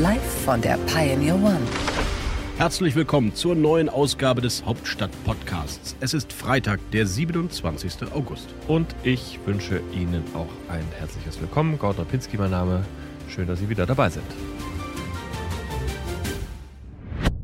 Live 0.00 0.44
von 0.46 0.62
der 0.62 0.78
Pioneer 0.86 1.34
One. 1.34 1.60
Herzlich 2.56 2.96
willkommen 2.96 3.34
zur 3.34 3.54
neuen 3.54 3.90
Ausgabe 3.90 4.40
des 4.40 4.64
Hauptstadt-Podcasts. 4.64 5.94
Es 6.00 6.14
ist 6.14 6.32
Freitag, 6.32 6.80
der 6.92 7.06
27. 7.06 8.10
August. 8.14 8.48
Und 8.66 8.86
ich 9.02 9.38
wünsche 9.44 9.82
Ihnen 9.92 10.24
auch 10.32 10.48
ein 10.72 10.86
herzliches 10.98 11.38
Willkommen. 11.38 11.78
Gordon 11.78 12.06
Ripinski, 12.06 12.38
mein 12.38 12.50
Name. 12.50 12.82
Schön, 13.28 13.46
dass 13.46 13.58
Sie 13.58 13.68
wieder 13.68 13.84
dabei 13.84 14.08
sind. 14.08 14.24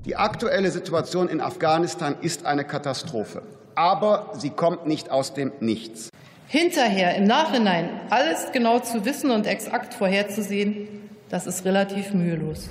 Die 0.06 0.16
aktuelle 0.16 0.70
Situation 0.70 1.28
in 1.28 1.42
Afghanistan 1.42 2.16
ist 2.22 2.46
eine 2.46 2.64
Katastrophe. 2.64 3.42
Aber 3.74 4.32
sie 4.38 4.48
kommt 4.48 4.86
nicht 4.86 5.10
aus 5.10 5.34
dem 5.34 5.52
Nichts. 5.60 6.08
Hinterher, 6.48 7.16
im 7.16 7.24
Nachhinein, 7.24 7.90
alles 8.08 8.50
genau 8.52 8.78
zu 8.78 9.04
wissen 9.04 9.30
und 9.30 9.46
exakt 9.46 9.92
vorherzusehen, 9.92 11.05
das 11.28 11.46
ist 11.46 11.64
relativ 11.64 12.12
mühelos. 12.12 12.70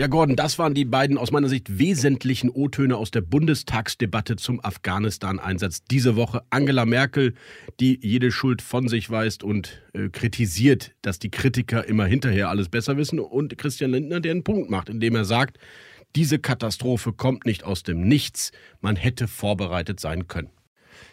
Ja, 0.00 0.06
Gordon, 0.06 0.34
das 0.34 0.58
waren 0.58 0.72
die 0.72 0.86
beiden 0.86 1.18
aus 1.18 1.30
meiner 1.30 1.50
Sicht 1.50 1.78
wesentlichen 1.78 2.48
O-Töne 2.48 2.96
aus 2.96 3.10
der 3.10 3.20
Bundestagsdebatte 3.20 4.36
zum 4.36 4.58
Afghanistan-Einsatz 4.64 5.84
diese 5.84 6.16
Woche. 6.16 6.42
Angela 6.48 6.86
Merkel, 6.86 7.34
die 7.80 7.98
jede 8.00 8.32
Schuld 8.32 8.62
von 8.62 8.88
sich 8.88 9.10
weist 9.10 9.44
und 9.44 9.82
äh, 9.92 10.08
kritisiert, 10.08 10.92
dass 11.02 11.18
die 11.18 11.30
Kritiker 11.30 11.86
immer 11.86 12.06
hinterher 12.06 12.48
alles 12.48 12.70
besser 12.70 12.96
wissen. 12.96 13.18
Und 13.18 13.58
Christian 13.58 13.90
Lindner, 13.90 14.20
der 14.20 14.30
einen 14.30 14.42
Punkt 14.42 14.70
macht, 14.70 14.88
indem 14.88 15.16
er 15.16 15.26
sagt, 15.26 15.58
diese 16.16 16.38
Katastrophe 16.38 17.12
kommt 17.12 17.44
nicht 17.44 17.64
aus 17.64 17.82
dem 17.82 18.00
Nichts. 18.00 18.52
Man 18.80 18.96
hätte 18.96 19.28
vorbereitet 19.28 20.00
sein 20.00 20.28
können. 20.28 20.48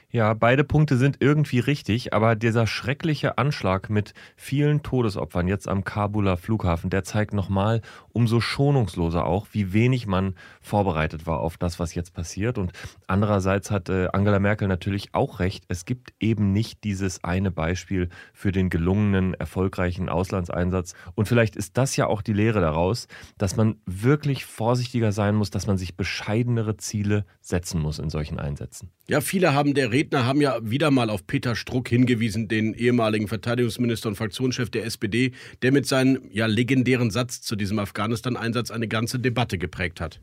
Ja, 0.09 0.33
beide 0.33 0.63
Punkte 0.63 0.95
sind 0.95 1.17
irgendwie 1.19 1.59
richtig, 1.59 2.13
aber 2.13 2.36
dieser 2.36 2.66
schreckliche 2.66 3.38
Anschlag 3.38 3.89
mit 3.89 4.14
vielen 4.38 4.81
Todesopfern 4.81 5.49
jetzt 5.49 5.67
am 5.67 5.83
Kabuler 5.83 6.38
Flughafen, 6.38 6.89
der 6.89 7.03
zeigt 7.03 7.33
nochmal 7.33 7.81
umso 8.17 8.41
schonungsloser 8.41 9.27
auch, 9.27 9.45
wie 9.51 9.73
wenig 9.73 10.07
man 10.07 10.33
vorbereitet 10.59 11.27
war 11.27 11.39
auf 11.39 11.55
das, 11.55 11.79
was 11.79 11.93
jetzt 11.93 12.15
passiert. 12.15 12.57
Und 12.57 12.71
andererseits 13.05 13.69
hat 13.69 13.89
äh, 13.89 14.07
Angela 14.11 14.39
Merkel 14.39 14.67
natürlich 14.67 15.13
auch 15.13 15.39
recht, 15.39 15.65
es 15.67 15.85
gibt 15.85 16.13
eben 16.19 16.51
nicht 16.51 16.83
dieses 16.83 17.23
eine 17.23 17.51
Beispiel 17.51 18.09
für 18.33 18.51
den 18.51 18.71
gelungenen, 18.71 19.35
erfolgreichen 19.35 20.09
Auslandseinsatz. 20.09 20.95
Und 21.13 21.27
vielleicht 21.27 21.55
ist 21.55 21.77
das 21.77 21.95
ja 21.95 22.07
auch 22.07 22.23
die 22.23 22.33
Lehre 22.33 22.59
daraus, 22.59 23.07
dass 23.37 23.55
man 23.55 23.75
wirklich 23.85 24.45
vorsichtiger 24.45 25.11
sein 25.11 25.35
muss, 25.35 25.52
dass 25.52 25.67
man 25.67 25.77
sich 25.77 25.95
bescheidenere 25.95 26.75
Ziele 26.77 27.23
setzen 27.39 27.79
muss 27.79 27.99
in 27.99 28.09
solchen 28.09 28.39
Einsätzen. 28.39 28.89
Ja, 29.07 29.21
viele 29.21 29.53
haben 29.53 29.75
der 29.75 29.91
Redner 29.91 30.25
haben 30.25 30.41
ja 30.41 30.57
wieder 30.63 30.89
mal 30.89 31.11
auf 31.11 31.27
Peter 31.27 31.55
Struck 31.55 31.87
hingewiesen, 31.87 32.47
den 32.47 32.73
ehemaligen 32.73 33.27
Verteidigungsminister 33.27 34.09
und 34.09 34.15
Fraktionschef 34.15 34.71
der 34.71 34.85
SPD, 34.85 35.33
der 35.61 35.71
mit 35.71 35.85
seinem 35.85 36.23
ja 36.31 36.47
legendären 36.47 37.11
Satz 37.11 37.41
zu 37.41 37.55
diesem 37.55 37.77
Afghanistan-Einsatz 38.08 38.72
eine 38.72 38.88
ganze 38.88 39.19
Debatte 39.19 39.58
geprägt 39.58 40.00
hat. 40.00 40.22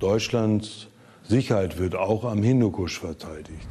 Deutschlands 0.00 0.88
Sicherheit 1.22 1.78
wird 1.78 1.94
auch 1.94 2.24
am 2.24 2.42
Hindukusch 2.42 2.98
verteidigt. 2.98 3.68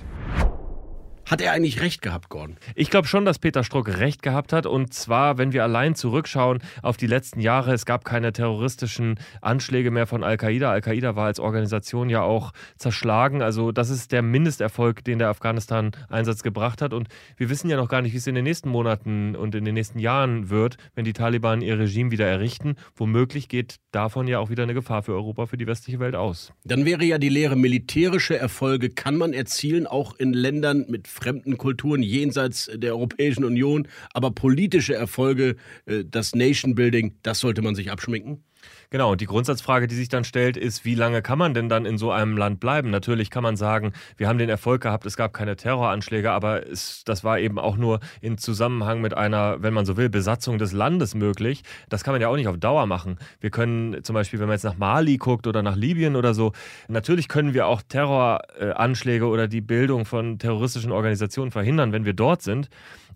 Hat 1.30 1.42
er 1.42 1.52
eigentlich 1.52 1.80
recht 1.82 2.02
gehabt, 2.02 2.30
Gordon? 2.30 2.58
Ich 2.74 2.90
glaube 2.90 3.08
schon, 3.08 3.24
dass 3.24 3.38
Peter 3.38 3.64
Struck 3.64 4.00
recht 4.00 4.24
gehabt 4.24 4.52
hat. 4.52 4.66
Und 4.66 4.96
zwar, 4.96 5.38
wenn 5.38 5.54
wir 5.54 5.64
allein 5.64 5.94
zurückschauen 5.94 6.58
auf 6.82 6.98
die 6.98 7.06
letzten 7.06 7.40
Jahre, 7.40 7.72
es 7.72 7.86
gab 7.86 8.04
keine 8.04 8.34
terroristischen 8.34 9.20
Anschläge 9.40 9.92
mehr 9.92 10.08
von 10.08 10.24
Al-Qaida. 10.24 10.72
Al-Qaida 10.72 11.16
war 11.16 11.28
als 11.28 11.40
Organisation 11.40 12.10
ja 12.10 12.24
auch 12.24 12.52
zerschlagen. 12.78 13.44
Also 13.44 13.72
das 13.72 13.92
ist 13.92 14.12
der 14.12 14.24
Mindesterfolg, 14.24 15.04
den 15.04 15.20
der 15.20 15.30
Afghanistan-Einsatz 15.30 16.42
gebracht 16.42 16.82
hat. 16.82 16.94
Und 16.94 17.10
wir 17.38 17.52
wissen 17.52 17.70
ja 17.70 17.78
noch 17.78 17.90
gar 17.90 18.02
nicht, 18.02 18.14
wie 18.14 18.18
es 18.18 18.26
in 18.26 18.34
den 18.34 18.46
nächsten 18.46 18.70
Monaten 18.70 19.36
und 19.36 19.54
in 19.54 19.66
den 19.66 19.76
nächsten 19.76 20.00
Jahren 20.00 20.50
wird, 20.50 20.78
wenn 20.96 21.06
die 21.06 21.14
Taliban 21.14 21.62
ihr 21.62 21.78
Regime 21.78 22.10
wieder 22.10 22.26
errichten. 22.26 22.76
Womöglich 22.96 23.50
geht 23.50 23.76
davon 23.92 24.28
ja 24.28 24.40
auch 24.40 24.50
wieder 24.50 24.64
eine 24.64 24.74
Gefahr 24.74 25.04
für 25.04 25.14
Europa, 25.14 25.46
für 25.46 25.58
die 25.58 25.68
westliche 25.68 26.00
Welt 26.00 26.16
aus. 26.16 26.54
Dann 26.64 26.86
wäre 26.86 27.04
ja 27.04 27.20
die 27.20 27.30
Lehre, 27.30 27.56
militärische 27.56 28.36
Erfolge 28.36 28.90
kann 28.90 29.16
man 29.16 29.34
erzielen, 29.34 29.86
auch 29.86 30.16
in 30.16 30.34
Ländern 30.34 30.86
mit 30.90 31.08
fremden 31.20 31.58
Kulturen 31.58 32.02
jenseits 32.02 32.70
der 32.74 32.94
Europäischen 32.94 33.44
Union. 33.44 33.88
Aber 34.14 34.32
politische 34.32 34.96
Erfolge, 34.96 35.56
äh, 35.86 36.04
das 36.06 36.36
Nation 36.36 36.76
Building, 36.76 37.18
das 37.24 37.40
sollte 37.40 37.62
man 37.62 37.76
sich 37.76 37.92
abschminken. 37.92 38.44
Genau, 38.92 39.12
und 39.12 39.22
die 39.22 39.28
Grundsatzfrage, 39.28 39.86
die 39.86 39.94
sich 39.94 40.10
dann 40.10 40.24
stellt, 40.24 40.58
ist, 40.58 40.84
wie 40.84 40.96
lange 40.96 41.22
kann 41.22 41.38
man 41.38 41.54
denn 41.54 41.70
dann 41.70 41.86
in 41.86 42.00
so 42.00 42.12
einem 42.12 42.36
Land 42.38 42.60
bleiben? 42.60 42.90
Natürlich 42.90 43.30
kann 43.30 43.44
man 43.44 43.56
sagen, 43.56 43.94
wir 44.18 44.28
haben 44.28 44.40
den 44.40 44.50
Erfolg 44.50 44.82
gehabt, 44.82 45.06
es 45.06 45.16
gab 45.16 45.32
keine 45.32 45.56
Terroranschläge, 45.56 46.32
aber 46.32 46.68
es, 46.68 47.04
das 47.06 47.24
war 47.24 47.38
eben 47.40 47.60
auch 47.60 47.78
nur 47.78 48.00
in 48.20 48.40
Zusammenhang 48.40 49.00
mit 49.00 49.16
einer, 49.16 49.62
wenn 49.62 49.76
man 49.76 49.86
so 49.86 49.96
will, 49.96 50.10
Besatzung 50.10 50.58
des 50.58 50.72
Landes 50.72 51.14
möglich. 51.14 51.62
Das 51.90 52.04
kann 52.04 52.16
man 52.16 52.22
ja 52.22 52.30
auch 52.30 52.36
nicht 52.36 52.48
auf 52.48 52.58
Dauer 52.58 52.88
machen. 52.88 53.20
Wir 53.40 53.52
können 53.52 54.04
zum 54.04 54.16
Beispiel, 54.16 54.40
wenn 54.40 54.48
man 54.48 54.56
jetzt 54.56 54.64
nach 54.64 54.78
Mali 54.78 55.18
guckt 55.18 55.46
oder 55.46 55.62
nach 55.62 55.76
Libyen 55.76 56.16
oder 56.16 56.34
so, 56.34 56.54
natürlich 56.88 57.28
können 57.28 57.54
wir 57.54 57.68
auch 57.68 57.84
Terroranschläge 57.84 59.28
oder 59.28 59.48
die 59.48 59.62
Bildung 59.62 60.06
von 60.06 60.40
terroristischen 60.40 60.92
Organisationen 60.92 61.52
verhindern, 61.52 61.92
wenn 61.92 62.06
wir 62.06 62.14
dort 62.14 62.42
sind. 62.42 62.70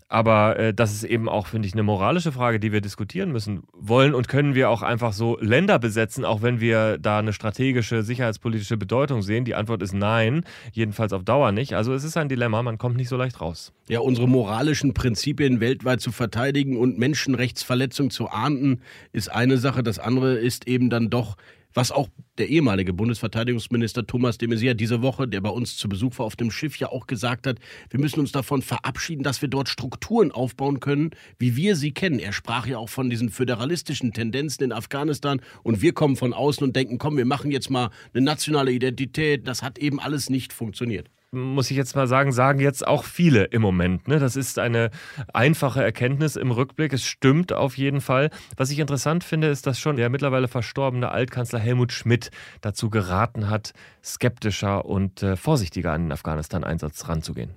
Aber 0.08 0.58
äh, 0.58 0.74
das 0.74 0.92
ist 0.92 1.04
eben 1.04 1.28
auch, 1.28 1.46
finde 1.46 1.66
ich, 1.66 1.72
eine 1.72 1.82
moralische 1.82 2.30
Frage, 2.30 2.60
die 2.60 2.72
wir 2.72 2.80
diskutieren 2.80 3.32
müssen. 3.32 3.62
Wollen 3.72 4.14
und 4.14 4.28
können 4.28 4.54
wir 4.54 4.68
auch 4.68 4.82
einfach 4.82 5.12
so 5.12 5.38
Länder 5.40 5.78
besetzen, 5.78 6.24
auch 6.24 6.42
wenn 6.42 6.60
wir 6.60 6.98
da 6.98 7.18
eine 7.18 7.32
strategische, 7.32 8.02
sicherheitspolitische 8.02 8.76
Bedeutung 8.76 9.22
sehen? 9.22 9.44
Die 9.44 9.54
Antwort 9.54 9.82
ist 9.82 9.94
nein, 9.94 10.44
jedenfalls 10.72 11.12
auf 11.12 11.24
Dauer 11.24 11.52
nicht. 11.52 11.74
Also 11.74 11.94
es 11.94 12.04
ist 12.04 12.16
ein 12.16 12.28
Dilemma, 12.28 12.62
man 12.62 12.76
kommt 12.78 12.96
nicht 12.96 13.08
so 13.08 13.16
leicht 13.16 13.40
raus. 13.40 13.72
Ja, 13.88 14.00
unsere 14.00 14.28
moralischen 14.28 14.92
Prinzipien 14.94 15.60
weltweit 15.60 16.00
zu 16.00 16.12
verteidigen 16.12 16.76
und 16.76 16.98
Menschenrechtsverletzungen 16.98 18.10
zu 18.10 18.28
ahnden, 18.28 18.82
ist 19.12 19.32
eine 19.32 19.56
Sache. 19.56 19.82
Das 19.82 19.98
andere 19.98 20.34
ist 20.34 20.68
eben 20.68 20.90
dann 20.90 21.08
doch 21.08 21.36
was 21.74 21.90
auch 21.90 22.08
der 22.38 22.48
ehemalige 22.48 22.92
Bundesverteidigungsminister 22.92 24.06
Thomas 24.06 24.38
de 24.38 24.48
Maizière 24.48 24.74
diese 24.74 25.02
Woche, 25.02 25.28
der 25.28 25.40
bei 25.40 25.50
uns 25.50 25.76
zu 25.76 25.88
Besuch 25.88 26.18
war 26.18 26.26
auf 26.26 26.36
dem 26.36 26.50
Schiff, 26.50 26.76
ja 26.78 26.88
auch 26.88 27.06
gesagt 27.06 27.46
hat, 27.46 27.58
wir 27.90 28.00
müssen 28.00 28.20
uns 28.20 28.32
davon 28.32 28.62
verabschieden, 28.62 29.22
dass 29.22 29.42
wir 29.42 29.48
dort 29.48 29.68
Strukturen 29.68 30.30
aufbauen 30.30 30.80
können, 30.80 31.10
wie 31.38 31.56
wir 31.56 31.76
sie 31.76 31.92
kennen. 31.92 32.18
Er 32.18 32.32
sprach 32.32 32.66
ja 32.66 32.78
auch 32.78 32.88
von 32.88 33.10
diesen 33.10 33.28
föderalistischen 33.28 34.12
Tendenzen 34.12 34.64
in 34.64 34.72
Afghanistan 34.72 35.40
und 35.62 35.82
wir 35.82 35.92
kommen 35.92 36.16
von 36.16 36.32
außen 36.32 36.64
und 36.64 36.76
denken, 36.76 36.98
komm, 36.98 37.16
wir 37.16 37.26
machen 37.26 37.50
jetzt 37.50 37.70
mal 37.70 37.90
eine 38.12 38.24
nationale 38.24 38.72
Identität. 38.72 39.46
Das 39.46 39.62
hat 39.62 39.78
eben 39.78 40.00
alles 40.00 40.30
nicht 40.30 40.52
funktioniert 40.52 41.10
muss 41.34 41.70
ich 41.70 41.76
jetzt 41.76 41.96
mal 41.96 42.06
sagen, 42.06 42.32
sagen 42.32 42.60
jetzt 42.60 42.86
auch 42.86 43.04
viele 43.04 43.44
im 43.44 43.62
Moment. 43.62 44.08
Ne? 44.08 44.18
Das 44.18 44.36
ist 44.36 44.58
eine 44.58 44.90
einfache 45.32 45.82
Erkenntnis 45.82 46.36
im 46.36 46.50
Rückblick. 46.50 46.92
Es 46.92 47.04
stimmt 47.04 47.52
auf 47.52 47.76
jeden 47.76 48.00
Fall. 48.00 48.30
Was 48.56 48.70
ich 48.70 48.78
interessant 48.78 49.24
finde, 49.24 49.48
ist, 49.48 49.66
dass 49.66 49.78
schon 49.78 49.96
der 49.96 50.08
mittlerweile 50.08 50.48
verstorbene 50.48 51.10
Altkanzler 51.10 51.58
Helmut 51.58 51.92
Schmidt 51.92 52.30
dazu 52.60 52.90
geraten 52.90 53.50
hat, 53.50 53.72
skeptischer 54.02 54.84
und 54.84 55.22
äh, 55.22 55.36
vorsichtiger 55.36 55.92
an 55.92 56.04
den 56.04 56.12
Afghanistan-Einsatz 56.12 57.08
ranzugehen. 57.08 57.50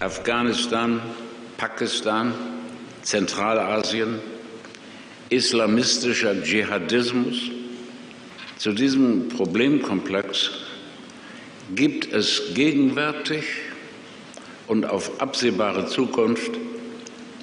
Afghanistan, 0.00 1.00
Pakistan, 1.56 2.32
Zentralasien, 3.02 4.18
islamistischer 5.30 6.40
Dschihadismus. 6.42 7.50
Zu 8.56 8.72
diesem 8.72 9.28
Problemkomplex 9.28 10.50
gibt 11.74 12.12
es 12.12 12.54
gegenwärtig 12.54 13.44
und 14.66 14.84
auf 14.86 15.20
absehbare 15.20 15.86
Zukunft 15.86 16.52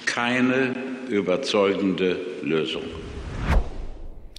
keine 0.06 0.75
überzeugende 1.09 2.19
Lösung. 2.41 2.83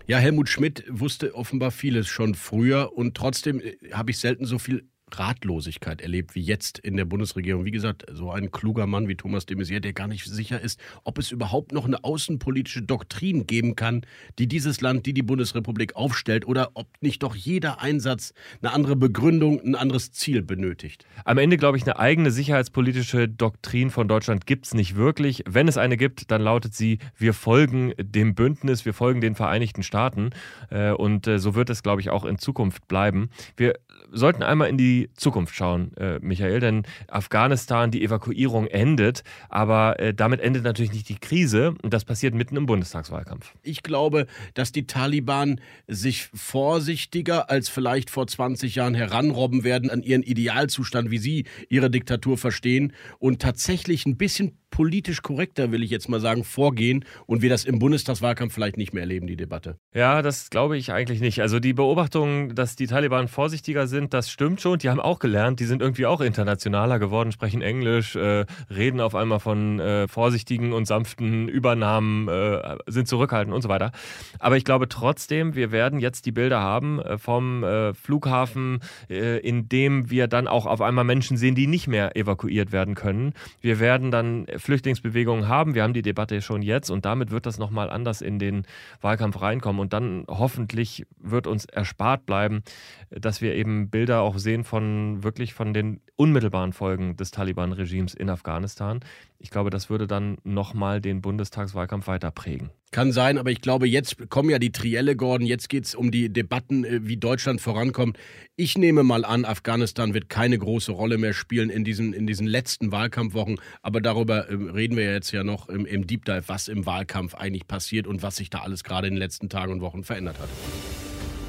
Ja, 0.06 0.16
Helmut 0.16 0.48
Schmidt 0.48 0.84
wusste 0.88 1.34
offenbar 1.34 1.70
vieles 1.70 2.06
schon 2.06 2.34
früher 2.34 2.96
und 2.96 3.14
trotzdem 3.14 3.60
äh, 3.60 3.76
habe 3.92 4.10
ich 4.10 4.18
selten 4.18 4.46
so 4.46 4.58
viel 4.58 4.88
Ratlosigkeit 5.12 6.00
erlebt 6.00 6.34
wie 6.34 6.40
jetzt 6.40 6.78
in 6.78 6.96
der 6.96 7.04
Bundesregierung. 7.04 7.64
Wie 7.64 7.70
gesagt, 7.70 8.06
so 8.12 8.30
ein 8.30 8.50
kluger 8.50 8.86
Mann 8.86 9.08
wie 9.08 9.16
Thomas 9.16 9.46
de 9.46 9.56
Maizière, 9.56 9.80
der 9.80 9.92
gar 9.92 10.08
nicht 10.08 10.24
sicher 10.24 10.60
ist, 10.60 10.80
ob 11.04 11.18
es 11.18 11.30
überhaupt 11.30 11.72
noch 11.72 11.84
eine 11.84 12.02
außenpolitische 12.02 12.82
Doktrin 12.82 13.46
geben 13.46 13.76
kann, 13.76 14.02
die 14.38 14.46
dieses 14.46 14.80
Land, 14.80 15.06
die 15.06 15.12
die 15.12 15.22
Bundesrepublik 15.22 15.96
aufstellt, 15.96 16.46
oder 16.46 16.70
ob 16.74 16.88
nicht 17.00 17.22
doch 17.22 17.34
jeder 17.34 17.80
Einsatz 17.80 18.32
eine 18.62 18.72
andere 18.72 18.96
Begründung, 18.96 19.60
ein 19.60 19.74
anderes 19.74 20.12
Ziel 20.12 20.42
benötigt. 20.42 21.06
Am 21.24 21.38
Ende 21.38 21.56
glaube 21.56 21.76
ich, 21.76 21.84
eine 21.84 21.98
eigene 21.98 22.30
sicherheitspolitische 22.30 23.28
Doktrin 23.28 23.90
von 23.90 24.08
Deutschland 24.08 24.46
gibt 24.46 24.66
es 24.66 24.74
nicht 24.74 24.96
wirklich. 24.96 25.44
Wenn 25.46 25.68
es 25.68 25.76
eine 25.76 25.96
gibt, 25.96 26.30
dann 26.30 26.42
lautet 26.42 26.74
sie, 26.74 26.98
wir 27.16 27.34
folgen 27.34 27.92
dem 27.98 28.34
Bündnis, 28.34 28.84
wir 28.84 28.94
folgen 28.94 29.20
den 29.20 29.34
Vereinigten 29.34 29.82
Staaten. 29.82 30.30
Äh, 30.70 30.92
und 30.92 31.26
äh, 31.26 31.38
so 31.38 31.54
wird 31.54 31.70
es, 31.70 31.82
glaube 31.82 32.00
ich, 32.00 32.10
auch 32.10 32.24
in 32.24 32.38
Zukunft 32.38 32.88
bleiben. 32.88 33.30
Wir 33.56 33.74
sollten 34.10 34.42
einmal 34.42 34.68
in 34.68 34.78
die 34.78 34.97
Zukunft 35.14 35.54
schauen, 35.54 35.96
äh, 35.96 36.18
Michael, 36.20 36.60
denn 36.60 36.82
Afghanistan, 37.08 37.90
die 37.90 38.02
Evakuierung 38.02 38.66
endet, 38.66 39.22
aber 39.48 39.98
äh, 40.00 40.12
damit 40.12 40.40
endet 40.40 40.64
natürlich 40.64 40.92
nicht 40.92 41.08
die 41.08 41.18
Krise 41.18 41.74
und 41.82 41.94
das 41.94 42.04
passiert 42.04 42.34
mitten 42.34 42.56
im 42.56 42.66
Bundestagswahlkampf. 42.66 43.54
Ich 43.62 43.82
glaube, 43.82 44.26
dass 44.54 44.72
die 44.72 44.86
Taliban 44.86 45.60
sich 45.86 46.28
vorsichtiger 46.34 47.50
als 47.50 47.68
vielleicht 47.68 48.10
vor 48.10 48.26
20 48.26 48.74
Jahren 48.74 48.94
heranrobben 48.94 49.64
werden 49.64 49.90
an 49.90 50.02
ihren 50.02 50.22
Idealzustand, 50.22 51.10
wie 51.10 51.18
sie 51.18 51.44
ihre 51.68 51.90
Diktatur 51.90 52.36
verstehen 52.36 52.92
und 53.18 53.40
tatsächlich 53.40 54.06
ein 54.06 54.16
bisschen 54.16 54.58
politisch 54.70 55.22
korrekter, 55.22 55.72
will 55.72 55.82
ich 55.82 55.90
jetzt 55.90 56.08
mal 56.08 56.20
sagen, 56.20 56.44
vorgehen 56.44 57.04
und 57.26 57.42
wir 57.42 57.48
das 57.48 57.64
im 57.64 57.78
Bundestagswahlkampf 57.78 58.54
vielleicht 58.54 58.76
nicht 58.76 58.92
mehr 58.92 59.02
erleben, 59.02 59.26
die 59.26 59.36
Debatte. 59.36 59.78
Ja, 59.94 60.22
das 60.22 60.50
glaube 60.50 60.76
ich 60.76 60.92
eigentlich 60.92 61.20
nicht. 61.20 61.40
Also 61.40 61.60
die 61.60 61.72
Beobachtung, 61.72 62.54
dass 62.54 62.76
die 62.76 62.86
Taliban 62.86 63.28
vorsichtiger 63.28 63.86
sind, 63.86 64.14
das 64.14 64.30
stimmt 64.30 64.60
schon. 64.60 64.78
Die 64.78 64.88
haben 64.90 65.00
auch 65.00 65.18
gelernt, 65.18 65.60
die 65.60 65.64
sind 65.64 65.82
irgendwie 65.82 66.06
auch 66.06 66.20
internationaler 66.20 66.98
geworden, 66.98 67.32
sprechen 67.32 67.62
Englisch, 67.62 68.16
äh, 68.16 68.44
reden 68.70 69.00
auf 69.00 69.14
einmal 69.14 69.40
von 69.40 69.80
äh, 69.80 70.08
vorsichtigen 70.08 70.72
und 70.72 70.86
sanften 70.86 71.48
Übernahmen, 71.48 72.28
äh, 72.28 72.76
sind 72.86 73.08
zurückhaltend 73.08 73.54
und 73.54 73.62
so 73.62 73.68
weiter. 73.68 73.92
Aber 74.38 74.56
ich 74.56 74.64
glaube 74.64 74.88
trotzdem, 74.88 75.54
wir 75.54 75.72
werden 75.72 75.98
jetzt 75.98 76.26
die 76.26 76.32
Bilder 76.32 76.60
haben 76.60 77.00
äh, 77.00 77.18
vom 77.18 77.64
äh, 77.64 77.94
Flughafen, 77.94 78.80
äh, 79.08 79.38
in 79.38 79.68
dem 79.68 80.10
wir 80.10 80.28
dann 80.28 80.46
auch 80.46 80.66
auf 80.66 80.80
einmal 80.80 81.04
Menschen 81.04 81.36
sehen, 81.36 81.54
die 81.54 81.66
nicht 81.66 81.88
mehr 81.88 82.16
evakuiert 82.16 82.72
werden 82.72 82.94
können. 82.94 83.32
Wir 83.60 83.80
werden 83.80 84.10
dann 84.10 84.46
Flüchtlingsbewegungen 84.58 85.48
haben. 85.48 85.74
Wir 85.74 85.82
haben 85.82 85.92
die 85.92 86.02
Debatte 86.02 86.42
schon 86.42 86.62
jetzt 86.62 86.90
und 86.90 87.04
damit 87.04 87.30
wird 87.30 87.46
das 87.46 87.58
nochmal 87.58 87.90
anders 87.90 88.20
in 88.20 88.38
den 88.38 88.64
Wahlkampf 89.00 89.40
reinkommen. 89.40 89.80
Und 89.80 89.92
dann 89.92 90.24
hoffentlich 90.28 91.06
wird 91.18 91.46
uns 91.46 91.64
erspart 91.64 92.26
bleiben, 92.26 92.62
dass 93.10 93.40
wir 93.40 93.54
eben 93.54 93.90
Bilder 93.90 94.22
auch 94.22 94.38
sehen 94.38 94.64
von 94.64 95.22
wirklich 95.22 95.54
von 95.54 95.72
den 95.72 96.00
unmittelbaren 96.18 96.72
Folgen 96.72 97.16
des 97.16 97.30
Taliban-Regimes 97.30 98.12
in 98.12 98.28
Afghanistan. 98.28 99.00
Ich 99.38 99.50
glaube, 99.50 99.70
das 99.70 99.88
würde 99.88 100.08
dann 100.08 100.38
nochmal 100.42 101.00
den 101.00 101.22
Bundestagswahlkampf 101.22 102.08
weiter 102.08 102.32
prägen. 102.32 102.70
Kann 102.90 103.12
sein, 103.12 103.38
aber 103.38 103.52
ich 103.52 103.60
glaube, 103.60 103.86
jetzt 103.86 104.28
kommen 104.28 104.50
ja 104.50 104.58
die 104.58 104.72
Trielle, 104.72 105.14
Gordon. 105.14 105.46
Jetzt 105.46 105.68
geht 105.68 105.84
es 105.84 105.94
um 105.94 106.10
die 106.10 106.32
Debatten, 106.32 106.84
äh, 106.84 107.00
wie 107.06 107.18
Deutschland 107.18 107.60
vorankommt. 107.60 108.18
Ich 108.56 108.76
nehme 108.76 109.04
mal 109.04 109.24
an, 109.24 109.44
Afghanistan 109.44 110.12
wird 110.12 110.28
keine 110.28 110.58
große 110.58 110.90
Rolle 110.90 111.18
mehr 111.18 111.34
spielen 111.34 111.70
in 111.70 111.84
diesen, 111.84 112.12
in 112.12 112.26
diesen 112.26 112.48
letzten 112.48 112.90
Wahlkampfwochen. 112.90 113.60
Aber 113.82 114.00
darüber 114.00 114.48
äh, 114.48 114.54
reden 114.54 114.96
wir 114.96 115.12
jetzt 115.12 115.30
ja 115.30 115.44
noch 115.44 115.68
im, 115.68 115.86
im 115.86 116.06
Deep 116.06 116.24
Dive, 116.24 116.44
was 116.48 116.66
im 116.66 116.84
Wahlkampf 116.84 117.36
eigentlich 117.36 117.68
passiert 117.68 118.08
und 118.08 118.22
was 118.22 118.36
sich 118.36 118.50
da 118.50 118.60
alles 118.60 118.82
gerade 118.82 119.06
in 119.06 119.14
den 119.14 119.20
letzten 119.20 119.48
Tagen 119.48 119.72
und 119.72 119.82
Wochen 119.82 120.02
verändert 120.02 120.38
hat. 120.40 120.48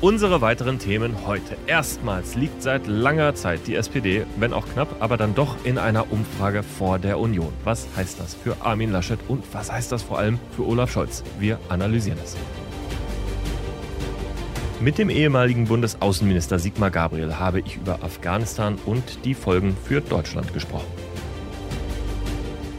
Unsere 0.01 0.40
weiteren 0.40 0.80
Themen 0.80 1.28
heute. 1.28 1.57
Erstmals 1.68 2.36
liegt 2.36 2.63
seit 2.63 2.88
langer 2.88 3.36
Zeit 3.36 3.68
die 3.68 3.75
SPD, 3.75 4.25
wenn 4.38 4.54
auch 4.54 4.66
knapp, 4.66 4.96
aber 5.01 5.18
dann 5.18 5.36
doch 5.36 5.57
in 5.66 5.78
einer 5.78 6.10
Umfrage 6.10 6.63
vor 6.63 7.00
der 7.00 7.19
Union. 7.19 7.51
Was 7.66 7.86
heißt 7.98 8.18
das 8.18 8.34
für 8.34 8.56
Armin 8.62 8.94
Laschet 8.94 9.19
und 9.28 9.44
was 9.51 9.69
heißt 9.69 9.92
das 9.92 10.01
vor 10.01 10.18
allem 10.18 10.40
für 10.56 10.66
Olaf 10.66 10.90
Scholz? 10.90 11.22
Wir 11.38 11.60
analysieren 11.68 12.18
es. 12.24 12.38
Mit 14.80 14.98
dem 14.98 15.10
ehemaligen 15.10 15.66
Bundesaußenminister 15.66 16.60
Sigmar 16.60 16.92
Gabriel 16.92 17.36
habe 17.36 17.60
ich 17.60 17.75
über 17.75 18.02
Afghanistan 18.02 18.78
und 18.86 19.25
die 19.25 19.34
Folgen 19.34 19.75
für 19.84 20.00
Deutschland 20.00 20.54
gesprochen. 20.54 21.08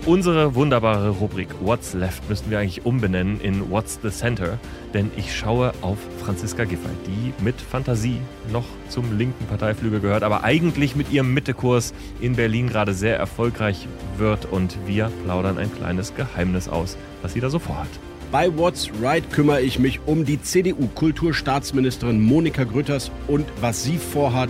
Unsere 0.06 0.54
wunderbare 0.54 1.10
Rubrik 1.10 1.48
What's 1.60 1.92
Left 1.92 2.26
müssten 2.30 2.50
wir 2.50 2.58
eigentlich 2.58 2.86
umbenennen 2.86 3.38
in 3.38 3.70
What's 3.70 4.00
the 4.02 4.08
Center, 4.08 4.58
denn 4.94 5.10
ich 5.18 5.36
schaue 5.36 5.74
auf 5.82 5.98
Franziska 6.24 6.64
Giffey, 6.64 6.88
die 7.06 7.44
mit 7.44 7.60
Fantasie 7.60 8.16
noch 8.50 8.64
zum 8.88 9.18
linken 9.18 9.44
Parteiflügel 9.44 10.00
gehört, 10.00 10.22
aber 10.22 10.42
eigentlich 10.42 10.96
mit 10.96 11.12
ihrem 11.12 11.34
Mittekurs 11.34 11.92
in 12.18 12.34
Berlin 12.34 12.70
gerade 12.70 12.94
sehr 12.94 13.18
erfolgreich 13.18 13.86
wird 14.16 14.46
und 14.46 14.78
wir 14.86 15.12
plaudern 15.24 15.58
ein 15.58 15.72
kleines 15.72 16.14
Geheimnis 16.14 16.66
aus, 16.66 16.96
was 17.20 17.34
sie 17.34 17.40
da 17.40 17.50
so 17.50 17.58
vorhat. 17.58 17.90
Bei 18.32 18.56
What's 18.56 18.88
Right 19.02 19.30
kümmere 19.30 19.60
ich 19.60 19.78
mich 19.78 20.00
um 20.06 20.24
die 20.24 20.40
CDU-Kulturstaatsministerin 20.40 22.22
Monika 22.22 22.64
Grütters 22.64 23.10
und 23.28 23.44
was 23.60 23.84
sie 23.84 23.98
vorhat 23.98 24.48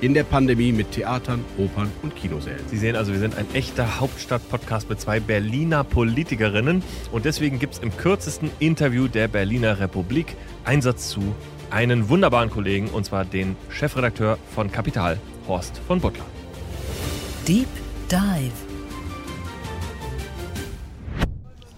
in 0.00 0.14
der 0.14 0.24
Pandemie 0.24 0.72
mit 0.72 0.92
Theatern, 0.92 1.44
Opern 1.56 1.90
und 2.02 2.14
Kinosälen. 2.14 2.60
Sie 2.68 2.78
sehen 2.78 2.96
also, 2.96 3.12
wir 3.12 3.18
sind 3.18 3.36
ein 3.36 3.46
echter 3.54 4.00
Hauptstadt-Podcast 4.00 4.88
mit 4.88 5.00
zwei 5.00 5.20
Berliner 5.20 5.84
Politikerinnen 5.84 6.82
und 7.12 7.24
deswegen 7.24 7.58
gibt 7.58 7.74
es 7.74 7.80
im 7.80 7.96
kürzesten 7.96 8.50
Interview 8.58 9.08
der 9.08 9.28
Berliner 9.28 9.80
Republik 9.80 10.36
Einsatz 10.64 11.08
zu 11.08 11.34
einen 11.70 12.08
wunderbaren 12.08 12.50
Kollegen 12.50 12.88
und 12.88 13.04
zwar 13.04 13.24
den 13.24 13.56
Chefredakteur 13.68 14.38
von 14.54 14.70
Kapital, 14.70 15.18
Horst 15.46 15.80
von 15.86 16.00
Butler. 16.00 16.24
Deep 17.46 17.68
Dive. 18.10 18.67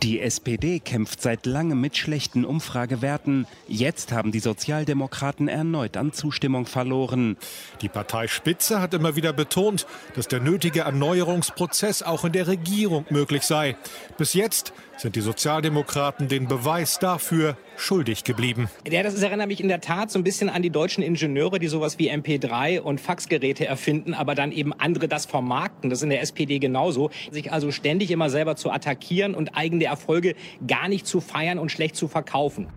Die 0.03 0.21
SPD 0.21 0.81
kämpft 0.81 1.21
seit 1.21 1.45
langem 1.45 1.79
mit 1.83 1.95
schlechten 1.95 2.47
Umfragewerten. 2.47 3.47
Jetzt 3.69 4.13
haben 4.13 4.33
die 4.33 4.41
Sozialdemokraten 4.41 5.47
erneut 5.47 5.99
an 5.99 6.15
Zustimmung 6.15 6.65
verloren. 6.65 7.37
Die 7.83 7.91
Parteispitze 7.91 8.81
hat 8.81 8.95
immer 8.95 9.15
wieder 9.15 9.35
betont, 9.35 9.87
dass 10.15 10.27
der 10.27 10.41
nötige 10.41 10.81
Erneuerungsprozess 10.81 12.03
auch 12.03 12.25
in 12.25 12.33
der 12.33 12.47
Regierung 12.47 13.05
möglich 13.11 13.43
sei. 13.43 13.77
Bis 14.17 14.33
jetzt 14.33 14.73
sind 15.01 15.17
die 15.17 15.21
Sozialdemokraten 15.23 16.29
den 16.29 16.47
Beweis 16.47 16.99
dafür 16.99 17.57
schuldig 17.77 18.23
geblieben. 18.25 18.69
Ja, 18.87 19.03
das 19.03 19.21
erinnert 19.21 19.49
mich 19.49 19.61
in 19.61 19.69
der 19.69 19.81
Tat 19.81 20.11
so 20.11 20.19
ein 20.19 20.25
bisschen 20.25 20.51
an 20.51 20.63
die 20.63 20.69
deutschen 20.69 21.03
Ingenieure, 21.03 21.59
die 21.59 21.69
sowas 21.69 21.99
wie 21.99 22.13
MP3 22.13 22.81
und 22.81 23.01
Faxgeräte 23.01 23.67
erfinden, 23.67 24.13
aber 24.13 24.35
dann 24.35 24.53
eben 24.53 24.73
andere 24.75 25.09
das 25.09 25.25
vermarkten. 25.25 25.89
Das 25.89 26.01
ist 26.01 26.03
in 26.03 26.11
der 26.11 26.21
SPD 26.21 26.59
genauso. 26.59 27.11
Sich 27.31 27.51
also 27.51 27.71
ständig 27.71 28.11
immer 28.11 28.29
selber 28.29 28.57
zu 28.57 28.71
attackieren 28.71 29.35
und 29.35 29.57
eigene 29.57 29.85
Erfolge 29.85 30.35
gar 30.67 30.89
nicht 30.89 31.07
zu 31.07 31.21
feiern 31.21 31.59
und 31.59 31.73
schlecht 31.73 31.97
zu 31.97 32.07
verkaufen. 32.07 32.69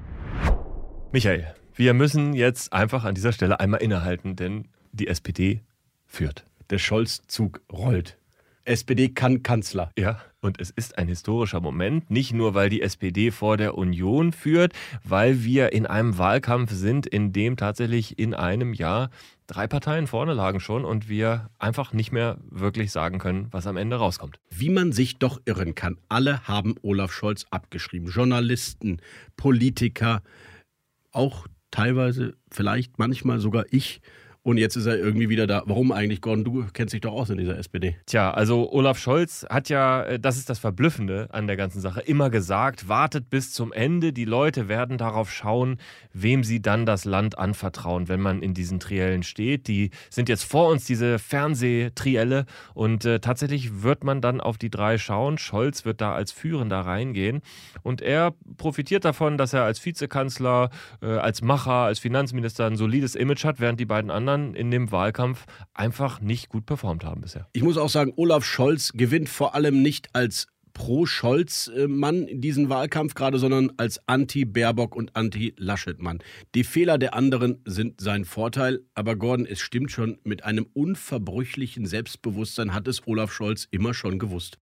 Michael, 1.11 1.53
wir 1.75 1.93
müssen 1.93 2.33
jetzt 2.33 2.71
einfach 2.71 3.03
an 3.03 3.15
dieser 3.15 3.33
Stelle 3.33 3.59
einmal 3.59 3.81
innehalten, 3.81 4.35
denn 4.35 4.69
die 4.93 5.07
SPD 5.07 5.61
führt. 6.05 6.45
Der 6.69 6.77
Scholz-Zug 6.77 7.61
rollt. 7.71 8.17
SPD 8.65 9.09
kann 9.09 9.43
Kanzler. 9.43 9.91
Ja, 9.97 10.21
und 10.41 10.59
es 10.59 10.69
ist 10.69 10.97
ein 10.97 11.07
historischer 11.07 11.59
Moment, 11.59 12.09
nicht 12.09 12.33
nur 12.33 12.53
weil 12.53 12.69
die 12.69 12.81
SPD 12.81 13.31
vor 13.31 13.57
der 13.57 13.77
Union 13.77 14.31
führt, 14.31 14.73
weil 15.03 15.43
wir 15.43 15.73
in 15.73 15.85
einem 15.85 16.17
Wahlkampf 16.17 16.71
sind, 16.71 17.05
in 17.05 17.33
dem 17.33 17.57
tatsächlich 17.57 18.19
in 18.19 18.33
einem 18.33 18.73
Jahr 18.73 19.09
drei 19.47 19.67
Parteien 19.67 20.07
vorne 20.07 20.33
lagen 20.33 20.59
schon 20.59 20.85
und 20.85 21.09
wir 21.09 21.49
einfach 21.59 21.93
nicht 21.93 22.11
mehr 22.11 22.37
wirklich 22.49 22.91
sagen 22.91 23.19
können, 23.19 23.47
was 23.51 23.67
am 23.67 23.77
Ende 23.77 23.97
rauskommt. 23.97 24.39
Wie 24.49 24.69
man 24.69 24.91
sich 24.91 25.17
doch 25.17 25.41
irren 25.45 25.75
kann. 25.75 25.97
Alle 26.09 26.47
haben 26.47 26.75
Olaf 26.81 27.11
Scholz 27.11 27.45
abgeschrieben. 27.51 28.09
Journalisten, 28.09 29.01
Politiker, 29.35 30.21
auch 31.11 31.47
teilweise, 31.71 32.35
vielleicht 32.49 32.99
manchmal 32.99 33.39
sogar 33.39 33.65
ich 33.71 34.01
und 34.43 34.57
jetzt 34.57 34.75
ist 34.75 34.85
er 34.85 34.97
irgendwie 34.97 35.29
wieder 35.29 35.47
da. 35.47 35.63
Warum 35.65 35.93
eigentlich, 35.93 36.19
Gordon? 36.19 36.43
Du 36.43 36.65
kennst 36.73 36.93
dich 36.93 36.99
doch 36.99 37.13
aus 37.13 37.29
in 37.29 37.37
dieser 37.37 37.57
SPD. 37.57 37.95
Tja, 38.05 38.31
also 38.31 38.69
Olaf 38.73 38.99
Scholz 38.99 39.45
hat 39.49 39.69
ja, 39.69 40.03
äh, 40.03 40.19
das 40.19 40.35
ist 40.35 40.49
das 40.49 40.59
Verblüffende 40.59 41.29
an 41.31 41.47
der 41.47 41.55
ganzen 41.55 41.79
Sache, 41.79 42.01
immer 42.01 42.29
gesagt, 42.29 42.89
wartet 42.89 43.29
bis 43.29 43.53
zum 43.53 43.71
Ende. 43.71 44.11
Die 44.11 44.25
Leute 44.25 44.67
werden 44.67 44.97
darauf 44.97 45.31
schauen, 45.31 45.77
wem 46.11 46.43
sie 46.43 46.61
dann 46.61 46.85
das 46.85 47.05
Land 47.05 47.37
anvertrauen, 47.37 48.09
wenn 48.09 48.19
man 48.19 48.41
in 48.41 48.53
diesen 48.53 48.81
Triellen 48.81 49.23
steht. 49.23 49.69
Die 49.69 49.91
sind 50.09 50.27
jetzt 50.27 50.43
vor 50.43 50.69
uns, 50.69 50.83
diese 50.85 51.19
Fernsehtrielle. 51.19 52.45
Und 52.73 53.05
äh, 53.05 53.21
tatsächlich 53.21 53.81
wird 53.81 54.03
man 54.03 54.19
dann 54.19 54.41
auf 54.41 54.57
die 54.57 54.69
drei 54.69 54.97
schauen. 54.97 55.37
Scholz 55.37 55.85
wird 55.85 56.01
da 56.01 56.13
als 56.13 56.33
Führender 56.33 56.81
reingehen. 56.81 57.41
Und 57.81 58.01
er 58.01 58.33
profitiert 58.57 59.05
davon, 59.05 59.37
dass 59.37 59.53
er 59.53 59.63
als 59.63 59.83
Vizekanzler, 59.85 60.69
äh, 61.01 61.05
als 61.05 61.41
Macher, 61.41 61.71
als 61.71 61.99
Finanzminister 61.99 62.65
ein 62.65 62.75
solides 62.75 63.15
Image 63.15 63.45
hat, 63.45 63.61
während 63.61 63.79
die 63.79 63.85
beiden 63.85 64.11
anderen 64.11 64.32
anderen 64.33 64.55
in 64.55 64.71
dem 64.71 64.91
Wahlkampf 64.91 65.45
einfach 65.73 66.19
nicht 66.21 66.49
gut 66.49 66.65
performt 66.65 67.03
haben 67.03 67.21
bisher. 67.21 67.47
Ich 67.53 67.63
muss 67.63 67.77
auch 67.77 67.89
sagen, 67.89 68.13
Olaf 68.15 68.43
Scholz 68.43 68.91
gewinnt 68.93 69.29
vor 69.29 69.55
allem 69.55 69.81
nicht 69.81 70.09
als 70.13 70.47
Pro-Scholz-Mann 70.73 72.27
in 72.27 72.41
diesen 72.41 72.67
Wahlkampf 72.67 73.13
gerade, 73.13 73.37
sondern 73.37 73.71
als 73.77 74.01
Anti-Baerbock 74.07 74.95
und 74.95 75.15
Anti-Laschet-Mann. 75.15 76.19
Die 76.55 76.63
Fehler 76.63 76.97
der 76.97 77.13
anderen 77.13 77.61
sind 77.65 78.01
sein 78.01 78.25
Vorteil, 78.25 78.81
aber 78.95 79.15
Gordon, 79.15 79.45
es 79.45 79.59
stimmt 79.59 79.91
schon, 79.91 80.17
mit 80.23 80.43
einem 80.45 80.65
unverbrüchlichen 80.73 81.85
Selbstbewusstsein 81.85 82.73
hat 82.73 82.87
es 82.87 83.05
Olaf 83.07 83.31
Scholz 83.31 83.67
immer 83.69 83.93
schon 83.93 84.17
gewusst. 84.17 84.57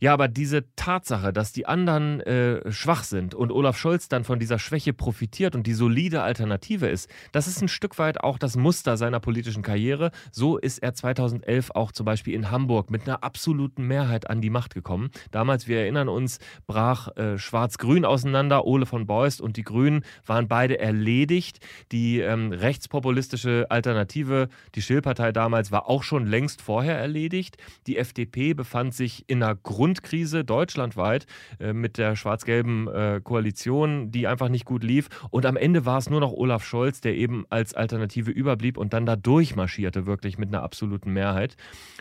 Ja, 0.00 0.12
aber 0.12 0.26
diese 0.26 0.64
Tatsache, 0.74 1.32
dass 1.32 1.52
die 1.52 1.66
anderen 1.66 2.20
äh, 2.20 2.72
schwach 2.72 3.04
sind 3.04 3.34
und 3.34 3.52
Olaf 3.52 3.78
Scholz 3.78 4.08
dann 4.08 4.24
von 4.24 4.40
dieser 4.40 4.58
Schwäche 4.58 4.92
profitiert 4.92 5.54
und 5.54 5.66
die 5.66 5.74
solide 5.74 6.22
Alternative 6.22 6.88
ist, 6.88 7.08
das 7.30 7.46
ist 7.46 7.62
ein 7.62 7.68
Stück 7.68 7.98
weit 7.98 8.20
auch 8.20 8.38
das 8.38 8.56
Muster 8.56 8.96
seiner 8.96 9.20
politischen 9.20 9.62
Karriere. 9.62 10.10
So 10.32 10.58
ist 10.58 10.78
er 10.78 10.94
2011 10.94 11.70
auch 11.70 11.92
zum 11.92 12.04
Beispiel 12.04 12.34
in 12.34 12.50
Hamburg 12.50 12.90
mit 12.90 13.02
einer 13.02 13.22
absoluten 13.22 13.86
Mehrheit 13.86 14.28
an 14.28 14.40
die 14.40 14.50
Macht 14.50 14.74
gekommen. 14.74 15.10
Damals, 15.30 15.68
wir 15.68 15.78
erinnern 15.78 16.08
uns, 16.08 16.38
brach 16.66 17.16
äh, 17.16 17.38
Schwarz-Grün 17.38 18.04
auseinander. 18.04 18.64
Ole 18.64 18.86
von 18.86 19.06
Beust 19.06 19.40
und 19.40 19.56
die 19.56 19.62
Grünen 19.62 20.04
waren 20.26 20.48
beide 20.48 20.78
erledigt. 20.78 21.60
Die 21.92 22.18
ähm, 22.18 22.52
rechtspopulistische 22.52 23.66
Alternative, 23.68 24.48
die 24.74 24.82
Schillpartei 24.82 25.32
damals, 25.32 25.70
war 25.70 25.88
auch 25.88 26.02
schon 26.02 26.26
längst 26.26 26.60
vorher 26.60 26.98
erledigt. 26.98 27.56
Die 27.86 27.98
FDP 27.98 28.54
befand 28.54 28.94
sich 28.94 29.24
in 29.28 29.42
einer 29.42 29.51
Grund 29.54 29.92
Grundkrise 29.92 30.44
deutschlandweit 30.44 31.26
äh, 31.60 31.72
mit 31.72 31.98
der 31.98 32.16
schwarz-gelben 32.16 32.88
äh, 32.88 33.20
Koalition, 33.22 34.10
die 34.10 34.26
einfach 34.26 34.48
nicht 34.48 34.64
gut 34.64 34.84
lief. 34.84 35.08
Und 35.30 35.44
am 35.44 35.56
Ende 35.56 35.84
war 35.84 35.98
es 35.98 36.08
nur 36.08 36.20
noch 36.20 36.32
Olaf 36.32 36.64
Scholz, 36.64 37.00
der 37.00 37.14
eben 37.14 37.44
als 37.50 37.74
Alternative 37.74 38.30
überblieb 38.30 38.78
und 38.78 38.92
dann 38.92 39.04
da 39.04 39.16
durchmarschierte, 39.16 40.06
wirklich 40.06 40.38
mit 40.38 40.48
einer 40.48 40.62
absoluten 40.62 41.12
Mehrheit. 41.12 41.56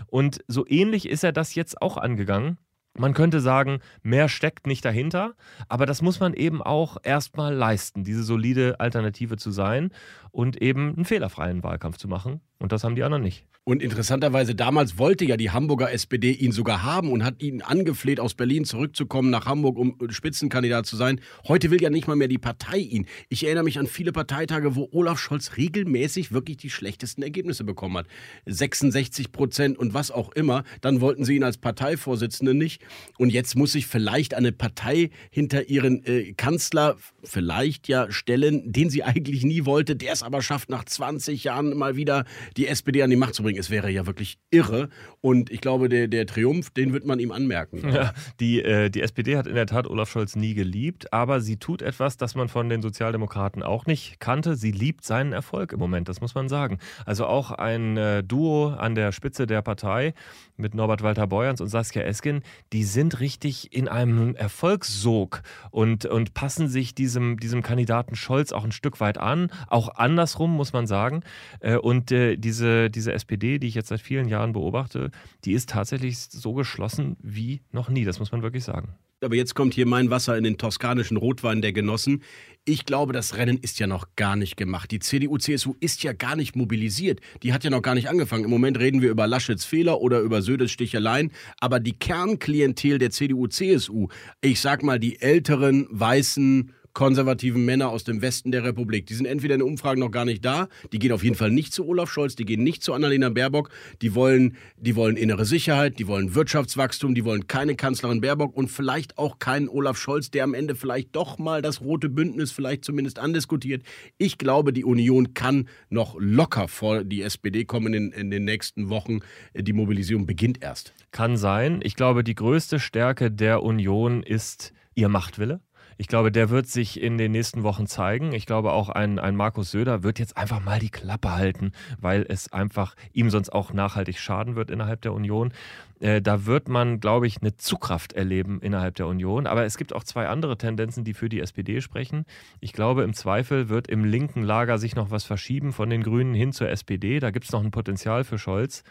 Und 0.07 0.43
so 0.47 0.65
ähnlich 0.67 1.09
ist 1.09 1.23
er 1.23 1.31
das 1.31 1.55
jetzt 1.55 1.81
auch 1.81 1.97
angegangen. 1.97 2.57
Man 2.97 3.13
könnte 3.13 3.39
sagen, 3.39 3.79
mehr 4.03 4.27
steckt 4.27 4.67
nicht 4.67 4.83
dahinter, 4.83 5.33
aber 5.69 5.85
das 5.85 6.01
muss 6.01 6.19
man 6.19 6.33
eben 6.33 6.61
auch 6.61 6.97
erstmal 7.03 7.53
leisten, 7.53 8.03
diese 8.03 8.23
solide 8.23 8.79
Alternative 8.79 9.37
zu 9.37 9.51
sein 9.51 9.91
und 10.31 10.61
eben 10.61 10.93
einen 10.95 11.05
fehlerfreien 11.05 11.63
Wahlkampf 11.63 11.97
zu 11.97 12.09
machen. 12.09 12.41
Und 12.59 12.71
das 12.71 12.83
haben 12.83 12.95
die 12.95 13.03
anderen 13.03 13.23
nicht. 13.23 13.45
Und 13.63 13.83
interessanterweise, 13.83 14.55
damals 14.55 14.97
wollte 14.97 15.23
ja 15.23 15.37
die 15.37 15.51
Hamburger 15.51 15.91
SPD 15.91 16.31
ihn 16.31 16.51
sogar 16.51 16.81
haben 16.81 17.11
und 17.11 17.23
hat 17.23 17.43
ihn 17.43 17.61
angefleht, 17.61 18.19
aus 18.19 18.33
Berlin 18.33 18.65
zurückzukommen 18.65 19.29
nach 19.29 19.45
Hamburg, 19.45 19.77
um 19.77 19.95
Spitzenkandidat 20.09 20.87
zu 20.87 20.95
sein. 20.95 21.21
Heute 21.47 21.69
will 21.69 21.79
ja 21.79 21.91
nicht 21.91 22.07
mal 22.07 22.15
mehr 22.15 22.27
die 22.27 22.39
Partei 22.39 22.79
ihn. 22.79 23.05
Ich 23.29 23.45
erinnere 23.45 23.63
mich 23.63 23.77
an 23.77 23.85
viele 23.85 24.11
Parteitage, 24.13 24.75
wo 24.75 24.89
Olaf 24.91 25.19
Scholz 25.19 25.57
regelmäßig 25.57 26.31
wirklich 26.31 26.57
die 26.57 26.71
schlechtesten 26.71 27.21
Ergebnisse 27.21 27.63
bekommen 27.63 27.97
hat. 27.97 28.07
66 28.47 29.31
Prozent 29.31 29.77
und 29.77 29.93
was 29.93 30.09
auch 30.09 30.31
immer. 30.31 30.63
Dann 30.81 30.99
wollten 30.99 31.23
sie 31.23 31.35
ihn 31.35 31.43
als 31.43 31.59
Parteivorsitzenden 31.59 32.57
nicht. 32.57 32.80
Und 33.17 33.31
jetzt 33.31 33.55
muss 33.55 33.73
sich 33.73 33.87
vielleicht 33.87 34.33
eine 34.33 34.51
Partei 34.51 35.11
hinter 35.29 35.69
ihren 35.69 36.05
äh, 36.05 36.33
Kanzler 36.33 36.97
vielleicht 37.23 37.87
ja 37.87 38.11
stellen, 38.11 38.71
den 38.71 38.89
sie 38.89 39.03
eigentlich 39.03 39.43
nie 39.43 39.65
wollte, 39.65 39.95
der 39.95 40.13
es 40.13 40.23
aber 40.23 40.41
schafft, 40.41 40.69
nach 40.69 40.83
20 40.83 41.43
Jahren 41.43 41.77
mal 41.77 41.95
wieder 41.95 42.25
die 42.57 42.67
SPD 42.67 43.03
an 43.03 43.09
die 43.09 43.15
Macht 43.15 43.35
zu 43.35 43.43
bringen. 43.43 43.59
Es 43.59 43.69
wäre 43.69 43.89
ja 43.89 44.05
wirklich 44.05 44.37
irre. 44.49 44.89
Und 45.21 45.51
ich 45.51 45.61
glaube, 45.61 45.89
der, 45.89 46.07
der 46.07 46.25
Triumph, 46.25 46.69
den 46.71 46.93
wird 46.93 47.05
man 47.05 47.19
ihm 47.19 47.31
anmerken. 47.31 47.91
Ja, 47.91 48.13
die, 48.39 48.61
äh, 48.61 48.89
die 48.89 49.01
SPD 49.01 49.37
hat 49.37 49.47
in 49.47 49.55
der 49.55 49.65
Tat 49.65 49.87
Olaf 49.87 50.09
Scholz 50.09 50.35
nie 50.35 50.53
geliebt, 50.53 51.13
aber 51.13 51.41
sie 51.41 51.57
tut 51.57 51.81
etwas, 51.81 52.17
das 52.17 52.35
man 52.35 52.47
von 52.47 52.69
den 52.69 52.81
Sozialdemokraten 52.81 53.63
auch 53.63 53.85
nicht 53.85 54.19
kannte. 54.19 54.55
Sie 54.55 54.71
liebt 54.71 55.03
seinen 55.03 55.33
Erfolg 55.33 55.73
im 55.73 55.79
Moment, 55.79 56.09
das 56.09 56.21
muss 56.21 56.35
man 56.35 56.49
sagen. 56.49 56.79
Also 57.05 57.25
auch 57.25 57.51
ein 57.51 57.97
äh, 57.97 58.23
Duo 58.23 58.69
an 58.69 58.95
der 58.95 59.11
Spitze 59.11 59.47
der 59.47 59.61
Partei 59.61 60.13
mit 60.57 60.75
Norbert 60.75 61.03
Walter 61.03 61.27
Beuerns 61.27 61.61
und 61.61 61.67
Saskia 61.67 62.03
Esken, 62.03 62.41
die 62.73 62.83
sind 62.83 63.19
richtig 63.19 63.73
in 63.73 63.87
einem 63.87 64.35
Erfolgssog 64.35 65.41
und, 65.71 66.05
und 66.05 66.33
passen 66.33 66.67
sich 66.67 66.95
diesem, 66.95 67.39
diesem 67.39 67.61
Kandidaten 67.61 68.15
Scholz 68.15 68.51
auch 68.51 68.63
ein 68.63 68.71
Stück 68.71 68.99
weit 68.99 69.17
an. 69.17 69.51
Auch 69.67 69.89
andersrum, 69.95 70.55
muss 70.55 70.73
man 70.73 70.87
sagen. 70.87 71.21
Äh, 71.59 71.77
und 71.77 72.11
äh, 72.11 72.37
diese, 72.37 72.89
diese 72.89 73.11
SPD, 73.13 73.59
die 73.59 73.67
ich 73.67 73.75
jetzt 73.75 73.89
seit 73.89 74.01
vielen 74.01 74.27
Jahren 74.27 74.53
beobachte, 74.53 75.11
die 75.43 75.53
ist 75.53 75.69
tatsächlich 75.69 76.17
so 76.19 76.53
geschlossen 76.53 77.17
wie 77.21 77.61
noch 77.71 77.89
nie. 77.89 78.05
Das 78.05 78.19
muss 78.19 78.31
man 78.31 78.41
wirklich 78.41 78.63
sagen. 78.63 78.95
Aber 79.23 79.35
jetzt 79.35 79.53
kommt 79.53 79.75
hier 79.75 79.85
mein 79.85 80.09
Wasser 80.09 80.35
in 80.35 80.43
den 80.43 80.57
toskanischen 80.57 81.15
Rotwein 81.15 81.61
der 81.61 81.73
Genossen. 81.73 82.23
Ich 82.63 82.85
glaube, 82.85 83.11
das 83.11 83.37
Rennen 83.37 83.57
ist 83.57 83.79
ja 83.79 83.87
noch 83.87 84.15
gar 84.15 84.35
nicht 84.35 84.55
gemacht. 84.55 84.91
Die 84.91 84.99
CDU, 84.99 85.39
CSU 85.39 85.73
ist 85.79 86.03
ja 86.03 86.13
gar 86.13 86.35
nicht 86.35 86.55
mobilisiert. 86.55 87.19
Die 87.41 87.53
hat 87.53 87.63
ja 87.63 87.71
noch 87.71 87.81
gar 87.81 87.95
nicht 87.95 88.07
angefangen. 88.07 88.43
Im 88.43 88.51
Moment 88.51 88.77
reden 88.77 89.01
wir 89.01 89.09
über 89.09 89.25
Laschets 89.25 89.65
Fehler 89.65 89.99
oder 89.99 90.19
über 90.19 90.43
Södes 90.43 90.69
Sticheleien. 90.69 91.31
Aber 91.59 91.79
die 91.79 91.97
Kernklientel 91.97 92.99
der 92.99 93.09
CDU, 93.09 93.47
CSU, 93.47 94.09
ich 94.41 94.61
sag 94.61 94.83
mal 94.83 94.99
die 94.99 95.19
älteren, 95.19 95.87
weißen, 95.89 96.71
konservativen 96.93 97.65
Männer 97.65 97.89
aus 97.89 98.03
dem 98.03 98.21
Westen 98.21 98.51
der 98.51 98.63
Republik. 98.63 99.05
Die 99.07 99.13
sind 99.13 99.25
entweder 99.25 99.55
in 99.55 99.61
Umfragen 99.61 99.99
noch 99.99 100.11
gar 100.11 100.25
nicht 100.25 100.43
da, 100.43 100.67
die 100.91 100.99
gehen 100.99 101.11
auf 101.11 101.23
jeden 101.23 101.35
Fall 101.35 101.51
nicht 101.51 101.73
zu 101.73 101.87
Olaf 101.87 102.11
Scholz, 102.11 102.35
die 102.35 102.45
gehen 102.45 102.63
nicht 102.63 102.83
zu 102.83 102.93
Annalena 102.93 103.29
Baerbock, 103.29 103.69
die 104.01 104.15
wollen, 104.15 104.57
die 104.77 104.95
wollen 104.95 105.17
innere 105.17 105.45
Sicherheit, 105.45 105.99
die 105.99 106.07
wollen 106.07 106.35
Wirtschaftswachstum, 106.35 107.15
die 107.15 107.25
wollen 107.25 107.47
keine 107.47 107.75
Kanzlerin 107.75 108.21
Baerbock 108.21 108.55
und 108.55 108.69
vielleicht 108.69 109.17
auch 109.17 109.39
keinen 109.39 109.69
Olaf 109.69 109.97
Scholz, 109.97 110.31
der 110.31 110.43
am 110.43 110.53
Ende 110.53 110.75
vielleicht 110.75 111.15
doch 111.15 111.37
mal 111.37 111.61
das 111.61 111.81
rote 111.81 112.09
Bündnis 112.09 112.51
vielleicht 112.51 112.85
zumindest 112.85 113.19
andiskutiert. 113.19 113.83
Ich 114.17 114.37
glaube, 114.37 114.73
die 114.73 114.83
Union 114.83 115.33
kann 115.33 115.67
noch 115.89 116.15
locker 116.19 116.67
vor 116.67 117.03
die 117.03 117.21
SPD 117.21 117.65
kommen 117.65 117.93
in, 117.93 118.11
in 118.11 118.31
den 118.31 118.45
nächsten 118.45 118.89
Wochen. 118.89 119.19
Die 119.55 119.73
Mobilisierung 119.73 120.25
beginnt 120.25 120.61
erst. 120.61 120.93
Kann 121.11 121.37
sein. 121.37 121.79
Ich 121.83 121.95
glaube, 121.95 122.23
die 122.23 122.35
größte 122.35 122.79
Stärke 122.79 123.31
der 123.31 123.63
Union 123.63 124.23
ist 124.23 124.73
ihr 124.95 125.09
Machtwille. 125.09 125.61
Ich 126.01 126.07
glaube, 126.07 126.31
der 126.31 126.49
wird 126.49 126.65
sich 126.65 126.99
in 126.99 127.19
den 127.19 127.31
nächsten 127.31 127.61
Wochen 127.61 127.85
zeigen. 127.85 128.33
Ich 128.33 128.47
glaube, 128.47 128.71
auch 128.71 128.89
ein, 128.89 129.19
ein 129.19 129.35
Markus 129.35 129.69
Söder 129.69 130.01
wird 130.01 130.17
jetzt 130.17 130.35
einfach 130.35 130.59
mal 130.59 130.79
die 130.79 130.89
Klappe 130.89 131.31
halten, 131.31 131.73
weil 131.99 132.25
es 132.27 132.51
einfach 132.51 132.95
ihm 133.13 133.29
sonst 133.29 133.51
auch 133.51 133.71
nachhaltig 133.71 134.17
schaden 134.17 134.55
wird 134.55 134.71
innerhalb 134.71 135.01
der 135.01 135.13
Union. 135.13 135.53
Äh, 135.99 136.19
da 136.19 136.47
wird 136.47 136.69
man, 136.69 137.01
glaube 137.01 137.27
ich, 137.27 137.43
eine 137.43 137.55
Zugkraft 137.55 138.13
erleben 138.13 138.61
innerhalb 138.61 138.95
der 138.95 139.05
Union. 139.05 139.45
Aber 139.45 139.63
es 139.63 139.77
gibt 139.77 139.93
auch 139.93 140.03
zwei 140.03 140.27
andere 140.27 140.57
Tendenzen, 140.57 141.03
die 141.03 141.13
für 141.13 141.29
die 141.29 141.39
SPD 141.39 141.81
sprechen. 141.81 142.25
Ich 142.61 142.73
glaube, 142.73 143.03
im 143.03 143.13
Zweifel 143.13 143.69
wird 143.69 143.87
im 143.87 144.03
linken 144.03 144.41
Lager 144.41 144.79
sich 144.79 144.95
noch 144.95 145.11
was 145.11 145.23
verschieben 145.23 145.71
von 145.71 145.91
den 145.91 146.01
Grünen 146.01 146.33
hin 146.33 146.51
zur 146.51 146.67
SPD. 146.67 147.19
Da 147.19 147.29
gibt 147.29 147.45
es 147.45 147.51
noch 147.51 147.63
ein 147.63 147.69
Potenzial 147.69 148.23
für 148.23 148.39
Scholz. 148.39 148.83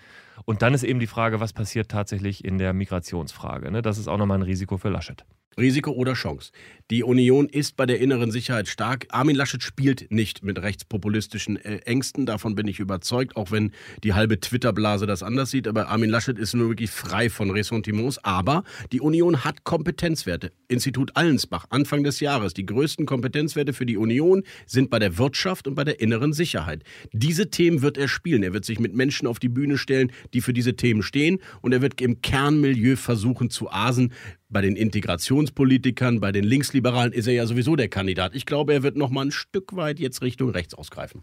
Und 0.44 0.62
dann 0.62 0.74
ist 0.74 0.84
eben 0.84 1.00
die 1.00 1.08
Frage, 1.08 1.40
was 1.40 1.54
passiert 1.54 1.90
tatsächlich 1.90 2.44
in 2.44 2.58
der 2.58 2.72
Migrationsfrage. 2.72 3.72
Ne? 3.72 3.82
Das 3.82 3.98
ist 3.98 4.06
auch 4.06 4.16
nochmal 4.16 4.38
ein 4.38 4.42
Risiko 4.42 4.76
für 4.76 4.90
Laschet. 4.90 5.24
Risiko 5.58 5.90
oder 5.92 6.14
Chance. 6.14 6.52
Die 6.90 7.04
Union 7.04 7.48
ist 7.48 7.76
bei 7.76 7.86
der 7.86 8.00
inneren 8.00 8.32
Sicherheit 8.32 8.66
stark. 8.66 9.06
Armin 9.10 9.36
Laschet 9.36 9.62
spielt 9.62 10.10
nicht 10.10 10.42
mit 10.42 10.60
rechtspopulistischen 10.60 11.56
äh, 11.56 11.76
Ängsten, 11.84 12.26
davon 12.26 12.56
bin 12.56 12.66
ich 12.66 12.80
überzeugt, 12.80 13.36
auch 13.36 13.52
wenn 13.52 13.70
die 14.02 14.12
halbe 14.12 14.40
Twitter-Blase 14.40 15.06
das 15.06 15.22
anders 15.22 15.50
sieht. 15.50 15.68
Aber 15.68 15.88
Armin 15.88 16.10
Laschet 16.10 16.36
ist 16.36 16.54
nur 16.54 16.68
wirklich 16.68 16.90
frei 16.90 17.30
von 17.30 17.50
Ressentiments. 17.50 18.18
Aber 18.24 18.64
die 18.90 19.00
Union 19.00 19.44
hat 19.44 19.62
Kompetenzwerte. 19.62 20.52
Institut 20.66 21.16
Allensbach, 21.16 21.66
Anfang 21.70 22.02
des 22.02 22.18
Jahres, 22.18 22.54
die 22.54 22.66
größten 22.66 23.06
Kompetenzwerte 23.06 23.72
für 23.72 23.86
die 23.86 23.96
Union 23.96 24.42
sind 24.66 24.90
bei 24.90 24.98
der 24.98 25.16
Wirtschaft 25.16 25.68
und 25.68 25.76
bei 25.76 25.84
der 25.84 26.00
inneren 26.00 26.32
Sicherheit. 26.32 26.82
Diese 27.12 27.50
Themen 27.50 27.82
wird 27.82 27.98
er 27.98 28.08
spielen. 28.08 28.42
Er 28.42 28.52
wird 28.52 28.64
sich 28.64 28.80
mit 28.80 28.94
Menschen 28.94 29.28
auf 29.28 29.38
die 29.38 29.48
Bühne 29.48 29.78
stellen, 29.78 30.10
die 30.34 30.40
für 30.40 30.52
diese 30.52 30.74
Themen 30.74 31.02
stehen. 31.02 31.38
Und 31.60 31.72
er 31.72 31.82
wird 31.82 32.00
im 32.00 32.20
Kernmilieu 32.20 32.96
versuchen 32.96 33.50
zu 33.50 33.70
asen, 33.70 34.12
bei 34.50 34.60
den 34.60 34.76
Integrationspolitikern, 34.76 36.20
bei 36.20 36.32
den 36.32 36.44
Linksliberalen 36.44 37.12
ist 37.12 37.26
er 37.26 37.34
ja 37.34 37.46
sowieso 37.46 37.76
der 37.76 37.88
Kandidat. 37.88 38.34
Ich 38.34 38.46
glaube, 38.46 38.74
er 38.74 38.82
wird 38.82 38.96
noch 38.96 39.10
mal 39.10 39.26
ein 39.26 39.30
Stück 39.30 39.76
weit 39.76 40.00
jetzt 40.00 40.22
Richtung 40.22 40.50
rechts 40.50 40.74
ausgreifen. 40.74 41.22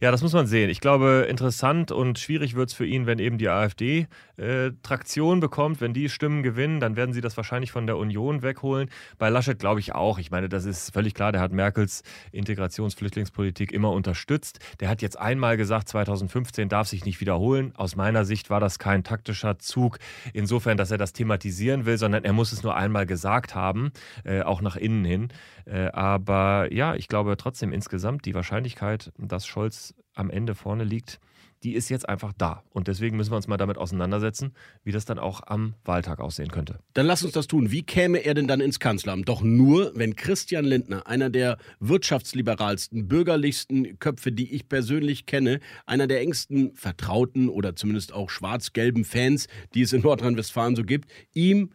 Ja, 0.00 0.10
das 0.10 0.22
muss 0.22 0.32
man 0.32 0.46
sehen. 0.46 0.70
Ich 0.70 0.80
glaube, 0.80 1.26
interessant 1.28 1.92
und 1.92 2.18
schwierig 2.18 2.54
wird 2.54 2.70
es 2.70 2.74
für 2.74 2.86
ihn, 2.86 3.06
wenn 3.06 3.18
eben 3.18 3.38
die 3.38 3.48
AfD 3.48 4.06
äh, 4.36 4.72
Traktion 4.82 5.40
bekommt. 5.40 5.80
Wenn 5.80 5.94
die 5.94 6.08
Stimmen 6.08 6.42
gewinnen, 6.42 6.80
dann 6.80 6.96
werden 6.96 7.12
sie 7.12 7.20
das 7.20 7.36
wahrscheinlich 7.36 7.70
von 7.70 7.86
der 7.86 7.96
Union 7.96 8.42
wegholen. 8.42 8.90
Bei 9.18 9.28
Laschet 9.28 9.58
glaube 9.58 9.80
ich 9.80 9.94
auch. 9.94 10.18
Ich 10.18 10.30
meine, 10.30 10.48
das 10.48 10.64
ist 10.64 10.92
völlig 10.92 11.14
klar. 11.14 11.32
Der 11.32 11.40
hat 11.40 11.52
Merkels 11.52 12.02
Integrationsflüchtlingspolitik 12.32 13.72
immer 13.72 13.92
unterstützt. 13.92 14.58
Der 14.80 14.88
hat 14.88 15.02
jetzt 15.02 15.18
einmal 15.18 15.56
gesagt, 15.56 15.88
2015 15.88 16.68
darf 16.68 16.88
sich 16.88 17.04
nicht 17.04 17.20
wiederholen. 17.20 17.72
Aus 17.76 17.96
meiner 17.96 18.24
Sicht 18.24 18.50
war 18.50 18.60
das 18.60 18.78
kein 18.78 19.04
taktischer 19.04 19.58
Zug, 19.58 19.98
insofern, 20.32 20.76
dass 20.76 20.90
er 20.90 20.98
das 20.98 21.12
thematisieren 21.12 21.86
will, 21.86 21.98
sondern 21.98 22.24
er 22.24 22.32
muss 22.32 22.52
es 22.52 22.62
nur 22.62 22.74
einmal 22.74 23.06
gesagt 23.06 23.54
haben, 23.54 23.92
äh, 24.24 24.42
auch 24.42 24.60
nach 24.60 24.76
innen 24.76 25.04
hin. 25.04 25.28
Äh, 25.66 25.86
aber 25.92 26.72
ja, 26.72 26.94
ich 26.94 27.08
glaube 27.08 27.36
trotzdem 27.36 27.72
insgesamt 27.72 28.24
die 28.26 28.34
Wahrscheinlichkeit, 28.34 29.12
dass 29.18 29.46
Scholz 29.46 29.83
am 30.14 30.30
Ende 30.30 30.54
vorne 30.54 30.84
liegt, 30.84 31.20
die 31.64 31.74
ist 31.74 31.88
jetzt 31.88 32.08
einfach 32.08 32.32
da. 32.36 32.62
Und 32.70 32.88
deswegen 32.88 33.16
müssen 33.16 33.32
wir 33.32 33.36
uns 33.36 33.48
mal 33.48 33.56
damit 33.56 33.78
auseinandersetzen, 33.78 34.52
wie 34.84 34.92
das 34.92 35.06
dann 35.06 35.18
auch 35.18 35.40
am 35.46 35.74
Wahltag 35.84 36.20
aussehen 36.20 36.50
könnte. 36.50 36.78
Dann 36.92 37.06
lass 37.06 37.24
uns 37.24 37.32
das 37.32 37.46
tun. 37.46 37.70
Wie 37.70 37.82
käme 37.82 38.18
er 38.18 38.34
denn 38.34 38.46
dann 38.46 38.60
ins 38.60 38.78
Kanzleramt? 38.78 39.28
Doch 39.28 39.42
nur, 39.42 39.90
wenn 39.94 40.14
Christian 40.14 40.66
Lindner, 40.66 41.06
einer 41.06 41.30
der 41.30 41.56
wirtschaftsliberalsten, 41.80 43.08
bürgerlichsten 43.08 43.98
Köpfe, 43.98 44.30
die 44.30 44.52
ich 44.54 44.68
persönlich 44.68 45.24
kenne, 45.24 45.60
einer 45.86 46.06
der 46.06 46.20
engsten 46.20 46.74
Vertrauten 46.74 47.48
oder 47.48 47.74
zumindest 47.74 48.12
auch 48.12 48.28
schwarz-gelben 48.28 49.04
Fans, 49.04 49.48
die 49.72 49.82
es 49.82 49.94
in 49.94 50.02
Nordrhein-Westfalen 50.02 50.76
so 50.76 50.84
gibt, 50.84 51.10
ihm 51.32 51.72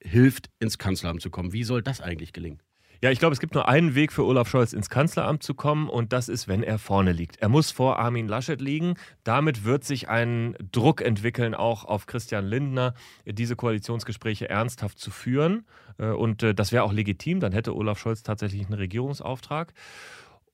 hilft, 0.00 0.50
ins 0.60 0.76
Kanzleramt 0.76 1.22
zu 1.22 1.30
kommen. 1.30 1.54
Wie 1.54 1.64
soll 1.64 1.82
das 1.82 2.02
eigentlich 2.02 2.34
gelingen? 2.34 2.60
Ja, 3.02 3.10
ich 3.10 3.18
glaube, 3.18 3.32
es 3.32 3.40
gibt 3.40 3.54
nur 3.54 3.68
einen 3.68 3.94
Weg 3.94 4.12
für 4.12 4.24
Olaf 4.24 4.48
Scholz 4.48 4.72
ins 4.72 4.88
Kanzleramt 4.88 5.42
zu 5.42 5.54
kommen 5.54 5.88
und 5.88 6.12
das 6.12 6.28
ist, 6.28 6.48
wenn 6.48 6.62
er 6.62 6.78
vorne 6.78 7.12
liegt. 7.12 7.36
Er 7.36 7.48
muss 7.48 7.70
vor 7.70 7.98
Armin 7.98 8.28
Laschet 8.28 8.60
liegen. 8.60 8.94
Damit 9.24 9.64
wird 9.64 9.84
sich 9.84 10.08
ein 10.08 10.56
Druck 10.72 11.00
entwickeln, 11.02 11.54
auch 11.54 11.84
auf 11.84 12.06
Christian 12.06 12.46
Lindner, 12.46 12.94
diese 13.26 13.56
Koalitionsgespräche 13.56 14.48
ernsthaft 14.48 14.98
zu 14.98 15.10
führen. 15.10 15.66
Äh, 15.98 16.08
und 16.08 16.42
äh, 16.42 16.54
das 16.54 16.72
wäre 16.72 16.84
auch 16.84 16.92
legitim, 16.92 17.40
dann 17.40 17.52
hätte 17.52 17.74
Olaf 17.74 17.98
Scholz 17.98 18.22
tatsächlich 18.22 18.64
einen 18.66 18.74
Regierungsauftrag. 18.74 19.74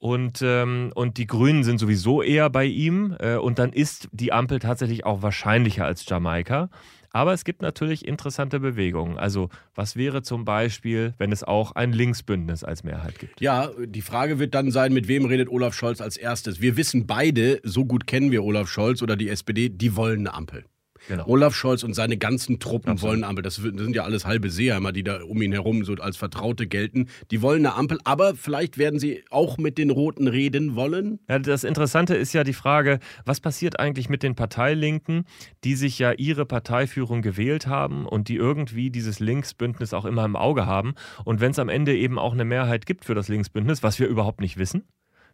Und, 0.01 0.41
ähm, 0.43 0.93
und 0.95 1.19
die 1.19 1.27
Grünen 1.27 1.63
sind 1.63 1.79
sowieso 1.79 2.23
eher 2.23 2.49
bei 2.49 2.65
ihm. 2.65 3.15
Äh, 3.19 3.37
und 3.37 3.59
dann 3.59 3.73
ist 3.73 4.09
die 4.13 4.33
Ampel 4.33 4.59
tatsächlich 4.59 5.05
auch 5.05 5.21
wahrscheinlicher 5.21 5.85
als 5.85 6.09
Jamaika. 6.09 6.71
Aber 7.13 7.33
es 7.33 7.45
gibt 7.45 7.63
natürlich 7.63 8.07
interessante 8.07 8.61
Bewegungen. 8.61 9.19
Also 9.19 9.49
was 9.75 9.97
wäre 9.97 10.23
zum 10.23 10.45
Beispiel, 10.45 11.15
wenn 11.19 11.33
es 11.33 11.43
auch 11.43 11.73
ein 11.73 11.93
Linksbündnis 11.93 12.65
als 12.65 12.85
Mehrheit 12.85 13.19
gibt? 13.19 13.41
Ja, 13.41 13.71
die 13.85 14.03
Frage 14.03 14.39
wird 14.39 14.55
dann 14.55 14.71
sein, 14.71 14.93
mit 14.93 15.09
wem 15.09 15.25
redet 15.25 15.49
Olaf 15.49 15.75
Scholz 15.75 16.01
als 16.01 16.17
erstes? 16.17 16.61
Wir 16.61 16.77
wissen 16.77 17.07
beide, 17.07 17.61
so 17.65 17.85
gut 17.85 18.07
kennen 18.07 18.31
wir 18.31 18.45
Olaf 18.45 18.69
Scholz 18.69 19.03
oder 19.03 19.17
die 19.17 19.29
SPD, 19.29 19.69
die 19.69 19.97
wollen 19.97 20.21
eine 20.21 20.35
Ampel. 20.35 20.65
Genau. 21.09 21.27
Olaf 21.27 21.55
Scholz 21.55 21.83
und 21.83 21.95
seine 21.95 22.17
ganzen 22.17 22.59
Truppen 22.59 22.91
Absolut. 22.91 23.11
wollen 23.11 23.25
eine 23.25 23.31
Ampel. 23.31 23.43
Das 23.43 23.57
sind 23.57 23.95
ja 23.95 24.05
alles 24.05 24.25
halbe 24.27 24.51
Seeheimer, 24.51 24.93
die 24.93 25.03
da 25.03 25.23
um 25.23 25.41
ihn 25.43 25.53
herum 25.53 25.85
so 25.85 25.95
als 25.95 26.17
Vertraute 26.17 26.67
gelten. 26.67 27.09
Die 27.31 27.43
wollen 27.43 27.65
eine 27.65 27.75
Ampel, 27.75 27.99
aber 28.05 28.35
vielleicht 28.35 28.79
werden 28.79 28.99
sie 28.99 29.25
auch 29.31 29.59
mit 29.59 29.79
den 29.79 29.91
Roten 29.91 30.29
reden 30.29 30.75
wollen. 30.75 31.21
Ja, 31.29 31.39
das 31.39 31.65
Interessante 31.65 32.15
ist 32.15 32.33
ja 32.33 32.45
die 32.45 32.53
Frage, 32.53 32.99
was 33.25 33.41
passiert 33.41 33.81
eigentlich 33.81 34.09
mit 34.09 34.23
den 34.23 34.35
Parteilinken, 34.35 35.25
die 35.65 35.75
sich 35.75 35.99
ja 35.99 36.13
ihre 36.13 36.47
Parteiführung 36.47 37.23
gewählt 37.23 37.67
haben 37.67 38.07
und 38.07 38.29
die 38.29 38.37
irgendwie 38.37 38.91
dieses 38.91 39.21
Linksbündnis 39.21 39.95
auch 39.95 40.05
immer 40.05 40.25
im 40.25 40.37
Auge 40.37 40.67
haben. 40.67 40.95
Und 41.25 41.41
wenn 41.41 41.53
es 41.53 41.59
am 41.59 41.69
Ende 41.69 41.97
eben 41.97 42.19
auch 42.19 42.33
eine 42.33 42.45
Mehrheit 42.45 42.87
gibt 42.87 43.05
für 43.05 43.15
das 43.15 43.29
Linksbündnis, 43.29 43.83
was 43.83 43.99
wir 43.99 44.07
überhaupt 44.07 44.41
nicht 44.41 44.59
wissen, 44.59 44.85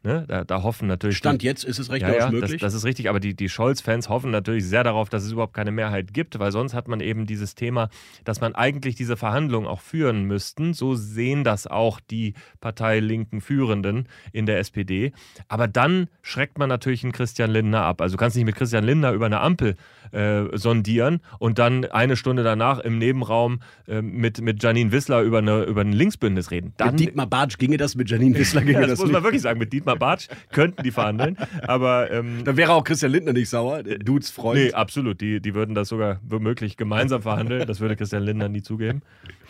Ne? 0.06 0.24
Da, 0.28 0.44
da, 0.44 0.62
hoffen 0.62 0.86
natürlich. 0.86 1.16
Stand 1.16 1.42
die, 1.42 1.46
jetzt 1.46 1.64
ist 1.64 1.80
es 1.80 1.90
recht 1.90 2.02
ja, 2.02 2.14
ja, 2.14 2.30
möglich. 2.30 2.60
Das, 2.60 2.72
das, 2.72 2.74
ist 2.74 2.84
richtig, 2.84 3.08
aber 3.08 3.18
die, 3.18 3.34
die 3.34 3.48
Scholz-Fans 3.48 4.08
hoffen 4.08 4.30
natürlich 4.30 4.64
sehr 4.64 4.84
darauf, 4.84 5.08
dass 5.08 5.24
es 5.24 5.32
überhaupt 5.32 5.52
keine 5.52 5.72
Mehrheit 5.72 6.14
gibt, 6.14 6.38
weil 6.38 6.52
sonst 6.52 6.74
hat 6.74 6.86
man 6.86 7.00
eben 7.00 7.26
dieses 7.26 7.56
Thema, 7.56 7.88
dass 8.22 8.40
man 8.40 8.54
eigentlich 8.54 8.94
diese 8.94 9.16
Verhandlungen 9.16 9.66
auch 9.66 9.80
führen 9.80 10.22
müssten. 10.22 10.74
So 10.74 10.94
sehen 10.94 11.42
das 11.42 11.66
auch 11.66 11.98
die 11.98 12.34
Parteilinken 12.60 13.40
Führenden 13.40 14.08
in 14.32 14.46
der 14.46 14.60
SPD. 14.60 15.10
Aber 15.48 15.66
dann 15.66 16.08
schreckt 16.22 16.56
man 16.56 16.68
natürlich 16.68 17.02
einen 17.02 17.12
Christian 17.12 17.50
Lindner 17.50 17.82
ab. 17.82 18.00
Also 18.00 18.14
du 18.14 18.20
kannst 18.20 18.36
nicht 18.36 18.46
mit 18.46 18.54
Christian 18.54 18.84
Lindner 18.84 19.10
über 19.10 19.26
eine 19.26 19.40
Ampel 19.40 19.74
äh, 20.12 20.44
sondieren 20.56 21.20
und 21.38 21.58
dann 21.58 21.84
eine 21.84 22.16
Stunde 22.16 22.42
danach 22.42 22.78
im 22.80 22.98
Nebenraum 22.98 23.60
äh, 23.86 24.02
mit, 24.02 24.40
mit 24.40 24.62
Janine 24.62 24.92
Wissler 24.92 25.22
über, 25.22 25.38
eine, 25.38 25.64
über 25.64 25.80
ein 25.80 25.92
Linksbündnis 25.92 26.50
reden. 26.50 26.72
Dann, 26.76 26.90
mit 26.90 27.00
Dietmar 27.00 27.26
Bartsch 27.26 27.58
ginge 27.58 27.76
das, 27.76 27.94
mit 27.94 28.10
Janine 28.10 28.38
Wissler 28.38 28.62
ginge 28.62 28.74
ja, 28.74 28.80
das, 28.82 28.90
das 28.90 29.00
muss 29.00 29.12
man 29.12 29.22
wirklich 29.22 29.42
sagen. 29.42 29.58
Mit 29.58 29.72
Dietmar 29.72 29.96
Bartsch 29.96 30.28
könnten 30.52 30.82
die 30.82 30.90
verhandeln. 30.90 31.36
Aber 31.62 32.10
ähm, 32.10 32.44
dann 32.44 32.56
wäre 32.56 32.72
auch 32.72 32.84
Christian 32.84 33.12
Lindner 33.12 33.32
nicht 33.32 33.48
sauer, 33.48 33.82
Dudes 33.82 34.30
Freund. 34.30 34.60
Nee, 34.60 34.72
absolut. 34.72 35.20
Die, 35.20 35.40
die 35.40 35.54
würden 35.54 35.74
das 35.74 35.88
sogar 35.88 36.20
womöglich 36.26 36.76
gemeinsam 36.76 37.22
verhandeln. 37.22 37.66
Das 37.66 37.80
würde 37.80 37.96
Christian 37.96 38.22
Lindner 38.22 38.48
nie 38.48 38.62
zugeben. 38.62 39.02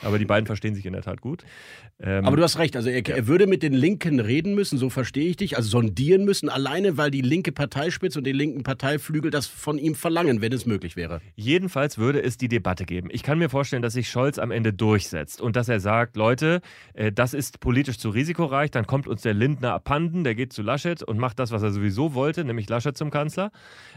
Aber 0.03 0.19
die 0.19 0.25
beiden 0.25 0.47
verstehen 0.47 0.75
sich 0.75 0.87
in 0.87 0.93
der 0.93 1.03
Tat 1.03 1.21
gut. 1.21 1.45
Ähm, 1.99 2.27
Aber 2.27 2.37
du 2.37 2.43
hast 2.43 2.59
recht, 2.59 2.77
also 2.77 2.91
er, 2.91 3.07
er, 3.09 3.27
würde 3.27 3.47
mit 3.47 3.63
den 3.63 3.73
Linken 3.73 4.21
reden 4.21 4.55
müssen, 4.55 4.77
so 4.77 4.91
verstehe 4.91 5.31
ich 5.31 5.37
dich, 5.37 5.57
also 5.57 5.71
sondieren 5.71 6.27
müssen, 6.27 6.51
alleine 6.51 6.99
weil 6.99 7.11
die 7.11 7.23
linke 7.23 7.53
Parteispitze 7.53 8.19
und 8.19 8.27
die 8.27 8.33
linken 8.33 8.65
Parteiflügel 8.65 9.31
das 9.31 9.47
von 9.47 9.79
ihm 9.79 9.95
verlangen, 9.95 10.43
wenn 10.47 10.53
es 10.53 10.65
möglich 10.65 10.95
wäre. 10.95 11.21
Jedenfalls 11.35 11.99
würde 11.99 12.23
es 12.23 12.37
die 12.37 12.47
Debatte 12.47 12.85
geben. 12.85 13.09
Ich 13.11 13.25
kann 13.25 13.37
mir 13.37 13.49
vorstellen, 13.49 13.83
dass 13.83 13.95
sich 13.95 14.09
Scholz 14.09 14.39
am 14.39 14.53
Ende 14.53 14.73
durchsetzt 14.73 15.41
und 15.41 15.57
dass 15.57 15.69
er 15.69 15.81
sagt, 15.81 16.17
Leute, 16.17 16.61
äh, 16.95 17.11
das 17.11 17.35
ist 17.35 17.59
politisch 17.59 17.99
zu 17.99 18.11
risikoreich, 18.11 18.71
dann 18.71 18.87
kommt 18.87 19.09
uns 19.09 19.23
der 19.23 19.35
Lindner 19.35 19.73
abhanden, 19.73 20.23
der 20.23 20.37
geht 20.37 20.53
zu 20.53 20.63
Laschet 20.63 21.03
und 21.03 21.19
macht 21.19 21.41
das, 21.41 21.51
was 21.51 21.65
er 21.65 21.73
sowieso 21.73 22.15
wollte, 22.15 22.45
nämlich 22.45 22.69
Laschet 22.69 22.97
zum 22.97 23.11
Kanzler. 23.11 23.51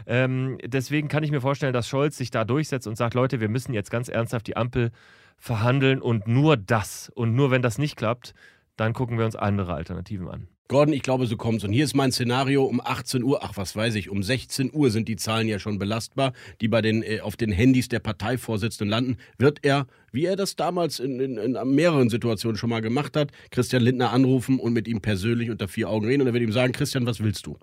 Ähm, 0.06 0.58
deswegen 0.64 1.06
kann 1.06 1.22
ich 1.22 1.30
mir 1.30 1.40
vorstellen, 1.40 1.72
dass 1.72 1.86
Scholz 1.86 2.16
sich 2.16 2.32
da 2.32 2.44
durchsetzt 2.44 2.88
und 2.88 2.96
sagt, 2.96 3.14
Leute, 3.14 3.40
wir 3.40 3.48
müssen 3.48 3.72
jetzt 3.72 3.92
ganz 3.92 4.08
ernsthaft 4.08 4.48
die 4.48 4.56
Ampel 4.56 4.90
verhandeln 5.38 6.02
und 6.02 6.26
nur 6.26 6.56
das. 6.56 7.12
Und 7.14 7.36
nur 7.36 7.52
wenn 7.52 7.62
das 7.62 7.78
nicht 7.78 7.94
klappt, 7.94 8.34
dann 8.76 8.92
gucken 8.92 9.18
wir 9.18 9.24
uns 9.24 9.36
andere 9.36 9.74
Alternativen 9.74 10.28
an. 10.28 10.48
Gordon, 10.70 10.94
ich 10.94 11.02
glaube, 11.02 11.26
so 11.26 11.36
kommt's. 11.36 11.64
Und 11.64 11.72
hier 11.72 11.82
ist 11.82 11.96
mein 11.96 12.12
Szenario 12.12 12.62
um 12.62 12.80
18 12.80 13.24
Uhr, 13.24 13.42
ach 13.42 13.56
was 13.56 13.74
weiß 13.74 13.96
ich, 13.96 14.08
um 14.08 14.22
16 14.22 14.70
Uhr 14.72 14.90
sind 14.90 15.08
die 15.08 15.16
Zahlen 15.16 15.48
ja 15.48 15.58
schon 15.58 15.80
belastbar, 15.80 16.32
die 16.60 16.68
bei 16.68 16.80
den, 16.80 17.02
äh, 17.02 17.22
auf 17.22 17.36
den 17.36 17.50
Handys 17.50 17.88
der 17.88 17.98
Parteivorsitzenden 17.98 18.88
landen. 18.88 19.16
Wird 19.36 19.58
er 19.62 19.88
wie 20.12 20.24
er 20.24 20.36
das 20.36 20.56
damals 20.56 20.98
in, 20.98 21.20
in, 21.20 21.36
in, 21.36 21.74
mehreren 21.74 22.10
Situationen 22.10 22.56
schon 22.56 22.70
mal 22.70 22.80
gemacht 22.80 23.16
hat, 23.16 23.30
Christian 23.50 23.82
Lindner 23.82 24.12
anrufen 24.12 24.58
und 24.58 24.72
mit 24.72 24.88
ihm 24.88 25.00
persönlich 25.00 25.50
unter 25.50 25.68
vier 25.68 25.88
Augen 25.88 26.06
reden. 26.06 26.22
Und 26.22 26.28
er 26.28 26.34
wird 26.34 26.42
ihm 26.42 26.52
sagen, 26.52 26.72
Christian, 26.72 27.06
was 27.06 27.22
willst 27.22 27.46
du? 27.46 27.56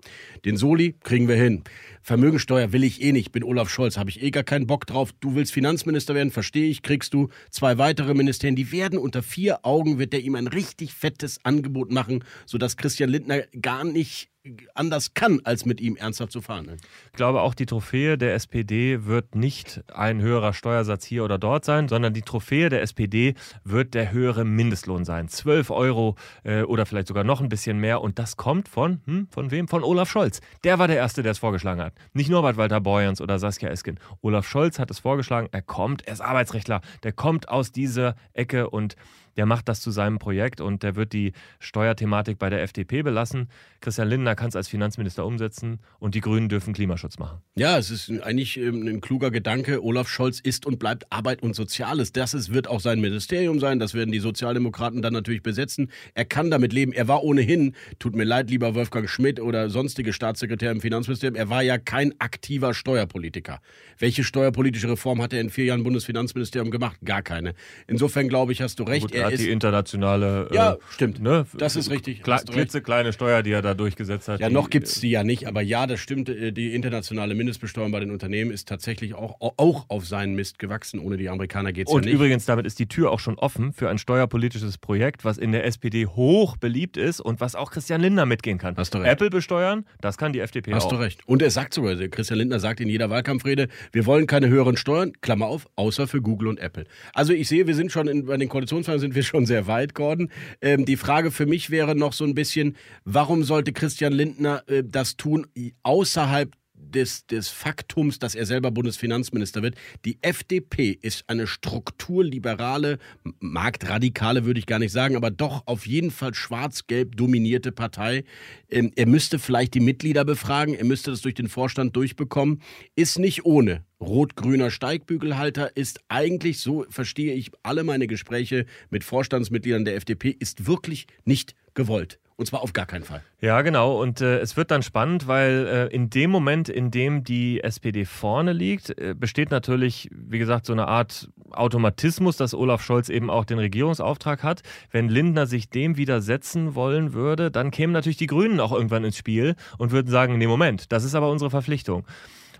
Den 0.44 0.56
Soli 0.56 0.94
kriegen 1.02 1.28
wir 1.28 1.36
hin. 1.36 1.64
Vermögensteuer 2.02 2.72
will 2.72 2.84
ich 2.84 3.02
eh 3.02 3.12
nicht, 3.12 3.32
bin 3.32 3.44
Olaf 3.44 3.68
Scholz, 3.68 3.96
habe 3.96 4.10
ich 4.10 4.22
eh 4.22 4.30
gar 4.30 4.44
keinen 4.44 4.66
Bock 4.66 4.86
drauf. 4.86 5.12
Du 5.20 5.34
willst 5.34 5.52
Finanzminister 5.52 6.14
werden, 6.14 6.30
verstehe 6.30 6.68
ich, 6.68 6.82
kriegst 6.82 7.12
du 7.14 7.28
zwei 7.50 7.78
weitere 7.78 8.14
Ministerien, 8.14 8.56
die 8.56 8.72
werden 8.72 8.98
unter 8.98 9.22
vier 9.22 9.64
Augen, 9.64 9.98
wird 9.98 10.14
er 10.14 10.20
ihm 10.20 10.34
ein 10.34 10.46
richtig 10.46 10.94
fettes 10.94 11.38
Angebot 11.44 11.92
machen, 11.92 12.24
sodass 12.46 12.76
Christian 12.76 13.10
Lindner 13.10 13.42
gar 13.60 13.84
nicht 13.84 14.30
anders 14.74 15.14
kann, 15.14 15.40
als 15.44 15.64
mit 15.64 15.80
ihm 15.80 15.96
ernsthaft 15.96 16.32
zu 16.32 16.40
fahren. 16.40 16.76
Ich 17.06 17.12
glaube, 17.12 17.40
auch 17.42 17.54
die 17.54 17.66
Trophäe 17.66 18.18
der 18.18 18.34
SPD 18.34 19.04
wird 19.06 19.34
nicht 19.34 19.82
ein 19.92 20.20
höherer 20.20 20.52
Steuersatz 20.52 21.04
hier 21.04 21.24
oder 21.24 21.38
dort 21.38 21.64
sein, 21.64 21.88
sondern 21.88 22.14
die 22.14 22.22
Trophäe 22.22 22.68
der 22.68 22.82
SPD 22.82 23.34
wird 23.64 23.94
der 23.94 24.12
höhere 24.12 24.44
Mindestlohn 24.44 25.04
sein. 25.04 25.28
12 25.28 25.70
Euro 25.70 26.16
äh, 26.44 26.62
oder 26.62 26.86
vielleicht 26.86 27.08
sogar 27.08 27.24
noch 27.24 27.40
ein 27.40 27.48
bisschen 27.48 27.78
mehr. 27.78 28.00
Und 28.00 28.18
das 28.18 28.36
kommt 28.36 28.68
von, 28.68 29.00
hm, 29.06 29.28
von 29.30 29.50
wem? 29.50 29.68
Von 29.68 29.82
Olaf 29.82 30.10
Scholz. 30.10 30.40
Der 30.64 30.78
war 30.78 30.88
der 30.88 30.96
Erste, 30.96 31.22
der 31.22 31.32
es 31.32 31.38
vorgeschlagen 31.38 31.80
hat. 31.80 31.94
Nicht 32.12 32.30
Norbert 32.30 32.56
Walter 32.56 32.80
Borjans 32.80 33.20
oder 33.20 33.38
Saskia 33.38 33.68
Esken. 33.70 33.98
Olaf 34.20 34.46
Scholz 34.46 34.78
hat 34.78 34.90
es 34.90 34.98
vorgeschlagen. 34.98 35.48
Er 35.52 35.62
kommt, 35.62 36.06
er 36.06 36.14
ist 36.14 36.20
Arbeitsrechtler. 36.20 36.80
Der 37.02 37.12
kommt 37.12 37.48
aus 37.48 37.72
dieser 37.72 38.16
Ecke 38.32 38.70
und 38.70 38.96
der 39.38 39.46
macht 39.46 39.68
das 39.68 39.80
zu 39.80 39.92
seinem 39.92 40.18
Projekt 40.18 40.60
und 40.60 40.82
der 40.82 40.96
wird 40.96 41.12
die 41.12 41.32
Steuerthematik 41.60 42.40
bei 42.40 42.50
der 42.50 42.60
FDP 42.62 43.02
belassen. 43.02 43.48
Christian 43.80 44.08
Lindner 44.08 44.34
kann 44.34 44.48
es 44.48 44.56
als 44.56 44.66
Finanzminister 44.66 45.24
umsetzen 45.24 45.78
und 46.00 46.16
die 46.16 46.20
Grünen 46.20 46.48
dürfen 46.48 46.74
Klimaschutz 46.74 47.20
machen. 47.20 47.38
Ja, 47.54 47.78
es 47.78 47.92
ist 47.92 48.10
eigentlich 48.22 48.56
ähm, 48.56 48.84
ein 48.88 49.00
kluger 49.00 49.30
Gedanke. 49.30 49.84
Olaf 49.84 50.08
Scholz 50.08 50.40
ist 50.40 50.66
und 50.66 50.80
bleibt 50.80 51.06
Arbeit 51.10 51.40
und 51.40 51.54
Soziales. 51.54 52.10
Das 52.10 52.34
ist, 52.34 52.52
wird 52.52 52.66
auch 52.66 52.80
sein 52.80 53.00
Ministerium 53.00 53.60
sein. 53.60 53.78
Das 53.78 53.94
werden 53.94 54.10
die 54.10 54.18
Sozialdemokraten 54.18 55.02
dann 55.02 55.12
natürlich 55.12 55.44
besetzen. 55.44 55.92
Er 56.14 56.24
kann 56.24 56.50
damit 56.50 56.72
leben. 56.72 56.92
Er 56.92 57.06
war 57.06 57.22
ohnehin, 57.22 57.76
tut 58.00 58.16
mir 58.16 58.24
leid, 58.24 58.50
lieber 58.50 58.74
Wolfgang 58.74 59.08
Schmidt 59.08 59.38
oder 59.38 59.70
sonstige 59.70 60.12
Staatssekretär 60.12 60.72
im 60.72 60.80
Finanzministerium, 60.80 61.36
er 61.36 61.48
war 61.48 61.62
ja 61.62 61.78
kein 61.78 62.12
aktiver 62.18 62.74
Steuerpolitiker. 62.74 63.60
Welche 63.98 64.24
steuerpolitische 64.24 64.90
Reform 64.90 65.22
hat 65.22 65.32
er 65.32 65.40
in 65.40 65.50
vier 65.50 65.66
Jahren 65.66 65.84
Bundesfinanzministerium 65.84 66.72
gemacht? 66.72 66.98
Gar 67.04 67.22
keine. 67.22 67.54
Insofern 67.86 68.28
glaube 68.28 68.50
ich, 68.50 68.62
hast 68.62 68.80
du 68.80 68.82
recht. 68.82 69.02
Gut, 69.02 69.14
er 69.14 69.27
hat 69.32 69.38
die 69.38 69.50
internationale. 69.50 70.48
Äh, 70.50 70.54
ja, 70.54 70.76
stimmt. 70.90 71.20
Ne? 71.20 71.46
Das 71.56 71.76
ist 71.76 71.90
richtig. 71.90 72.22
Kle 72.22 72.38
klitzekleine 72.50 73.12
Steuer, 73.12 73.42
die 73.42 73.52
er 73.52 73.62
da 73.62 73.74
durchgesetzt 73.74 74.28
hat. 74.28 74.40
Ja, 74.40 74.50
noch 74.50 74.70
gibt 74.70 74.86
es 74.86 75.00
die 75.00 75.10
ja 75.10 75.24
nicht, 75.24 75.46
aber 75.46 75.62
ja, 75.62 75.86
das 75.86 76.00
stimmt. 76.00 76.28
Äh, 76.28 76.52
die 76.52 76.74
internationale 76.74 77.34
Mindestbesteuerung 77.34 77.92
bei 77.92 78.00
den 78.00 78.10
Unternehmen 78.10 78.50
ist 78.50 78.68
tatsächlich 78.68 79.14
auch, 79.14 79.36
auch 79.40 79.86
auf 79.88 80.06
seinen 80.06 80.34
Mist 80.34 80.58
gewachsen. 80.58 81.00
Ohne 81.00 81.16
die 81.16 81.28
Amerikaner 81.28 81.72
geht 81.72 81.88
es 81.88 81.92
ja 81.92 82.00
nicht. 82.00 82.08
Und 82.08 82.12
übrigens, 82.12 82.44
damit 82.44 82.66
ist 82.66 82.78
die 82.78 82.86
Tür 82.86 83.10
auch 83.10 83.20
schon 83.20 83.38
offen 83.38 83.72
für 83.72 83.88
ein 83.88 83.98
steuerpolitisches 83.98 84.78
Projekt, 84.78 85.24
was 85.24 85.38
in 85.38 85.52
der 85.52 85.64
SPD 85.64 86.06
hoch 86.06 86.56
beliebt 86.56 86.96
ist 86.96 87.20
und 87.20 87.40
was 87.40 87.54
auch 87.54 87.70
Christian 87.70 88.00
Lindner 88.00 88.26
mitgehen 88.26 88.58
kann. 88.58 88.76
Hast 88.76 88.94
du 88.94 88.98
recht. 88.98 89.12
Apple 89.12 89.30
besteuern, 89.30 89.84
das 90.00 90.16
kann 90.16 90.32
die 90.32 90.40
FDP 90.40 90.72
Hast 90.72 90.84
auch. 90.84 90.92
Hast 90.92 90.98
du 90.98 91.02
recht. 91.02 91.20
Und 91.26 91.42
er 91.42 91.50
sagt 91.50 91.74
sogar, 91.74 91.96
Christian 91.96 92.38
Lindner 92.38 92.60
sagt 92.60 92.80
in 92.80 92.88
jeder 92.88 93.10
Wahlkampfrede, 93.10 93.68
wir 93.92 94.06
wollen 94.06 94.26
keine 94.26 94.48
höheren 94.48 94.76
Steuern, 94.76 95.12
Klammer 95.20 95.46
auf, 95.46 95.66
außer 95.76 96.06
für 96.06 96.20
Google 96.20 96.48
und 96.48 96.58
Apple. 96.58 96.84
Also 97.14 97.32
ich 97.32 97.48
sehe, 97.48 97.66
wir 97.66 97.74
sind 97.74 97.92
schon 97.92 98.08
in, 98.08 98.26
bei 98.26 98.36
den 98.36 98.48
Koalitionsverhandlungen 98.48 99.07
sind 99.08 99.14
wir 99.14 99.22
schon 99.22 99.46
sehr 99.46 99.66
weit, 99.66 99.94
Gordon. 99.94 100.30
Ähm, 100.60 100.84
die 100.84 100.98
Frage 100.98 101.30
für 101.30 101.46
mich 101.46 101.70
wäre 101.70 101.94
noch 101.94 102.12
so 102.12 102.24
ein 102.24 102.34
bisschen, 102.34 102.76
warum 103.04 103.42
sollte 103.42 103.72
Christian 103.72 104.12
Lindner 104.12 104.62
äh, 104.66 104.84
das 104.84 105.16
tun 105.16 105.46
außerhalb 105.82 106.52
des, 106.74 107.26
des 107.26 107.48
Faktums, 107.48 108.18
dass 108.18 108.34
er 108.34 108.44
selber 108.44 108.70
Bundesfinanzminister 108.70 109.62
wird. 109.62 109.76
Die 110.04 110.18
FDP 110.20 110.98
ist 111.00 111.24
eine 111.26 111.46
strukturliberale, 111.46 112.98
marktradikale 113.40 114.44
würde 114.44 114.60
ich 114.60 114.66
gar 114.66 114.78
nicht 114.78 114.92
sagen, 114.92 115.16
aber 115.16 115.30
doch 115.30 115.66
auf 115.66 115.86
jeden 115.86 116.10
Fall 116.10 116.34
schwarz-gelb 116.34 117.16
dominierte 117.16 117.72
Partei. 117.72 118.24
Ähm, 118.68 118.92
er 118.94 119.06
müsste 119.06 119.38
vielleicht 119.38 119.72
die 119.72 119.80
Mitglieder 119.80 120.26
befragen, 120.26 120.74
er 120.74 120.84
müsste 120.84 121.10
das 121.10 121.22
durch 121.22 121.34
den 121.34 121.48
Vorstand 121.48 121.96
durchbekommen. 121.96 122.60
Ist 122.94 123.18
nicht 123.18 123.46
ohne. 123.46 123.87
Rot-grüner 124.00 124.70
Steigbügelhalter 124.70 125.76
ist 125.76 126.00
eigentlich, 126.08 126.60
so 126.60 126.84
verstehe 126.90 127.34
ich 127.34 127.50
alle 127.62 127.84
meine 127.84 128.06
Gespräche 128.06 128.66
mit 128.90 129.04
Vorstandsmitgliedern 129.04 129.84
der 129.84 129.96
FDP, 129.96 130.30
ist 130.30 130.66
wirklich 130.66 131.06
nicht 131.24 131.54
gewollt. 131.74 132.18
Und 132.38 132.46
zwar 132.46 132.62
auf 132.62 132.72
gar 132.72 132.86
keinen 132.86 133.02
Fall. 133.02 133.20
Ja, 133.40 133.62
genau. 133.62 134.00
Und 134.00 134.20
äh, 134.20 134.38
es 134.38 134.56
wird 134.56 134.70
dann 134.70 134.84
spannend, 134.84 135.26
weil 135.26 135.66
äh, 135.66 135.94
in 135.94 136.08
dem 136.08 136.30
Moment, 136.30 136.68
in 136.68 136.92
dem 136.92 137.24
die 137.24 137.64
SPD 137.64 138.04
vorne 138.04 138.52
liegt, 138.52 138.96
äh, 138.96 139.16
besteht 139.18 139.50
natürlich, 139.50 140.08
wie 140.12 140.38
gesagt, 140.38 140.64
so 140.64 140.72
eine 140.72 140.86
Art 140.86 141.30
Automatismus, 141.50 142.36
dass 142.36 142.54
Olaf 142.54 142.80
Scholz 142.80 143.08
eben 143.08 143.28
auch 143.28 143.44
den 143.44 143.58
Regierungsauftrag 143.58 144.44
hat. 144.44 144.62
Wenn 144.92 145.08
Lindner 145.08 145.48
sich 145.48 145.68
dem 145.68 145.96
widersetzen 145.96 146.76
wollen 146.76 147.12
würde, 147.12 147.50
dann 147.50 147.72
kämen 147.72 147.92
natürlich 147.92 148.18
die 148.18 148.28
Grünen 148.28 148.60
auch 148.60 148.70
irgendwann 148.70 149.02
ins 149.02 149.16
Spiel 149.16 149.56
und 149.76 149.90
würden 149.90 150.08
sagen, 150.08 150.38
nee, 150.38 150.46
Moment, 150.46 150.92
das 150.92 151.02
ist 151.02 151.16
aber 151.16 151.32
unsere 151.32 151.50
Verpflichtung. 151.50 152.06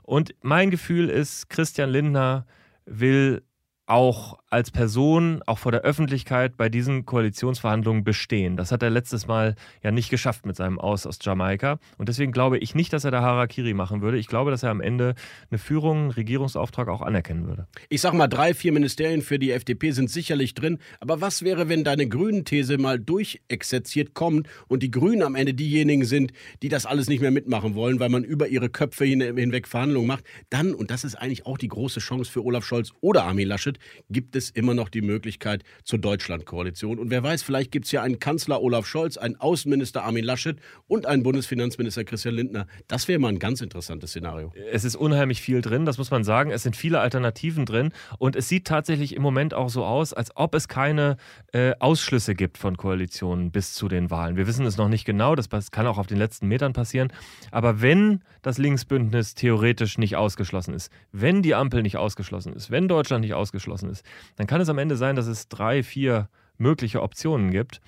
Und 0.09 0.35
mein 0.41 0.71
Gefühl 0.71 1.11
ist, 1.11 1.51
Christian 1.51 1.91
Lindner 1.91 2.47
will 2.87 3.43
auch 3.89 4.39
als 4.51 4.71
Person, 4.71 5.43
auch 5.47 5.59
vor 5.59 5.73
der 5.73 5.81
Öffentlichkeit 5.81 6.57
bei 6.57 6.69
diesen 6.69 7.07
Koalitionsverhandlungen 7.07 8.05
bestehen. 8.05 8.57
Das 8.57 8.71
hat 8.71 8.83
er 8.83 8.91
letztes 8.91 9.27
Mal 9.27 9.55
ja 9.83 9.91
nicht 9.91 10.11
geschafft 10.11 10.47
mit 10.47 10.57
seinem 10.57 10.79
Aus 10.79 11.07
aus 11.07 11.19
Jamaika. 11.21 11.79
Und 11.97 12.09
deswegen 12.09 12.33
glaube 12.33 12.59
ich 12.59 12.75
nicht, 12.75 12.93
dass 12.93 13.05
er 13.05 13.11
da 13.11 13.23
Harakiri 13.23 13.73
machen 13.73 14.03
würde. 14.03 14.19
Ich 14.19 14.27
glaube, 14.27 14.51
dass 14.51 14.63
er 14.63 14.71
am 14.71 14.83
Ende 14.83 15.15
eine 15.51 15.59
Führung, 15.59 15.99
einen 15.99 16.11
Regierungsauftrag 16.11 16.89
auch 16.89 17.01
anerkennen 17.01 17.47
würde. 17.47 17.67
Ich 17.89 18.03
sag 18.03 18.13
mal, 18.13 18.29
drei, 18.29 18.53
vier 18.53 18.73
Ministerien 18.73 19.23
für 19.23 19.39
die 19.39 19.53
FDP 19.53 19.91
sind 19.93 20.11
sicherlich 20.11 20.55
drin. 20.55 20.79
Aber 21.01 21.23
was 21.23 21.43
wäre, 21.43 21.71
wenn 21.71 21.83
deine 21.83 22.09
Grünen-These 22.09 22.77
mal 22.77 22.99
durchexerziert 22.99 24.13
kommt 24.13 24.49
und 24.69 24.83
die 24.83 24.91
Grünen 24.91 25.23
am 25.23 25.35
Ende 25.35 25.55
diejenigen 25.55 26.05
sind, 26.05 26.33
die 26.63 26.69
das 26.69 26.85
alles 26.85 27.09
nicht 27.09 27.21
mehr 27.21 27.31
mitmachen 27.31 27.75
wollen, 27.75 28.01
weil 28.01 28.11
man 28.11 28.23
über 28.23 28.49
ihre 28.49 28.69
Köpfe 28.69 29.07
hinweg 29.07 29.67
Verhandlungen 29.67 30.07
macht? 30.07 30.25
Dann, 30.51 30.75
und 30.75 30.91
das 30.91 31.05
ist 31.05 31.15
eigentlich 31.15 31.47
auch 31.47 31.57
die 31.57 31.69
große 31.69 32.01
Chance 32.01 32.31
für 32.31 32.45
Olaf 32.45 32.65
Scholz 32.65 32.93
oder 33.01 33.25
Armin 33.25 33.49
Laschet, 33.49 33.78
gibt 34.11 34.37
es 34.37 34.51
immer 34.51 34.75
noch 34.75 34.89
die 34.89 35.03
Möglichkeit 35.03 35.65
zur 35.85 35.99
Deutschlandkoalition. 35.99 36.99
Und 36.99 37.11
wer 37.11 37.23
weiß, 37.23 37.43
vielleicht 37.43 37.73
gibt 37.73 37.87
es 37.87 37.93
ja 37.93 38.03
einen 38.03 38.19
Kanzler 38.19 38.63
Olaf 38.63 38.87
Scholz, 38.87 39.17
einen 39.17 39.37
Außenminister 39.37 40.05
Armin 40.05 40.25
Laschet 40.25 40.59
und 40.87 41.07
einen 41.07 41.23
Bundesfinanzminister 41.23 42.05
Christian 42.05 42.35
Lindner. 42.35 42.67
Das 42.87 43.09
wäre 43.09 43.19
mal 43.19 43.29
ein 43.29 43.39
ganz 43.39 43.61
interessantes 43.61 44.11
Szenario. 44.11 44.53
Es 44.73 44.85
ist 44.85 44.97
unheimlich 44.97 45.41
viel 45.41 45.61
drin, 45.61 45.85
das 45.85 45.99
muss 45.99 46.11
man 46.11 46.25
sagen. 46.25 46.51
Es 46.51 46.63
sind 46.63 46.77
viele 46.77 47.01
Alternativen 47.01 47.67
drin. 47.67 47.93
Und 48.19 48.37
es 48.37 48.49
sieht 48.49 48.67
tatsächlich 48.67 49.15
im 49.15 49.23
Moment 49.23 49.55
auch 49.55 49.69
so 49.69 49.85
aus, 49.85 50.13
als 50.13 50.35
ob 50.37 50.55
es 50.55 50.69
keine 50.69 51.17
äh, 51.53 51.75
Ausschlüsse 51.79 52.35
gibt 52.35 52.59
von 52.59 52.77
Koalitionen 52.77 53.51
bis 53.51 53.75
zu 53.75 53.89
den 53.89 54.11
Wahlen. 54.11 54.37
Wir 54.37 54.47
wissen 54.47 54.67
es 54.67 54.77
noch 54.77 54.89
nicht 54.89 55.05
genau, 55.05 55.35
das 55.35 55.49
kann 55.71 55.87
auch 55.87 55.99
auf 55.99 56.07
den 56.07 56.19
letzten 56.19 56.47
Metern 56.49 56.73
passieren. 56.73 57.13
Aber 57.51 57.81
wenn 57.81 58.23
das 58.43 58.59
Linksbündnis 58.59 59.35
theoretisch 59.35 59.99
nicht 59.99 60.17
ausgeschlossen 60.17 60.75
ist, 60.75 60.91
wenn 61.13 61.43
die 61.43 61.55
Ampel 61.55 61.83
nicht 61.83 61.97
ausgeschlossen 61.97 62.53
ist, 62.53 62.71
wenn 62.71 62.89
Deutschland 62.89 63.23
nicht 63.23 63.35
ausgeschlossen 63.35 63.68
ist, 63.91 64.05
dann 64.37 64.47
kann 64.47 64.61
es 64.61 64.69
am 64.69 64.79
Ende 64.79 64.97
sein, 64.97 65.17
dass 65.17 65.27
es 65.27 65.49
drei, 65.49 65.83
vier 65.83 66.29
mögliche 66.59 67.03
Optionen 67.03 67.51
gibt 67.51 67.81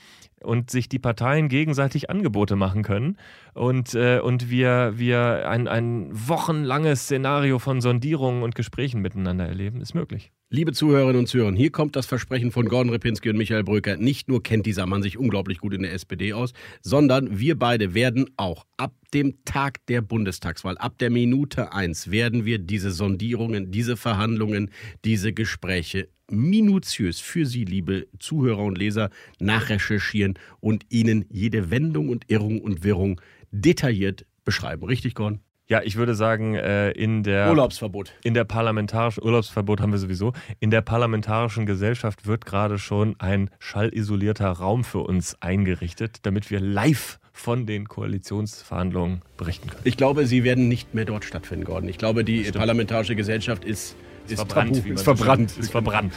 und 0.43 0.71
sich 0.71 0.88
die 0.88 0.99
Parteien 0.99 1.49
gegenseitig 1.49 2.09
Angebote 2.09 2.57
machen 2.57 2.83
können 2.83 3.19
und, 3.55 3.95
äh, 3.95 4.21
und 4.21 4.49
wir, 4.49 4.93
wir 4.97 5.49
ein, 5.49 5.69
ein 5.69 6.09
wochenlanges 6.12 7.03
Szenario 7.03 7.59
von 7.59 7.81
Sondierungen 7.81 8.43
und 8.43 8.55
Gesprächen 8.55 9.01
miteinander 9.01 9.47
erleben, 9.47 9.81
ist 9.81 9.95
möglich. 9.95 10.33
Liebe 10.53 10.73
Zuhörerinnen 10.73 11.21
und 11.21 11.27
Zuhörer, 11.29 11.55
hier 11.55 11.71
kommt 11.71 11.95
das 11.95 12.07
Versprechen 12.07 12.51
von 12.51 12.67
Gordon 12.67 12.93
Ripinski 12.93 13.31
und 13.31 13.37
Michael 13.37 13.63
Bröker. 13.63 13.97
Nicht 13.99 14.27
nur 14.27 14.43
kennt 14.43 14.67
dieser 14.67 14.85
Mann 14.85 15.01
sich 15.01 15.17
unglaublich 15.17 15.59
gut 15.59 15.75
in 15.75 15.83
der 15.83 15.93
SPD 15.93 16.33
aus, 16.33 16.55
sondern 16.83 17.39
wir 17.39 17.57
beide 17.57 17.95
werden 17.95 18.29
auch 18.37 18.67
ab 18.77 18.93
dem 19.15 19.45
Tag 19.45 19.87
der 19.87 20.03
Bundestagswahl, 20.03 20.77
ab 20.77 20.99
der 20.99 21.11
Minute 21.11 21.73
eins, 21.73 22.11
werden 22.11 22.47
wir 22.47 22.59
diese 22.59 22.91
Sondierungen, 22.91 23.71
diese 23.71 23.97
Verhandlungen, 23.97 24.73
diese 25.05 25.33
Gespräche 25.33 26.09
minutiös 26.29 27.21
für 27.21 27.47
Sie, 27.47 27.65
liebe 27.65 28.09
Zuhörer 28.19 28.65
und 28.65 28.77
Leser, 28.77 29.11
nachrecherchieren 29.39 30.37
und 30.59 30.85
Ihnen 30.89 31.27
jede 31.31 31.71
Wendung 31.71 32.09
und 32.09 32.29
Irrung 32.29 32.61
und 32.61 32.83
Wirrung 32.83 33.21
detailliert 33.53 34.27
beschreiben. 34.45 34.85
Richtig, 34.85 35.15
Gordon? 35.15 35.39
Ja, 35.71 35.83
ich 35.85 35.95
würde 35.95 36.17
sagen, 36.17 36.57
äh, 36.57 36.91
in 36.91 37.23
der 37.23 37.49
Urlaubsverbot. 37.49 38.13
In 38.25 38.35
der 38.35 38.43
parlamentarischen 38.43 39.23
Urlaubsverbot 39.23 39.81
haben 39.81 39.93
wir 39.93 40.01
sowieso. 40.01 40.33
In 40.59 40.73
der 40.73 40.81
parlamentarischen 40.81 41.65
Gesellschaft 41.65 42.27
wird 42.27 42.45
gerade 42.45 42.77
schon 42.77 43.15
ein 43.21 43.51
schallisolierter 43.61 44.51
Raum 44.51 44.83
für 44.83 44.99
uns 44.99 45.41
eingerichtet, 45.41 46.19
damit 46.23 46.51
wir 46.51 46.59
live 46.59 47.21
von 47.33 47.67
den 47.67 47.87
Koalitionsverhandlungen 47.87 49.23
berichten 49.37 49.71
können. 49.71 49.83
Ich 49.85 49.97
glaube, 49.97 50.27
sie 50.27 50.43
werden 50.43 50.67
nicht 50.67 50.93
mehr 50.93 51.05
dort 51.05 51.25
stattfinden, 51.25 51.65
Gordon. 51.65 51.89
Ich 51.89 51.99
glaube, 51.99 52.25
die 52.25 52.51
parlamentarische 52.51 53.15
Gesellschaft 53.15 53.65
ist 53.65 53.95
ist 54.31 54.38
verbrannt. 54.38 54.77
Tabu, 54.77 54.95
ist 54.95 55.03
verbrannt. 55.03 55.53
Ist 55.59 55.71
verbrannt. 55.71 56.12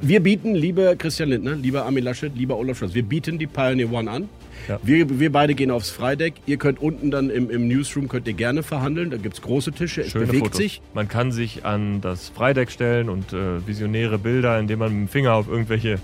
Wir 0.00 0.20
bieten, 0.20 0.54
lieber 0.54 0.96
Christian 0.96 1.30
Lindner, 1.30 1.56
lieber 1.56 1.84
Armin 1.84 2.04
Laschet, 2.04 2.32
lieber 2.36 2.56
Olaf 2.56 2.78
Scholz, 2.78 2.94
wir 2.94 3.02
bieten 3.02 3.38
die 3.38 3.46
Pioneer 3.46 3.92
One 3.92 4.10
an. 4.10 4.28
Ja. 4.68 4.80
Wir, 4.82 5.20
wir 5.20 5.30
beide 5.30 5.54
gehen 5.54 5.70
aufs 5.70 5.90
Freideck. 5.90 6.34
Ihr 6.46 6.56
könnt 6.56 6.80
unten 6.80 7.10
dann 7.10 7.30
im, 7.30 7.50
im 7.50 7.68
Newsroom 7.68 8.08
könnt 8.08 8.26
ihr 8.26 8.32
gerne 8.32 8.62
verhandeln. 8.62 9.10
Da 9.10 9.16
gibt 9.16 9.34
es 9.34 9.42
große 9.42 9.72
Tische. 9.72 10.02
Es 10.02 10.12
Schöne 10.12 10.26
bewegt 10.26 10.46
Fotos. 10.46 10.58
sich. 10.58 10.80
Man 10.94 11.08
kann 11.08 11.30
sich 11.30 11.64
an 11.64 12.00
das 12.00 12.30
Freideck 12.30 12.70
stellen 12.70 13.08
und 13.08 13.32
äh, 13.32 13.66
visionäre 13.66 14.18
Bilder, 14.18 14.58
indem 14.58 14.80
man 14.80 14.92
mit 14.92 15.08
dem 15.08 15.12
Finger 15.12 15.34
auf 15.34 15.48
irgendwelche 15.48 15.98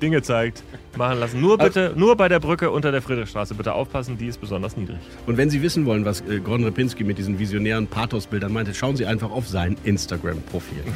Dinge 0.00 0.22
zeigt, 0.22 0.62
machen 0.96 1.20
lassen. 1.20 1.40
Nur 1.40 1.58
bitte, 1.58 1.92
nur 1.96 2.16
bei 2.16 2.28
der 2.28 2.40
Brücke 2.40 2.70
unter 2.70 2.92
der 2.92 3.02
Friedrichstraße 3.02 3.54
bitte 3.54 3.72
aufpassen, 3.74 4.18
die 4.18 4.26
ist 4.26 4.40
besonders 4.40 4.76
niedrig. 4.76 4.98
Und 5.26 5.36
wenn 5.36 5.50
Sie 5.50 5.62
wissen 5.62 5.86
wollen, 5.86 6.04
was 6.04 6.20
äh, 6.22 6.40
Gordon 6.40 6.64
Repinski 6.64 7.04
mit 7.04 7.18
diesen 7.18 7.38
visionären 7.38 7.86
Pathosbildern 7.86 8.52
meinte, 8.52 8.74
schauen 8.74 8.96
Sie 8.96 9.06
einfach 9.06 9.30
auf 9.30 9.48
sein 9.48 9.76
Instagram-Profil. 9.84 10.82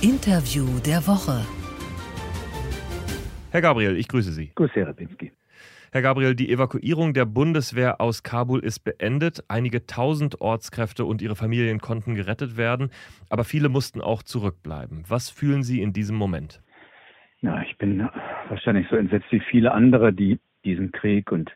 Interview 0.00 0.66
der 0.84 1.06
Woche. 1.06 1.44
Herr 3.50 3.62
Gabriel, 3.62 3.96
ich 3.96 4.08
grüße 4.08 4.32
Sie. 4.32 4.50
Grüße, 4.54 4.74
Herr 4.74 4.88
Repinski. 4.88 5.32
Herr 5.96 6.02
Gabriel, 6.02 6.34
die 6.34 6.50
Evakuierung 6.50 7.14
der 7.14 7.24
Bundeswehr 7.24 8.02
aus 8.02 8.22
Kabul 8.22 8.60
ist 8.60 8.80
beendet. 8.80 9.42
Einige 9.48 9.86
tausend 9.86 10.42
Ortskräfte 10.42 11.06
und 11.06 11.22
ihre 11.22 11.36
Familien 11.36 11.78
konnten 11.78 12.14
gerettet 12.14 12.58
werden, 12.58 12.90
aber 13.30 13.44
viele 13.44 13.70
mussten 13.70 14.02
auch 14.02 14.22
zurückbleiben. 14.22 15.04
Was 15.08 15.30
fühlen 15.30 15.62
Sie 15.62 15.80
in 15.80 15.94
diesem 15.94 16.16
Moment? 16.16 16.60
Ja, 17.40 17.62
ich 17.62 17.78
bin 17.78 18.06
wahrscheinlich 18.50 18.86
so 18.90 18.96
entsetzt 18.96 19.24
wie 19.30 19.40
viele 19.40 19.72
andere, 19.72 20.12
die 20.12 20.38
diesen 20.66 20.92
Krieg 20.92 21.32
und 21.32 21.50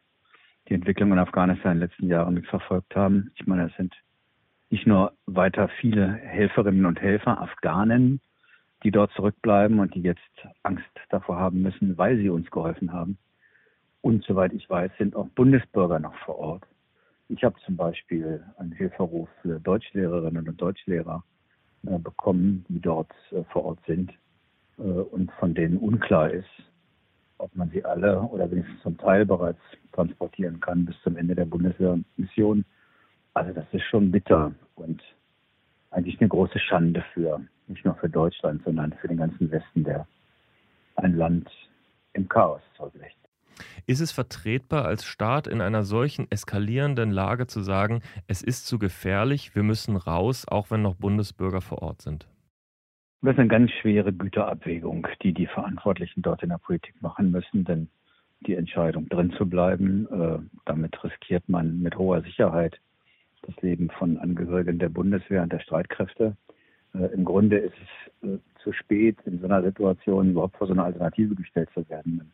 die 0.70 0.72
Entwicklung 0.72 1.12
in 1.12 1.18
Afghanistan 1.18 1.72
in 1.72 1.80
den 1.80 1.88
letzten 1.90 2.08
Jahren 2.08 2.32
mitverfolgt 2.32 2.96
haben. 2.96 3.32
Ich 3.34 3.46
meine, 3.46 3.66
es 3.66 3.76
sind 3.76 3.94
nicht 4.70 4.86
nur 4.86 5.12
weiter 5.26 5.68
viele 5.82 6.14
Helferinnen 6.14 6.86
und 6.86 6.98
Helfer, 6.98 7.42
Afghanen, 7.42 8.22
die 8.84 8.90
dort 8.90 9.12
zurückbleiben 9.12 9.80
und 9.80 9.94
die 9.94 10.00
jetzt 10.00 10.22
Angst 10.62 10.88
davor 11.10 11.36
haben 11.36 11.60
müssen, 11.60 11.98
weil 11.98 12.16
sie 12.16 12.30
uns 12.30 12.50
geholfen 12.50 12.94
haben. 12.94 13.18
Und 14.02 14.24
soweit 14.24 14.52
ich 14.52 14.68
weiß, 14.68 14.90
sind 14.98 15.14
auch 15.14 15.28
Bundesbürger 15.30 15.98
noch 15.98 16.14
vor 16.24 16.38
Ort. 16.38 16.64
Ich 17.28 17.44
habe 17.44 17.54
zum 17.64 17.76
Beispiel 17.76 18.44
einen 18.56 18.72
Hilferuf 18.72 19.28
für 19.42 19.60
Deutschlehrerinnen 19.60 20.48
und 20.48 20.60
Deutschlehrer 20.60 21.22
äh, 21.86 21.98
bekommen, 21.98 22.64
die 22.68 22.80
dort 22.80 23.12
äh, 23.30 23.44
vor 23.52 23.64
Ort 23.64 23.78
sind 23.86 24.12
äh, 24.78 24.82
und 24.82 25.30
von 25.32 25.54
denen 25.54 25.78
unklar 25.78 26.30
ist, 26.30 26.48
ob 27.38 27.54
man 27.54 27.70
sie 27.70 27.84
alle 27.84 28.20
oder 28.22 28.50
wenigstens 28.50 28.82
zum 28.82 28.98
Teil 28.98 29.26
bereits 29.26 29.60
transportieren 29.92 30.60
kann 30.60 30.86
bis 30.86 30.96
zum 31.02 31.16
Ende 31.16 31.34
der 31.34 31.44
Bundeswehrmission. 31.44 32.64
Also 33.34 33.52
das 33.52 33.66
ist 33.72 33.84
schon 33.84 34.10
bitter 34.10 34.52
und 34.74 35.02
eigentlich 35.90 36.20
eine 36.20 36.28
große 36.28 36.58
Schande 36.58 37.04
für 37.14 37.40
nicht 37.68 37.84
nur 37.84 37.94
für 37.94 38.08
Deutschland, 38.08 38.62
sondern 38.64 38.92
für 38.94 39.08
den 39.08 39.18
ganzen 39.18 39.50
Westen, 39.50 39.84
der 39.84 40.06
ein 40.96 41.16
Land 41.16 41.48
im 42.12 42.28
Chaos 42.28 42.60
zurücklässt. 42.76 43.19
Ist 43.86 44.00
es 44.00 44.12
vertretbar, 44.12 44.84
als 44.84 45.04
Staat 45.04 45.46
in 45.46 45.60
einer 45.60 45.82
solchen 45.82 46.30
eskalierenden 46.30 47.10
Lage 47.10 47.46
zu 47.46 47.60
sagen, 47.60 48.02
es 48.26 48.42
ist 48.42 48.66
zu 48.66 48.78
gefährlich, 48.78 49.54
wir 49.54 49.62
müssen 49.62 49.96
raus, 49.96 50.46
auch 50.48 50.70
wenn 50.70 50.82
noch 50.82 50.94
Bundesbürger 50.94 51.60
vor 51.60 51.82
Ort 51.82 52.02
sind? 52.02 52.28
Das 53.22 53.32
ist 53.34 53.38
eine 53.38 53.48
ganz 53.48 53.70
schwere 53.72 54.12
Güterabwägung, 54.12 55.06
die 55.22 55.34
die 55.34 55.46
Verantwortlichen 55.46 56.22
dort 56.22 56.42
in 56.42 56.48
der 56.48 56.58
Politik 56.58 56.94
machen 57.02 57.30
müssen, 57.30 57.64
denn 57.64 57.88
die 58.46 58.54
Entscheidung 58.54 59.08
drin 59.08 59.32
zu 59.36 59.46
bleiben, 59.46 60.06
äh, 60.10 60.38
damit 60.64 61.02
riskiert 61.04 61.46
man 61.48 61.82
mit 61.82 61.96
hoher 61.96 62.22
Sicherheit 62.22 62.80
das 63.42 63.54
Leben 63.62 63.90
von 63.90 64.16
Angehörigen 64.16 64.78
der 64.78 64.88
Bundeswehr 64.88 65.42
und 65.42 65.52
der 65.52 65.60
Streitkräfte. 65.60 66.36
Äh, 66.94 67.12
Im 67.12 67.24
Grunde 67.24 67.58
ist 67.58 67.74
es 68.22 68.28
äh, 68.28 68.38
zu 68.62 68.72
spät, 68.72 69.18
in 69.24 69.38
so 69.40 69.46
einer 69.46 69.62
Situation 69.62 70.30
überhaupt 70.30 70.56
vor 70.56 70.66
so 70.66 70.72
eine 70.72 70.84
Alternative 70.84 71.34
gestellt 71.34 71.68
zu 71.74 71.86
werden. 71.88 72.32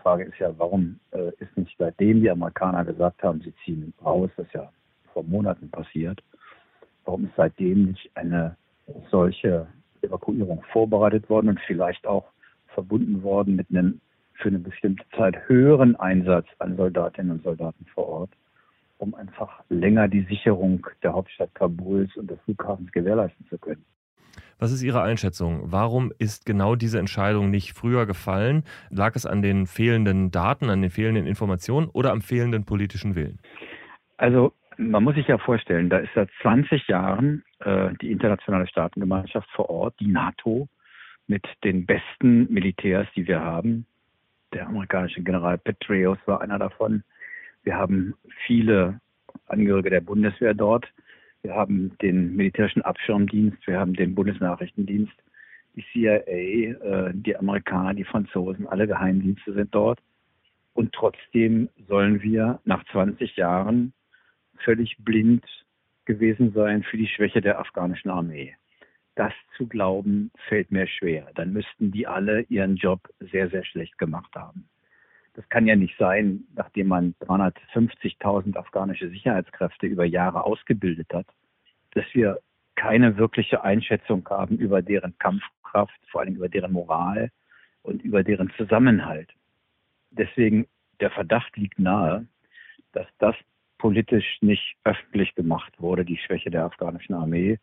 Die 0.00 0.02
Frage 0.02 0.24
ist 0.24 0.38
ja, 0.38 0.50
warum 0.56 0.98
äh, 1.10 1.30
ist 1.40 1.54
nicht 1.58 1.76
seitdem 1.78 2.22
die 2.22 2.30
Amerikaner 2.30 2.86
gesagt 2.86 3.22
haben, 3.22 3.42
sie 3.42 3.52
ziehen 3.64 3.92
raus, 4.02 4.30
das 4.38 4.46
ja 4.54 4.72
vor 5.12 5.24
Monaten 5.24 5.68
passiert, 5.68 6.22
warum 7.04 7.26
ist 7.26 7.34
seitdem 7.36 7.84
nicht 7.84 8.10
eine 8.14 8.56
solche 9.10 9.66
Evakuierung 10.00 10.62
vorbereitet 10.72 11.28
worden 11.28 11.50
und 11.50 11.60
vielleicht 11.66 12.06
auch 12.06 12.24
verbunden 12.68 13.22
worden 13.22 13.56
mit 13.56 13.66
einem 13.68 14.00
für 14.34 14.48
eine 14.48 14.58
bestimmte 14.58 15.04
Zeit 15.18 15.36
höheren 15.48 15.96
Einsatz 15.96 16.46
an 16.60 16.78
Soldatinnen 16.78 17.32
und 17.32 17.42
Soldaten 17.42 17.84
vor 17.94 18.08
Ort? 18.08 18.30
um 19.00 19.14
einfach 19.14 19.62
länger 19.68 20.08
die 20.08 20.22
Sicherung 20.22 20.86
der 21.02 21.14
Hauptstadt 21.14 21.54
Kabuls 21.54 22.14
und 22.16 22.30
des 22.30 22.38
Flughafens 22.42 22.92
gewährleisten 22.92 23.46
zu 23.48 23.58
können. 23.58 23.84
Was 24.58 24.72
ist 24.72 24.82
Ihre 24.82 25.02
Einschätzung? 25.02 25.72
Warum 25.72 26.12
ist 26.18 26.44
genau 26.44 26.74
diese 26.74 26.98
Entscheidung 26.98 27.50
nicht 27.50 27.76
früher 27.76 28.06
gefallen? 28.06 28.64
Lag 28.90 29.16
es 29.16 29.24
an 29.24 29.42
den 29.42 29.66
fehlenden 29.66 30.30
Daten, 30.30 30.68
an 30.68 30.82
den 30.82 30.90
fehlenden 30.90 31.26
Informationen 31.26 31.88
oder 31.88 32.12
am 32.12 32.20
fehlenden 32.20 32.64
politischen 32.64 33.14
Willen? 33.14 33.38
Also 34.18 34.52
man 34.76 35.04
muss 35.04 35.14
sich 35.14 35.28
ja 35.28 35.38
vorstellen, 35.38 35.88
da 35.88 35.98
ist 35.98 36.10
seit 36.14 36.28
20 36.42 36.88
Jahren 36.88 37.44
äh, 37.60 37.90
die 38.00 38.10
internationale 38.10 38.66
Staatengemeinschaft 38.66 39.48
vor 39.50 39.70
Ort, 39.70 39.94
die 40.00 40.06
NATO, 40.06 40.68
mit 41.26 41.46
den 41.64 41.86
besten 41.86 42.52
Militärs, 42.52 43.06
die 43.14 43.26
wir 43.26 43.40
haben. 43.40 43.86
Der 44.52 44.66
amerikanische 44.66 45.22
General 45.22 45.58
Petraeus 45.58 46.18
war 46.26 46.40
einer 46.40 46.58
davon. 46.58 47.04
Wir 47.62 47.76
haben 47.76 48.14
viele 48.46 49.00
Angehörige 49.46 49.90
der 49.90 50.00
Bundeswehr 50.00 50.54
dort. 50.54 50.86
Wir 51.42 51.54
haben 51.54 51.96
den 52.02 52.36
militärischen 52.36 52.82
Abschirmdienst, 52.82 53.66
wir 53.66 53.78
haben 53.78 53.94
den 53.94 54.14
Bundesnachrichtendienst, 54.14 55.14
die 55.74 55.84
CIA, 55.92 56.16
äh, 56.18 57.12
die 57.14 57.36
Amerikaner, 57.36 57.94
die 57.94 58.04
Franzosen, 58.04 58.66
alle 58.66 58.86
Geheimdienste 58.86 59.52
sind 59.54 59.74
dort. 59.74 60.00
Und 60.74 60.92
trotzdem 60.92 61.68
sollen 61.88 62.22
wir 62.22 62.60
nach 62.64 62.84
20 62.92 63.36
Jahren 63.36 63.92
völlig 64.64 64.96
blind 64.98 65.44
gewesen 66.04 66.52
sein 66.52 66.82
für 66.82 66.96
die 66.96 67.06
Schwäche 67.06 67.40
der 67.40 67.58
afghanischen 67.58 68.10
Armee. 68.10 68.56
Das 69.14 69.32
zu 69.56 69.66
glauben, 69.66 70.30
fällt 70.48 70.70
mir 70.70 70.86
schwer. 70.86 71.30
Dann 71.34 71.52
müssten 71.52 71.90
die 71.90 72.06
alle 72.06 72.42
ihren 72.42 72.76
Job 72.76 73.08
sehr, 73.18 73.50
sehr 73.50 73.64
schlecht 73.64 73.98
gemacht 73.98 74.34
haben. 74.34 74.69
Das 75.40 75.48
kann 75.48 75.66
ja 75.66 75.74
nicht 75.74 75.96
sein, 75.96 76.44
nachdem 76.54 76.88
man 76.88 77.14
350.000 77.22 78.58
afghanische 78.58 79.08
Sicherheitskräfte 79.08 79.86
über 79.86 80.04
Jahre 80.04 80.44
ausgebildet 80.44 81.14
hat, 81.14 81.26
dass 81.92 82.04
wir 82.12 82.40
keine 82.74 83.16
wirkliche 83.16 83.64
Einschätzung 83.64 84.28
haben 84.28 84.58
über 84.58 84.82
deren 84.82 85.16
Kampfkraft, 85.18 85.98
vor 86.10 86.20
allem 86.20 86.34
über 86.34 86.50
deren 86.50 86.72
Moral 86.72 87.30
und 87.82 88.02
über 88.02 88.22
deren 88.22 88.52
Zusammenhalt. 88.58 89.30
Deswegen 90.10 90.66
der 91.00 91.10
Verdacht 91.10 91.56
liegt 91.56 91.78
nahe, 91.78 92.26
dass 92.92 93.06
das 93.18 93.34
politisch 93.78 94.42
nicht 94.42 94.76
öffentlich 94.84 95.34
gemacht 95.34 95.72
wurde, 95.78 96.04
die 96.04 96.18
Schwäche 96.18 96.50
der 96.50 96.66
afghanischen 96.66 97.14
Armee, 97.14 97.58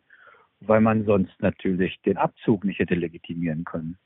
weil 0.58 0.80
man 0.80 1.04
sonst 1.04 1.40
natürlich 1.40 2.02
den 2.02 2.16
Abzug 2.16 2.64
nicht 2.64 2.80
hätte 2.80 2.96
legitimieren 2.96 3.62
können. 3.62 3.98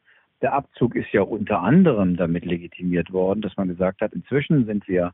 Der 0.43 0.53
Abzug 0.53 0.97
ist 0.97 1.13
ja 1.13 1.23
unter 1.23 1.61
anderem 1.61 2.17
damit 2.17 2.45
legitimiert 2.45 3.13
worden, 3.13 3.43
dass 3.43 3.57
man 3.57 3.69
gesagt 3.69 4.01
hat, 4.01 4.13
inzwischen 4.13 4.67
sind 4.67 4.87
wir 4.89 5.13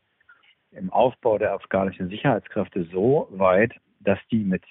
im 0.72 0.90
Aufbau 0.90 1.36
der 1.38 1.52
afghanischen 1.52 2.08
Sicherheitskräfte 2.08 2.84
so 2.90 3.28
weit, 3.30 3.74
dass 4.00 4.18
die 4.30 4.42
mit 4.42 4.62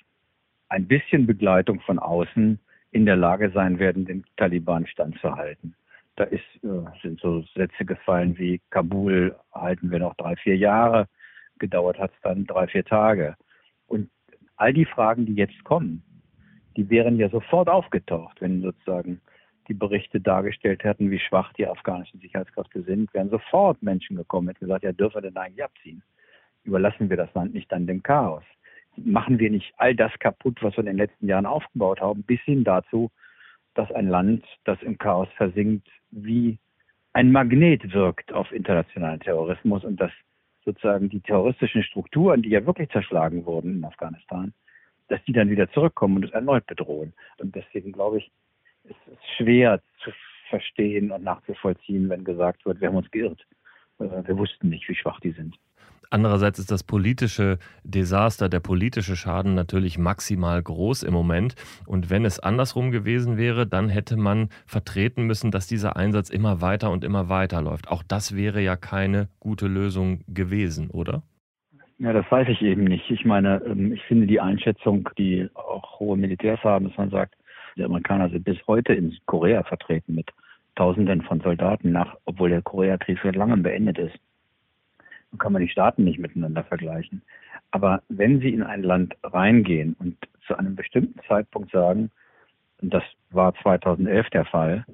ein 0.70 0.88
bisschen 0.88 1.28
Begleitung 1.28 1.80
von 1.82 2.00
außen 2.00 2.60
in 2.92 3.06
der 3.06 3.16
Lage 3.16 3.52
sein 3.52 3.78
werden, 3.78 4.06
den 4.06 4.26
Taliban 4.36 4.88
standzuhalten. 4.88 5.76
Da 6.16 6.24
ist, 6.24 6.44
äh, 6.64 6.84
sind 7.04 7.20
so 7.20 7.44
Sätze 7.54 7.86
gefallen 7.86 8.38
wie 8.40 8.60
Kabul 8.72 9.36
halten 9.54 9.92
wir 9.92 10.00
noch 10.00 10.16
drei, 10.16 10.36
vier 10.38 10.58
Jahre, 10.58 11.08
gedauert 11.60 12.00
hat 12.00 12.12
es 12.12 12.22
dann 12.24 12.46
drei, 12.46 12.68
vier 12.68 12.84
Tage. 12.84 13.36
Und 13.86 14.10
all 14.56 14.74
die 14.74 14.86
Fragen, 14.86 15.28
die 15.28 15.36
jetzt 15.36 15.64
kommen, 15.64 16.02
die 16.76 16.90
wären 16.90 17.18
ja 17.18 17.30
sofort 17.30 17.70
aufgetaucht, 17.70 18.42
wenn 18.42 18.62
sozusagen 18.62 19.22
die 19.68 19.74
Berichte 19.74 20.20
dargestellt 20.20 20.84
hätten, 20.84 21.12
wie 21.12 21.20
schwach 21.20 21.54
die 21.54 21.68
afghanischen 21.68 22.20
Sicherheitskräfte 22.20 22.84
sind, 22.84 23.14
wären 23.14 23.30
sofort 23.30 23.82
Menschen 23.82 24.16
gekommen, 24.16 24.48
hätten 24.48 24.66
gesagt, 24.66 24.84
ja, 24.84 24.92
dürfen 24.92 25.16
wir 25.16 25.30
denn 25.30 25.38
eigentlich 25.38 25.64
abziehen? 25.64 26.02
Überlassen 26.64 27.10
wir 27.10 27.18
das 27.18 27.34
Land 27.34 27.54
nicht 27.54 27.72
dann 27.72 27.88
dem 27.88 28.04
Chaos? 28.04 28.44
Machen 28.96 29.40
wir 29.40 29.52
nicht 29.52 29.74
all 29.78 29.96
das 29.96 30.12
kaputt, 30.20 30.58
was 30.62 30.74
wir 30.74 30.80
in 30.80 30.88
den 30.88 30.98
letzten 30.98 31.28
Jahren 31.28 31.46
aufgebaut 31.46 32.02
haben, 32.02 32.24
bis 32.24 32.40
hin 32.42 32.64
dazu, 32.64 33.12
dass 33.76 33.92
ein 33.92 34.08
Land, 34.08 34.44
das 34.64 34.82
im 34.82 34.98
Chaos 34.98 35.28
versinkt, 35.38 35.88
wie 36.10 36.58
ein 37.14 37.32
Magnet 37.32 37.94
wirkt 37.94 38.34
auf 38.34 38.52
internationalen 38.52 39.20
Terrorismus 39.20 39.84
und 39.84 40.00
dass 40.00 40.12
sozusagen 40.66 41.10
die 41.10 41.22
terroristischen 41.22 41.84
Strukturen, 41.84 42.42
die 42.42 42.50
ja 42.50 42.66
wirklich 42.66 42.90
zerschlagen 42.90 43.46
wurden 43.46 43.78
in 43.78 43.86
Afghanistan, 43.86 44.54
dass 45.08 45.24
die 45.24 45.32
dann 45.32 45.50
wieder 45.50 45.72
zurückkommen 45.72 46.18
und 46.18 46.26
es 46.26 46.32
erneut 46.32 46.66
bedrohen. 46.68 47.14
Und 47.40 47.56
deswegen 47.56 47.92
glaube 47.92 48.18
ich, 48.18 48.32
es 48.90 49.14
ist 49.14 49.36
schwer 49.38 49.82
zu 50.04 50.12
verstehen 50.50 51.12
und 51.12 51.24
nachzuvollziehen, 51.24 52.10
wenn 52.10 52.24
gesagt 52.24 52.66
wird, 52.66 52.82
wir 52.82 52.88
haben 52.88 52.96
uns 52.96 53.12
geirrt. 53.12 53.46
Äh, 54.00 54.06
wir 54.26 54.38
wussten 54.38 54.70
nicht, 54.70 54.88
wie 54.88 54.96
schwach 54.96 55.20
die 55.20 55.32
sind. 55.32 55.56
Andererseits 56.10 56.60
ist 56.60 56.72
das 56.72 56.84
politische 56.84 57.60
Desaster, 57.84 58.48
der 58.48 58.62
politische 58.62 59.18
Schaden 59.18 59.56
natürlich 59.56 59.98
maximal 59.98 60.62
groß 60.62 61.04
im 61.04 61.14
Moment. 61.14 61.56
Und 61.86 62.10
wenn 62.10 62.24
es 62.24 62.40
andersrum 62.40 62.92
gewesen 62.92 63.38
wäre, 63.38 63.68
dann 63.68 63.90
hätte 63.90 64.16
man 64.16 64.50
vertreten 64.66 65.24
müssen, 65.24 65.52
dass 65.52 65.68
dieser 65.68 65.98
Einsatz 65.98 66.30
immer 66.30 66.62
weiter 66.62 66.92
und 66.92 67.04
immer 67.04 67.28
weiter 67.28 67.62
läuft. 67.62 67.90
Auch 67.90 68.04
das 68.04 68.38
wäre 68.38 68.62
ja 68.62 68.78
keine 68.78 69.28
gute 69.40 69.68
Lösung 69.68 70.22
gewesen, 70.28 70.90
oder? 70.92 71.24
Ja, 72.00 72.14
das 72.14 72.26
weiß 72.30 72.48
ich 72.50 72.62
eben 72.62 72.84
nicht. 72.84 73.10
Ich 73.10 73.26
meine, 73.26 73.62
ähm, 73.66 73.92
ich 73.92 74.04
finde 74.04 74.28
die 74.28 74.40
Einschätzung, 74.40 75.10
die 75.18 75.50
auch 75.56 76.00
hohe 76.00 76.16
Militärs 76.16 76.64
haben, 76.64 76.88
dass 76.88 76.98
man 76.98 77.10
sagt, 77.10 77.36
die 77.78 77.84
Amerikaner 77.84 78.30
sind 78.30 78.44
bis 78.44 78.58
heute 78.68 78.94
in 78.94 79.16
Korea 79.26 79.64
vertreten 79.64 80.16
mit 80.16 80.32
Tausenden 80.76 81.22
von 81.22 81.40
Soldaten 81.42 81.92
nach, 81.92 82.18
obwohl 82.26 82.50
der 82.50 82.62
Koreakrieg 82.62 83.20
seit 83.24 83.36
langem 83.36 83.64
beendet 83.64 83.98
ist. 83.98 84.18
Nun 85.32 85.40
kann 85.40 85.54
man 85.54 85.62
die 85.62 85.70
Staaten 85.70 86.04
nicht 86.04 86.20
miteinander 86.20 86.64
vergleichen. 86.64 87.22
Aber 87.72 88.02
wenn 88.10 88.40
Sie 88.40 88.50
in 88.50 88.64
ein 88.64 88.84
Land 88.84 89.16
reingehen 89.24 89.96
und 90.00 90.18
zu 90.46 90.56
einem 90.58 90.76
bestimmten 90.76 91.20
Zeitpunkt 91.28 91.72
sagen, 91.72 92.12
und 92.82 92.94
das 92.94 93.04
war 93.32 93.54
2011 93.56 94.30
der 94.30 94.46
Fall, 94.46 94.86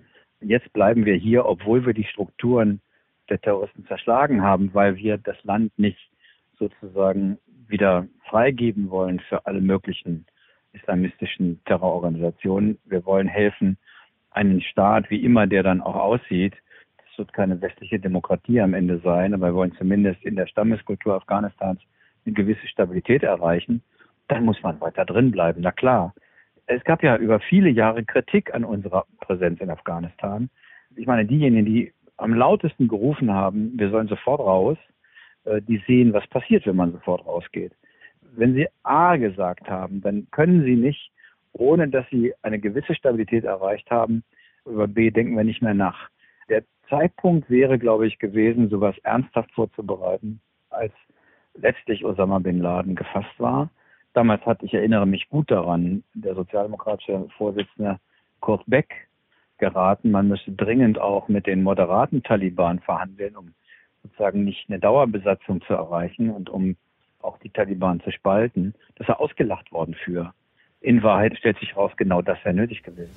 jetzt 0.42 0.72
bleiben 0.74 1.06
wir 1.06 1.16
hier, 1.16 1.46
obwohl 1.46 1.86
wir 1.86 1.94
die 1.94 2.06
Strukturen 2.06 2.82
der 3.30 3.40
Terroristen 3.40 3.86
zerschlagen 3.86 4.42
haben, 4.42 4.74
weil 4.74 4.96
wir 4.98 5.18
das 5.18 5.42
Land 5.44 5.78
nicht 5.78 6.00
sozusagen 6.58 7.38
wieder 7.68 8.08
freigeben 8.30 8.90
wollen 8.90 9.20
für 9.20 9.46
alle 9.46 9.62
möglichen 9.62 10.26
islamistischen 10.74 11.62
Terrororganisationen. 11.66 12.78
Wir 12.86 13.06
wollen 13.06 13.28
helfen, 13.28 13.78
einen 14.32 14.62
Staat, 14.62 15.10
wie 15.10 15.24
immer 15.24 15.48
der 15.48 15.64
dann 15.64 15.82
auch 15.82 15.96
aussieht, 15.96 16.56
das 16.98 17.18
wird 17.20 17.34
keine 17.34 17.62
westliche 17.62 18.00
Demokratie 18.00 18.60
am 18.60 18.74
Ende 18.74 19.00
sein, 19.04 19.34
aber 19.34 19.48
wir 19.48 19.56
wollen 19.56 19.76
zumindest 19.78 20.24
in 20.24 20.36
der 20.36 20.48
Stammeskultur 20.48 21.14
Afghanistans 21.14 21.80
eine 22.26 22.34
gewisse 22.34 22.68
Stabilität 22.68 23.22
erreichen, 23.22 23.84
dann 24.28 24.46
muss 24.46 24.62
man 24.64 24.82
weiter 24.82 25.06
drin 25.06 25.32
bleiben. 25.32 25.62
Na 25.62 25.72
klar. 25.72 26.14
Es 26.66 26.84
gab 26.86 27.04
ja 27.04 27.18
über 27.18 27.40
viele 27.42 27.70
Jahre 27.70 28.04
Kritik 28.04 28.54
an 28.56 28.64
unserer 28.64 29.06
Präsenz 29.20 29.60
in 29.60 29.70
Afghanistan. 29.70 30.50
Ich 30.96 31.06
meine, 31.06 31.26
diejenigen, 31.26 31.66
die 31.66 31.94
am 32.18 32.34
lautesten 32.34 32.88
gerufen 32.88 33.32
haben, 33.32 33.78
wir 33.78 33.90
sollen 33.90 34.08
sofort 34.08 34.40
raus, 34.40 34.78
äh, 35.44 35.62
die 35.62 35.84
sehen, 35.86 36.14
was 36.14 36.26
passiert, 36.28 36.66
wenn 36.66 36.78
man 36.78 36.94
sofort 36.94 37.26
rausgeht 37.26 37.74
wenn 38.36 38.54
Sie 38.54 38.68
A 38.84 39.18
gesagt 39.18 39.70
haben, 39.70 40.02
dann 40.02 40.28
können 40.32 40.64
Sie 40.64 40.76
nicht, 40.76 41.12
ohne 41.54 41.88
dass 41.88 42.06
Sie 42.10 42.34
eine 42.42 42.60
gewisse 42.60 42.96
Stabilität 42.96 43.44
erreicht 43.44 43.90
haben, 43.92 44.24
über 44.66 44.88
B 44.88 45.12
denken 45.12 45.36
wir 45.36 45.44
nicht 45.44 45.62
mehr 45.62 45.74
nach. 45.74 46.10
Der 46.50 46.64
Zeitpunkt 46.90 47.50
wäre, 47.50 47.78
glaube 47.78 48.08
ich, 48.08 48.20
gewesen, 48.20 48.70
sowas 48.70 48.96
ernsthaft 49.04 49.52
vorzubereiten, 49.52 50.42
als 50.70 50.94
letztlich 51.56 52.04
Osama 52.06 52.40
bin 52.40 52.60
Laden 52.60 52.96
gefasst 52.96 53.40
war. 53.40 53.70
Damals 54.14 54.46
hat, 54.46 54.62
ich 54.64 54.74
erinnere 54.74 55.06
mich 55.06 55.30
gut 55.30 55.50
daran, 55.50 56.04
der 56.14 56.36
sozialdemokratische 56.36 57.28
Vorsitzende 57.38 58.00
Kurt 58.40 58.64
Beck 58.68 59.08
geraten, 59.58 60.12
man 60.12 60.28
müsse 60.28 60.52
dringend 60.52 61.00
auch 61.00 61.28
mit 61.30 61.48
den 61.48 61.64
moderaten 61.64 62.22
Taliban 62.24 62.80
verhandeln, 62.80 63.36
um 63.38 63.54
sozusagen 64.04 64.44
nicht 64.44 64.70
eine 64.70 64.80
Dauerbesatzung 64.80 65.62
zu 65.62 65.74
erreichen 65.74 66.30
und 66.30 66.50
um 66.50 66.76
auch 67.24 67.38
die 67.40 67.50
Taliban 67.50 68.02
zu 68.02 68.12
spalten, 68.12 68.74
dass 68.96 69.08
er 69.08 69.20
ausgelacht 69.20 69.72
worden 69.72 69.96
für. 69.96 70.34
In 70.82 71.02
Wahrheit 71.02 71.38
stellt 71.38 71.60
sich 71.60 71.70
heraus, 71.70 71.92
genau 71.96 72.22
das 72.22 72.38
wäre 72.44 72.54
nötig 72.54 72.84
gewesen. 72.84 73.16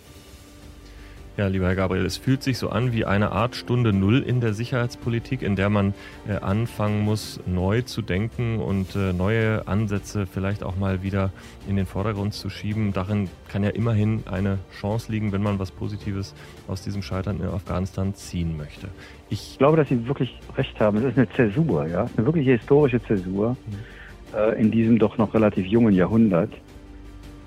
Ja, 1.37 1.49
lieber 1.49 1.66
Herr 1.66 1.75
Gabriel, 1.75 2.07
es 2.07 2.16
fühlt 2.16 2.42
sich 2.42 2.57
so 2.57 2.71
an 2.71 2.95
wie 2.95 3.05
eine 3.05 3.31
Art 3.31 3.57
Stunde 3.57 3.92
Null 3.92 4.23
in 4.23 4.40
der 4.40 4.55
Sicherheitspolitik, 4.55 5.42
in 5.42 5.55
der 5.55 5.69
man 5.69 5.92
äh, 6.27 6.37
anfangen 6.37 7.03
muss, 7.03 7.40
neu 7.45 7.83
zu 7.83 8.01
denken 8.01 8.59
und 8.59 8.97
äh, 8.97 9.12
neue 9.12 9.69
Ansätze 9.69 10.25
vielleicht 10.25 10.62
auch 10.62 10.77
mal 10.77 11.03
wieder 11.03 11.31
in 11.69 11.77
den 11.77 11.85
Vordergrund 11.85 12.33
zu 12.33 12.49
schieben. 12.49 12.95
Darin 12.95 13.29
kann 13.49 13.62
ja 13.62 13.69
immerhin 13.69 14.23
eine 14.25 14.59
Chance 14.81 15.12
liegen, 15.12 15.31
wenn 15.33 15.42
man 15.42 15.59
was 15.59 15.73
Positives 15.73 16.35
aus 16.69 16.81
diesem 16.81 17.03
Scheitern 17.03 17.38
in 17.40 17.49
Afghanistan 17.49 18.14
ziehen 18.14 18.57
möchte. 18.57 18.88
Ich 19.29 19.59
glaube, 19.59 19.77
dass 19.77 19.90
Sie 19.90 20.09
wirklich 20.09 20.40
recht 20.57 20.81
haben. 20.81 20.97
Es 20.97 21.05
ist 21.05 21.19
eine 21.19 21.29
Zäsur, 21.29 21.87
ja, 21.87 22.09
eine 22.16 22.25
wirkliche 22.25 22.53
historische 22.53 23.03
Zäsur. 23.03 23.59
Mhm 23.66 23.95
äh, 24.37 24.61
in 24.61 24.70
diesem 24.70 24.99
doch 24.99 25.18
noch 25.18 25.35
relativ 25.35 25.66
jungen 25.66 25.94
Jahrhundert. 25.94 26.53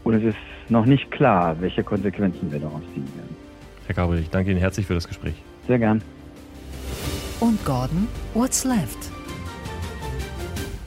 Und 0.04 0.14
es 0.16 0.24
ist 0.24 0.38
noch 0.70 0.86
nicht 0.86 1.12
klar, 1.12 1.56
welche 1.60 1.84
Konsequenzen 1.84 2.52
wir 2.52 2.60
daraus 2.60 2.82
ziehen 2.94 3.08
werden. 3.16 3.36
Herr 3.86 3.96
Gabriel, 3.96 4.22
ich 4.22 4.30
danke 4.30 4.52
Ihnen 4.52 4.60
herzlich 4.60 4.86
für 4.86 4.94
das 4.94 5.08
Gespräch. 5.08 5.36
Sehr 5.68 5.80
gern. 5.80 6.02
Und 7.40 7.64
Gordon, 7.66 8.08
what's 8.34 8.64
left? 8.66 9.12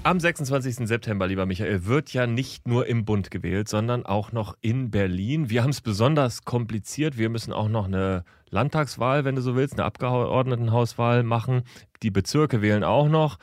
Am 0.05 0.19
26. 0.19 0.89
September, 0.89 1.29
lieber 1.29 1.47
Michael, 1.47 1.87
wird 1.87 2.13
ja 2.13 2.27
nicht 2.27 2.67
nur 2.67 2.87
im 2.87 3.05
Bund 3.05 3.31
gewählt, 3.31 3.69
sondern 3.69 4.05
auch 4.05 4.33
noch 4.33 4.57
in 4.61 4.91
Berlin. 4.91 5.49
Wir 5.49 5.63
haben 5.63 5.71
es 5.71 5.81
besonders 5.81 6.45
kompliziert. 6.45 7.19
Wir 7.19 7.29
müssen 7.29 7.53
auch 7.53 7.69
noch 7.69 7.87
eine 7.87 8.25
Landtagswahl, 8.51 9.25
wenn 9.25 9.37
du 9.37 9.43
so 9.43 9.55
willst, 9.55 9.75
eine 9.75 9.85
Abgeordnetenhauswahl 9.85 11.23
machen. 11.23 11.63
Die 12.03 12.11
Bezirke 12.11 12.63
wählen 12.63 12.83
auch 12.83 13.09
noch. 13.09 13.39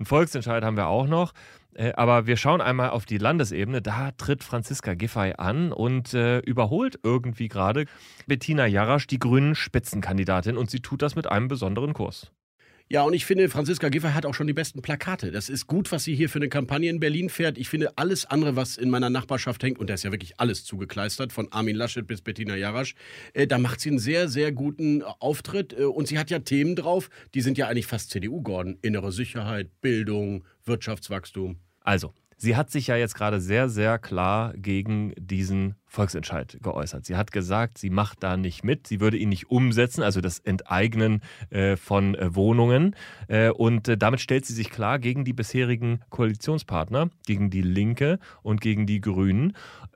Einen 0.00 0.06
Volksentscheid 0.06 0.64
haben 0.64 0.76
wir 0.76 0.88
auch 0.88 1.06
noch. 1.06 1.32
Äh, 1.74 1.92
aber 1.92 2.26
wir 2.26 2.36
schauen 2.36 2.60
einmal 2.60 2.90
auf 2.90 3.06
die 3.06 3.18
Landesebene. 3.18 3.82
Da 3.82 4.12
tritt 4.12 4.44
Franziska 4.44 4.94
Giffey 4.94 5.34
an 5.36 5.72
und 5.72 6.14
äh, 6.14 6.38
überholt 6.40 6.98
irgendwie 7.02 7.48
gerade 7.48 7.86
Bettina 8.26 8.66
Jarasch, 8.66 9.06
die 9.06 9.18
grünen 9.18 9.54
Spitzenkandidatin. 9.54 10.56
Und 10.56 10.70
sie 10.70 10.80
tut 10.80 11.02
das 11.02 11.16
mit 11.16 11.26
einem 11.26 11.48
besonderen 11.48 11.92
Kurs. 11.92 12.32
Ja, 12.92 13.04
und 13.04 13.14
ich 13.14 13.24
finde, 13.24 13.48
Franziska 13.48 13.88
Giffey 13.88 14.10
hat 14.10 14.26
auch 14.26 14.34
schon 14.34 14.46
die 14.46 14.52
besten 14.52 14.82
Plakate. 14.82 15.30
Das 15.30 15.48
ist 15.48 15.66
gut, 15.66 15.90
was 15.92 16.04
sie 16.04 16.14
hier 16.14 16.28
für 16.28 16.40
eine 16.40 16.50
Kampagne 16.50 16.90
in 16.90 17.00
Berlin 17.00 17.30
fährt. 17.30 17.56
Ich 17.56 17.70
finde, 17.70 17.96
alles 17.96 18.26
andere, 18.26 18.54
was 18.54 18.76
in 18.76 18.90
meiner 18.90 19.08
Nachbarschaft 19.08 19.62
hängt, 19.62 19.78
und 19.78 19.88
da 19.88 19.94
ist 19.94 20.02
ja 20.02 20.12
wirklich 20.12 20.38
alles 20.38 20.66
zugekleistert, 20.66 21.32
von 21.32 21.50
Armin 21.50 21.74
Laschet 21.74 22.06
bis 22.06 22.20
Bettina 22.20 22.54
Jarasch, 22.54 22.94
äh, 23.32 23.46
da 23.46 23.56
macht 23.56 23.80
sie 23.80 23.88
einen 23.88 23.98
sehr, 23.98 24.28
sehr 24.28 24.52
guten 24.52 25.02
Auftritt. 25.02 25.72
Äh, 25.72 25.84
und 25.84 26.06
sie 26.06 26.18
hat 26.18 26.28
ja 26.28 26.40
Themen 26.40 26.76
drauf, 26.76 27.08
die 27.32 27.40
sind 27.40 27.56
ja 27.56 27.66
eigentlich 27.66 27.86
fast 27.86 28.10
CDU 28.10 28.42
geworden. 28.42 28.76
Innere 28.82 29.10
Sicherheit, 29.10 29.70
Bildung, 29.80 30.44
Wirtschaftswachstum. 30.66 31.56
Also, 31.80 32.12
Sie 32.42 32.56
hat 32.56 32.72
sich 32.72 32.88
ja 32.88 32.96
jetzt 32.96 33.14
gerade 33.14 33.40
sehr, 33.40 33.68
sehr 33.68 34.00
klar 34.00 34.52
gegen 34.56 35.14
diesen 35.16 35.76
Volksentscheid 35.92 36.58
geäußert. 36.62 37.04
Sie 37.04 37.16
hat 37.16 37.32
gesagt, 37.32 37.76
sie 37.76 37.90
macht 37.90 38.22
da 38.22 38.38
nicht 38.38 38.64
mit, 38.64 38.86
sie 38.86 39.00
würde 39.00 39.18
ihn 39.18 39.28
nicht 39.28 39.50
umsetzen, 39.50 40.02
also 40.02 40.22
das 40.22 40.38
Enteignen 40.38 41.20
äh, 41.50 41.76
von 41.76 42.14
äh, 42.14 42.34
Wohnungen. 42.34 42.96
Äh, 43.28 43.50
und 43.50 43.88
äh, 43.88 43.98
damit 43.98 44.20
stellt 44.20 44.46
sie 44.46 44.54
sich 44.54 44.70
klar 44.70 44.98
gegen 44.98 45.24
die 45.24 45.34
bisherigen 45.34 46.00
Koalitionspartner, 46.08 47.10
gegen 47.26 47.50
die 47.50 47.60
Linke 47.60 48.18
und 48.42 48.62
gegen 48.62 48.86
die 48.86 49.02
Grünen. 49.02 49.54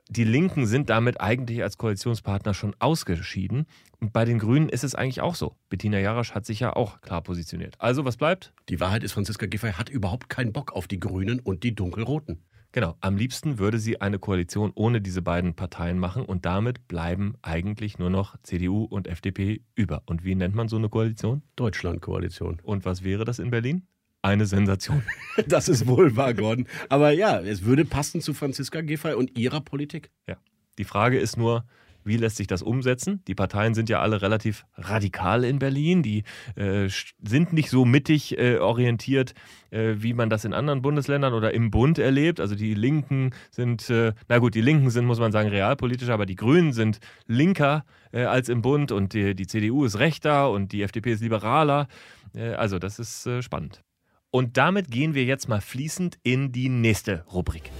Die 0.09 0.23
Linken 0.23 0.67
sind 0.67 0.89
damit 0.89 1.19
eigentlich 1.19 1.63
als 1.63 1.77
Koalitionspartner 1.77 2.53
schon 2.53 2.75
ausgeschieden. 2.79 3.65
Und 3.99 4.13
bei 4.13 4.23
den 4.23 4.37
Grünen 4.37 4.69
ist 4.69 4.83
es 4.83 4.93
eigentlich 4.93 5.21
auch 5.21 5.35
so. 5.35 5.55
Bettina 5.69 5.97
Jarasch 5.97 6.33
hat 6.33 6.45
sich 6.45 6.59
ja 6.59 6.75
auch 6.75 7.01
klar 7.01 7.21
positioniert. 7.21 7.75
Also, 7.79 8.05
was 8.05 8.17
bleibt? 8.17 8.53
Die 8.69 8.79
Wahrheit 8.79 9.03
ist, 9.03 9.13
Franziska 9.13 9.47
Giffey 9.47 9.71
hat 9.71 9.89
überhaupt 9.89 10.29
keinen 10.29 10.53
Bock 10.53 10.71
auf 10.73 10.87
die 10.87 10.99
Grünen 10.99 11.39
und 11.39 11.63
die 11.63 11.73
Dunkelroten. 11.73 12.43
Genau, 12.71 12.95
am 12.99 13.15
liebsten 13.17 13.59
würde 13.59 13.79
sie 13.79 14.01
eine 14.01 14.19
Koalition 14.19 14.71
ohne 14.75 15.01
diese 15.01 15.21
beiden 15.21 15.55
Parteien 15.55 15.99
machen 15.99 16.25
und 16.25 16.45
damit 16.45 16.87
bleiben 16.87 17.35
eigentlich 17.41 17.97
nur 17.97 18.09
noch 18.09 18.35
CDU 18.43 18.83
und 18.83 19.07
FDP 19.07 19.61
über. 19.75 20.03
Und 20.05 20.23
wie 20.23 20.35
nennt 20.35 20.53
man 20.53 20.67
so 20.67 20.75
eine 20.75 20.89
Koalition? 20.89 21.41
Deutschlandkoalition. 21.55 22.59
Und 22.61 22.85
was 22.85 23.03
wäre 23.03 23.25
das 23.25 23.39
in 23.39 23.49
Berlin? 23.49 23.87
Eine 24.21 24.45
Sensation. 24.45 25.03
das 25.47 25.69
ist 25.69 25.87
wohl 25.87 26.15
wahr, 26.15 26.33
Gordon. 26.33 26.67
Aber 26.89 27.11
ja, 27.11 27.39
es 27.39 27.63
würde 27.63 27.85
passen 27.85 28.21
zu 28.21 28.33
Franziska 28.33 28.81
Giffey 28.81 29.13
und 29.13 29.37
ihrer 29.37 29.61
Politik. 29.61 30.11
Ja. 30.27 30.37
Die 30.77 30.83
Frage 30.83 31.17
ist 31.17 31.37
nur, 31.37 31.65
wie 32.07 32.17
lässt 32.17 32.37
sich 32.37 32.47
das 32.47 32.61
umsetzen? 32.61 33.21
Die 33.27 33.35
Parteien 33.35 33.73
sind 33.73 33.89
ja 33.89 33.99
alle 33.99 34.21
relativ 34.21 34.65
radikal 34.75 35.43
in 35.43 35.59
Berlin. 35.59 36.03
Die 36.03 36.23
äh, 36.55 36.89
sind 37.23 37.53
nicht 37.53 37.69
so 37.69 37.85
mittig 37.85 38.37
äh, 38.37 38.57
orientiert, 38.57 39.33
äh, 39.69 39.95
wie 39.97 40.13
man 40.13 40.29
das 40.29 40.45
in 40.45 40.53
anderen 40.53 40.81
Bundesländern 40.81 41.33
oder 41.33 41.53
im 41.53 41.69
Bund 41.69 41.99
erlebt. 41.99 42.39
Also 42.39 42.55
die 42.55 42.73
Linken 42.73 43.31
sind, 43.51 43.89
äh, 43.89 44.13
na 44.27 44.39
gut, 44.39 44.55
die 44.55 44.61
Linken 44.61 44.89
sind, 44.89 45.05
muss 45.05 45.19
man 45.19 45.31
sagen, 45.31 45.49
realpolitisch, 45.49 46.09
aber 46.09 46.25
die 46.25 46.35
Grünen 46.35 46.73
sind 46.73 46.99
linker 47.27 47.85
äh, 48.11 48.23
als 48.23 48.49
im 48.49 48.61
Bund 48.61 48.91
und 48.91 49.13
die, 49.13 49.35
die, 49.35 49.47
CDU 49.47 49.85
ist 49.85 49.99
rechter 49.99 50.51
und 50.51 50.71
die 50.71 50.83
FDP 50.83 51.13
ist 51.13 51.21
liberaler. 51.21 51.87
Äh, 52.33 52.53
also 52.53 52.79
das 52.79 52.99
ist 52.99 53.29
spannend. 53.41 53.83
Und 54.29 54.57
damit 54.57 54.91
gehen 54.91 55.13
wir 55.13 55.23
jetzt 55.23 55.47
mal 55.47 55.61
fließend 55.61 56.17
in 56.23 56.51
die 56.51 56.69
nächste 56.69 57.23
Rubrik. 57.33 57.71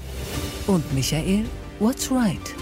Und 0.66 0.94
Michael, 0.94 1.46
what's 1.80 2.12
right? 2.12 2.56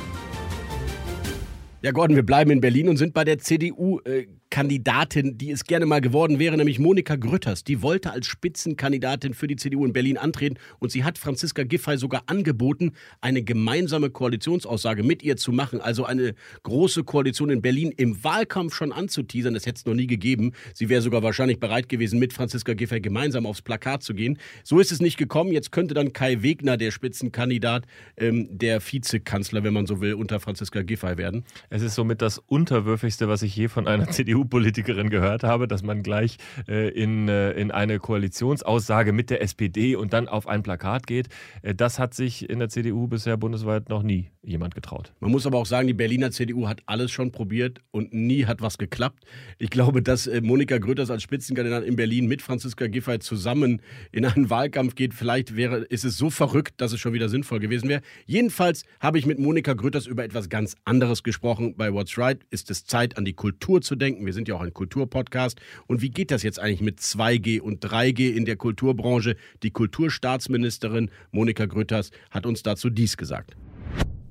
Ja, 1.86 1.91
Gordon, 1.91 2.15
wir 2.15 2.26
bleiben 2.26 2.50
in 2.50 2.62
Berlin 2.62 2.89
und 2.89 2.98
sind 2.98 3.13
bei 3.13 3.24
der 3.24 3.38
CDU. 3.38 4.00
Äh, 4.06 4.26
Kandidatin, 4.49 5.38
die 5.38 5.51
es 5.51 5.65
gerne 5.65 5.86
mal 5.86 6.01
geworden 6.01 6.39
wäre, 6.39 6.55
nämlich 6.55 6.79
Monika 6.79 7.15
Grütters. 7.15 7.63
Die 7.63 7.81
wollte 7.81 8.12
als 8.12 8.27
Spitzenkandidatin 8.27 9.34
für 9.34 9.47
die 9.47 9.55
CDU 9.55 9.86
in 9.86 9.93
Berlin 9.93 10.17
antreten 10.17 10.58
und 10.79 10.91
sie 10.91 11.03
hat 11.03 11.17
Franziska 11.17 11.63
Giffey 11.63 11.97
sogar 11.97 12.23
angeboten, 12.27 12.93
eine 13.21 13.41
gemeinsame 13.43 14.10
Koalitionsaussage 14.10 15.03
mit 15.03 15.23
ihr 15.23 15.36
zu 15.36 15.51
machen, 15.51 15.81
also 15.81 16.05
eine 16.05 16.36
große 16.63 17.03
Koalition 17.03 17.49
in 17.49 17.62
Berlin 17.62 17.91
im 17.97 18.23
Wahlkampf 18.23 18.75
schon 18.75 18.91
anzuteasern. 18.91 19.53
Das 19.53 19.65
hätte 19.65 19.79
es 19.79 19.86
noch 19.86 19.93
nie 19.93 20.08
gegeben. 20.08 20.53
Sie 20.73 20.89
wäre 20.89 21.01
sogar 21.01 21.23
wahrscheinlich 21.23 21.60
bereit 21.60 21.89
gewesen, 21.89 22.19
mit 22.19 22.31
Franziska 22.31 22.73
Giffey 22.73 23.01
gemeinsam 23.01 23.45
aufs 23.45 23.62
Plakat 23.62 24.03
zu 24.03 24.13
gehen. 24.13 24.38
So 24.63 24.79
ist 24.79 24.91
es 24.91 25.01
nicht 25.01 25.17
gekommen. 25.17 25.51
Jetzt 25.51 25.71
könnte 25.71 25.93
dann 25.93 26.13
Kai 26.13 26.43
Wegner, 26.43 26.77
der 26.77 26.91
Spitzenkandidat, 26.91 27.86
ähm, 28.17 28.47
der 28.51 28.79
Vizekanzler, 28.81 29.63
wenn 29.63 29.73
man 29.73 29.86
so 29.86 30.01
will, 30.01 30.13
unter 30.13 30.39
Franziska 30.39 30.81
Giffey 30.84 31.17
werden. 31.17 31.43
Es 31.69 31.81
ist 31.81 31.95
somit 31.95 32.21
das 32.21 32.38
Unterwürfigste, 32.38 33.27
was 33.27 33.41
ich 33.41 33.55
je 33.55 33.67
von 33.67 33.88
einer 33.88 34.10
CDU 34.12 34.35
CDU-Politikerin 34.36 35.10
gehört 35.10 35.43
habe, 35.43 35.67
dass 35.67 35.82
man 35.84 36.04
gleich 36.04 36.38
äh, 36.67 36.89
in, 36.89 37.30
äh, 37.30 37.52
in 37.52 37.71
eine 37.71 38.00
Koalitionsaussage 38.00 39.13
mit 39.13 39.30
der 39.30 39.41
SPD 39.41 39.95
und 39.95 40.12
dann 40.13 40.28
auf 40.28 40.48
ein 40.48 40.62
Plakat 40.62 41.08
geht. 41.08 41.30
Äh, 41.62 41.74
das 41.74 42.00
hat 42.00 42.13
sich 42.13 42.50
in 42.50 42.60
der 42.60 42.69
CDU 42.69 43.08
bisher 43.08 43.38
bundesweit 43.38 43.89
noch 43.89 44.04
nie 44.04 44.30
jemand 44.43 44.76
getraut. 44.76 45.13
Man 45.19 45.32
muss 45.32 45.45
aber 45.45 45.58
auch 45.58 45.65
sagen, 45.65 45.88
die 45.88 45.93
Berliner 45.93 46.32
CDU 46.32 46.67
hat 46.67 46.82
alles 46.86 47.12
schon 47.12 47.32
probiert 47.32 47.80
und 47.91 48.13
nie 48.13 48.45
hat 48.45 48.62
was 48.62 48.78
geklappt. 48.78 49.24
Ich 49.58 49.69
glaube, 49.69 50.02
dass 50.02 50.28
äh, 50.28 50.41
Monika 50.41 50.78
Grütters 50.78 51.10
als 51.10 51.24
Spitzenkandidat 51.24 51.84
in 51.84 51.95
Berlin 51.95 52.28
mit 52.28 52.41
Franziska 52.41 52.88
Giffey 52.88 53.19
zusammen 53.19 53.82
in 54.12 54.26
einen 54.26 54.50
Wahlkampf 54.50 54.95
geht, 54.95 55.13
vielleicht 55.13 55.56
wäre, 55.56 55.78
ist 55.78 56.04
es 56.04 56.17
so 56.17 56.30
verrückt, 56.30 56.74
dass 56.78 56.91
es 56.91 57.00
schon 57.00 57.13
wieder 57.13 57.30
sinnvoll 57.30 57.60
gewesen 57.60 57.88
wäre. 57.88 58.02
Jedenfalls 58.26 58.84
habe 59.00 59.17
ich 59.17 59.26
mit 59.26 59.39
Monika 59.39 59.74
Grütters 59.74 60.06
über 60.06 60.24
etwas 60.24 60.50
ganz 60.50 60.76
anderes 60.84 61.24
gesprochen. 61.24 61.76
Bei 61.78 61.93
What's 61.93 62.17
Right 62.17 62.39
ist 62.50 62.69
es 62.69 62.86
Zeit, 62.86 63.17
an 63.17 63.26
die 63.26 63.34
Kultur 63.34 63.82
zu 63.82 63.95
denken. 63.95 64.24
Wir 64.25 64.33
sind 64.33 64.47
ja 64.47 64.55
auch 64.55 64.61
ein 64.61 64.73
Kulturpodcast. 64.73 65.59
Und 65.88 66.01
wie 66.01 66.09
geht 66.09 66.31
das 66.31 66.43
jetzt 66.43 66.59
eigentlich 66.59 66.81
mit 66.81 66.99
2G 66.99 67.61
und 67.61 67.85
3G 67.85 68.33
in 68.33 68.45
der 68.45 68.55
Kulturbranche? 68.55 69.35
Die 69.63 69.71
Kulturstaatsministerin 69.71 71.09
Monika 71.31 71.65
Grütters 71.65 72.11
hat 72.31 72.45
uns 72.45 72.63
dazu 72.63 72.89
dies 72.89 73.17
gesagt. 73.17 73.55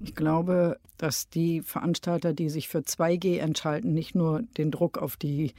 Ich 0.04 0.14
glaube, 0.14 0.78
dass 0.98 1.30
die 1.30 1.62
Veranstalter, 1.62 2.34
die 2.34 2.50
sich 2.50 2.68
für 2.68 2.80
2G 2.80 3.38
entscheiden, 3.38 3.94
nicht 3.94 4.14
nur 4.14 4.42
den 4.58 4.70
Druck 4.70 4.98
auf 4.98 5.16
die 5.16 5.54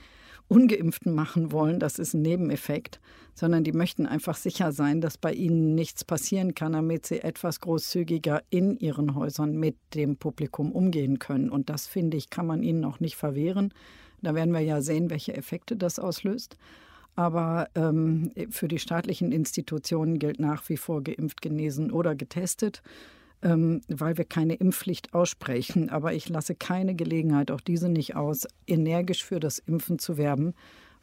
Ungeimpften 0.48 1.14
machen 1.14 1.52
wollen, 1.52 1.80
das 1.80 1.98
ist 1.98 2.14
ein 2.14 2.22
Nebeneffekt, 2.22 3.00
sondern 3.34 3.64
die 3.64 3.72
möchten 3.72 4.06
einfach 4.06 4.36
sicher 4.36 4.72
sein, 4.72 5.02
dass 5.02 5.18
bei 5.18 5.34
ihnen 5.34 5.74
nichts 5.74 6.04
passieren 6.04 6.54
kann, 6.54 6.74
damit 6.74 7.08
sie 7.08 7.24
etwas 7.24 7.60
großzügiger 7.60 8.44
in 8.52 8.78
ihren 8.78 9.16
Häusern 9.16 9.58
mit 9.58 9.76
dem 9.96 10.18
Publikum 10.18 10.72
umgehen 10.72 11.18
können. 11.18 11.50
Und 11.50 11.70
das, 11.72 11.88
finde 11.88 12.18
ich, 12.18 12.30
kann 12.30 12.46
man 12.46 12.62
ihnen 12.62 12.86
auch 12.86 13.00
nicht 13.00 13.16
verwehren. 13.16 13.74
Da 14.22 14.36
werden 14.36 14.54
wir 14.54 14.62
ja 14.62 14.82
sehen, 14.82 15.10
welche 15.10 15.36
Effekte 15.36 15.76
das 15.76 16.00
auslöst. 16.00 16.58
Aber 17.16 17.70
ähm, 17.76 18.32
für 18.50 18.68
die 18.68 18.80
staatlichen 18.80 19.32
Institutionen 19.32 20.20
gilt 20.20 20.40
nach 20.40 20.68
wie 20.70 20.78
vor 20.78 21.02
geimpft, 21.02 21.42
genesen 21.42 21.92
oder 21.92 22.16
getestet 22.16 22.82
ähm, 23.46 23.82
weil 23.88 24.18
wir 24.18 24.26
keine 24.26 24.56
Impfpflicht 24.56 25.14
aussprechen. 25.14 25.90
Aber 25.90 26.14
ich 26.14 26.28
lasse 26.30 26.56
keine 26.56 26.96
Gelegenheit, 26.96 27.52
auch 27.52 27.62
diese 27.62 27.90
nicht 27.90 28.16
aus, 28.16 28.48
energisch 28.68 29.24
für 29.24 29.40
das 29.40 29.60
Impfen 29.60 30.00
zu 30.00 30.18
werben, 30.18 30.54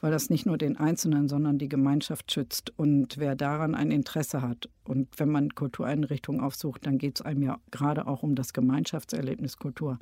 weil 0.01 0.11
das 0.11 0.29
nicht 0.29 0.44
nur 0.44 0.59
den 0.59 0.77
Einzelnen, 0.77 1.29
sondern 1.29 1.59
die 1.59 1.68
Gemeinschaft 1.68 2.33
schützt. 2.33 2.72
Und 2.77 3.18
wer 3.18 3.37
daran 3.37 3.77
ein 3.77 3.92
Interesse 3.92 4.42
hat 4.42 4.68
und 4.85 5.09
wenn 5.18 5.31
man 5.31 5.55
Kultureinrichtungen 5.55 6.40
aufsucht, 6.40 6.85
dann 6.85 6.98
geht 6.98 7.20
es 7.20 7.22
einem 7.25 7.42
ja 7.42 7.59
gerade 7.70 8.09
auch 8.09 8.25
um 8.25 8.35
das 8.35 8.53
Gemeinschaftserlebnis 8.53 9.57
Kultur. 9.57 9.98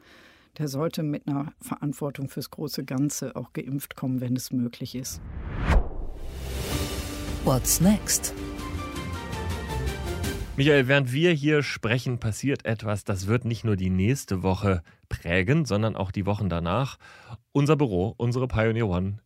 Der 0.58 0.68
sollte 0.68 1.02
mit 1.02 1.26
einer 1.26 1.52
Verantwortung 1.60 2.28
fürs 2.28 2.50
große 2.50 2.84
Ganze 2.84 3.36
auch 3.36 3.52
geimpft 3.52 3.96
kommen, 3.96 4.20
wenn 4.20 4.36
es 4.36 4.52
möglich 4.52 4.94
ist. 4.94 5.20
What's 7.44 7.80
next? 7.80 8.34
Michael, 10.56 10.88
während 10.88 11.12
wir 11.12 11.32
hier 11.32 11.62
sprechen, 11.62 12.18
passiert 12.18 12.66
etwas, 12.66 13.04
das 13.04 13.26
wird 13.26 13.46
nicht 13.46 13.64
nur 13.64 13.76
die 13.76 13.88
nächste 13.88 14.42
Woche 14.42 14.82
prägen, 15.08 15.64
sondern 15.64 15.96
auch 15.96 16.10
die 16.10 16.26
Wochen 16.26 16.50
danach. 16.50 16.98
Unser 17.52 17.76
Büro, 17.76 18.14
unsere 18.18 18.46
Pioneer 18.46 18.88
One, 18.88 19.20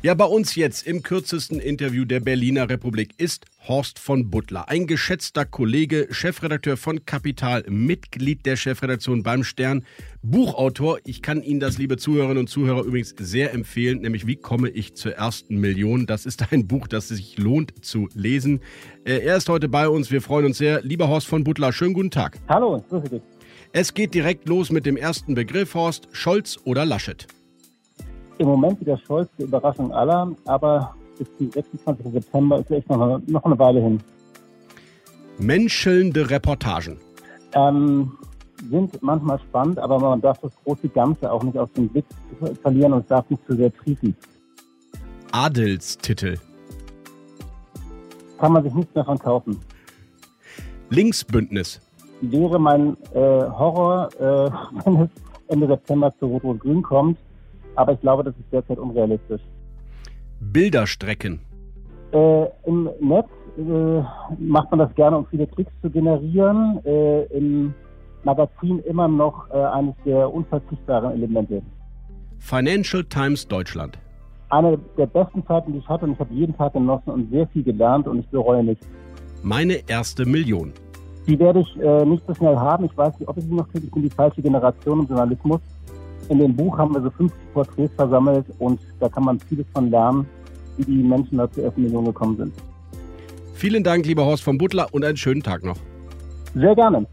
ja, 0.00 0.14
bei 0.14 0.24
uns 0.24 0.54
jetzt 0.54 0.86
im 0.86 1.02
kürzesten 1.02 1.58
Interview 1.58 2.04
der 2.04 2.20
Berliner 2.20 2.68
Republik 2.68 3.14
ist 3.18 3.46
Horst 3.66 3.98
von 3.98 4.30
Butler, 4.30 4.68
ein 4.68 4.86
geschätzter 4.86 5.44
Kollege, 5.44 6.06
Chefredakteur 6.10 6.76
von 6.76 7.04
Kapital, 7.04 7.64
Mitglied 7.68 8.46
der 8.46 8.56
Chefredaktion 8.56 9.24
beim 9.24 9.42
Stern, 9.42 9.84
Buchautor. 10.22 10.98
Ich 11.04 11.20
kann 11.20 11.42
Ihnen 11.42 11.58
das, 11.58 11.78
liebe 11.78 11.96
Zuhörerinnen 11.96 12.38
und 12.38 12.48
Zuhörer, 12.48 12.84
übrigens 12.84 13.14
sehr 13.18 13.52
empfehlen, 13.52 14.00
nämlich 14.00 14.26
Wie 14.26 14.36
komme 14.36 14.68
ich 14.68 14.94
zur 14.94 15.14
ersten 15.14 15.58
Million? 15.58 16.06
Das 16.06 16.26
ist 16.26 16.52
ein 16.52 16.68
Buch, 16.68 16.86
das 16.86 17.08
sich 17.08 17.36
lohnt 17.36 17.84
zu 17.84 18.08
lesen. 18.14 18.60
Äh, 19.04 19.18
er 19.18 19.36
ist 19.36 19.48
heute 19.48 19.68
bei 19.68 19.88
uns. 19.88 20.12
Wir 20.12 20.22
freuen 20.22 20.46
uns 20.46 20.58
sehr. 20.58 20.80
Lieber 20.82 21.08
Horst 21.08 21.26
von 21.26 21.42
Butler, 21.44 21.72
schönen 21.72 21.94
guten 21.94 22.12
Tag. 22.12 22.38
Hallo, 22.48 22.84
grüße 22.88 23.08
dich. 23.08 23.22
Es 23.80 23.94
geht 23.94 24.12
direkt 24.12 24.48
los 24.48 24.72
mit 24.72 24.86
dem 24.86 24.96
ersten 24.96 25.36
Begriff, 25.36 25.72
Horst. 25.76 26.08
Scholz 26.10 26.58
oder 26.64 26.84
Laschet? 26.84 27.28
Im 28.38 28.48
Moment 28.48 28.80
wieder 28.80 28.98
Scholz, 28.98 29.30
die 29.38 29.44
Überraschung 29.44 29.92
aller, 29.92 30.34
aber 30.46 30.96
bis 31.16 31.28
zum 31.38 31.52
26. 31.52 32.12
September 32.12 32.58
ist 32.58 32.72
echt 32.72 32.90
noch 32.90 33.00
eine, 33.00 33.22
noch 33.28 33.44
eine 33.44 33.56
Weile 33.56 33.80
hin. 33.80 34.02
Menschelnde 35.38 36.28
Reportagen. 36.28 36.98
Ähm, 37.52 38.10
sind 38.68 39.00
manchmal 39.00 39.38
spannend, 39.48 39.78
aber 39.78 40.00
man 40.00 40.20
darf 40.22 40.38
das 40.38 40.50
große 40.64 40.88
Ganze 40.88 41.30
auch 41.30 41.44
nicht 41.44 41.56
aus 41.56 41.70
dem 41.74 41.88
Blick 41.88 42.04
verlieren 42.60 42.94
und 42.94 43.08
darf 43.08 43.30
nicht 43.30 43.46
zu 43.46 43.54
sehr 43.54 43.72
triefen. 43.72 44.16
Adelstitel. 45.30 46.36
Kann 48.38 48.54
man 48.54 48.64
sich 48.64 48.74
nichts 48.74 48.92
mehr 48.92 49.04
von 49.04 49.20
kaufen. 49.20 49.56
Linksbündnis 50.90 51.80
wäre 52.20 52.58
mein 52.58 52.96
äh, 53.14 53.18
Horror, 53.18 54.08
äh, 54.18 54.50
wenn 54.84 55.02
es 55.02 55.10
Ende 55.48 55.66
September 55.66 56.12
zu 56.18 56.26
Rot-Rot-Grün 56.26 56.82
kommt. 56.82 57.18
Aber 57.76 57.92
ich 57.92 58.00
glaube, 58.00 58.24
das 58.24 58.34
ist 58.34 58.52
derzeit 58.52 58.78
unrealistisch. 58.78 59.42
Bilderstrecken. 60.40 61.40
Äh, 62.12 62.46
Im 62.64 62.88
Netz 63.00 63.28
äh, 63.56 64.02
macht 64.38 64.70
man 64.70 64.80
das 64.80 64.94
gerne, 64.94 65.18
um 65.18 65.26
viele 65.26 65.46
Klicks 65.46 65.72
zu 65.82 65.90
generieren. 65.90 66.80
Äh, 66.84 67.24
Im 67.26 67.74
Magazin 68.24 68.80
immer 68.80 69.08
noch 69.08 69.50
äh, 69.50 69.54
eines 69.54 69.94
der 70.04 70.32
unverzichtbaren 70.32 71.12
Elemente. 71.12 71.62
Financial 72.38 73.04
Times 73.04 73.46
Deutschland. 73.46 73.98
Eine 74.50 74.78
der 74.96 75.06
besten 75.06 75.46
Zeiten, 75.46 75.72
die 75.72 75.78
ich 75.78 75.88
hatte 75.88 76.06
und 76.06 76.12
ich 76.12 76.18
habe 76.18 76.32
jeden 76.32 76.56
Tag 76.56 76.72
genossen 76.72 77.10
und 77.10 77.30
sehr 77.30 77.46
viel 77.48 77.62
gelernt 77.62 78.08
und 78.08 78.20
ich 78.20 78.28
bereue 78.28 78.64
nichts. 78.64 78.86
Meine 79.42 79.88
erste 79.88 80.24
Million. 80.24 80.72
Die 81.28 81.38
werde 81.38 81.60
ich 81.60 81.78
äh, 81.78 82.06
nicht 82.06 82.24
so 82.26 82.34
schnell 82.34 82.56
haben. 82.56 82.86
Ich 82.86 82.96
weiß 82.96 83.18
nicht, 83.20 83.28
ob 83.28 83.36
ich 83.36 83.44
sie 83.44 83.52
noch 83.52 83.68
kriege. 83.68 83.84
Ich 83.84 83.92
bin 83.92 84.02
die 84.02 84.10
falsche 84.10 84.40
Generation 84.40 85.00
im 85.00 85.06
Journalismus. 85.06 85.60
In 86.30 86.38
dem 86.38 86.56
Buch 86.56 86.76
haben 86.78 86.94
wir 86.94 87.02
so 87.02 87.10
50 87.10 87.38
Porträts 87.52 87.94
versammelt 87.94 88.46
und 88.58 88.80
da 88.98 89.10
kann 89.10 89.24
man 89.24 89.38
vieles 89.38 89.66
von 89.74 89.90
lernen, 89.90 90.26
wie 90.78 90.84
die 90.84 91.02
Menschen 91.02 91.36
da 91.36 91.50
zur 91.50 91.70
Million 91.76 92.06
gekommen 92.06 92.36
sind. 92.38 92.52
Vielen 93.52 93.84
Dank, 93.84 94.06
lieber 94.06 94.24
Horst 94.24 94.42
von 94.42 94.56
Butler, 94.56 94.88
und 94.92 95.04
einen 95.04 95.16
schönen 95.18 95.42
Tag 95.42 95.64
noch. 95.64 95.76
Sehr 96.54 96.74
gerne. 96.74 97.06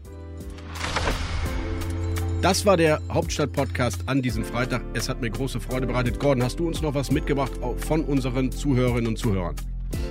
Das 2.40 2.64
war 2.64 2.76
der 2.76 3.00
Hauptstadt-Podcast 3.12 4.02
an 4.06 4.22
diesem 4.22 4.44
Freitag. 4.44 4.82
Es 4.94 5.08
hat 5.08 5.20
mir 5.20 5.30
große 5.30 5.60
Freude 5.60 5.86
bereitet. 5.86 6.20
Gordon, 6.20 6.42
hast 6.42 6.58
du 6.58 6.66
uns 6.66 6.80
noch 6.80 6.94
was 6.94 7.10
mitgebracht 7.10 7.52
von 7.78 8.02
unseren 8.04 8.50
Zuhörerinnen 8.52 9.08
und 9.08 9.18
Zuhörern? 9.18 9.56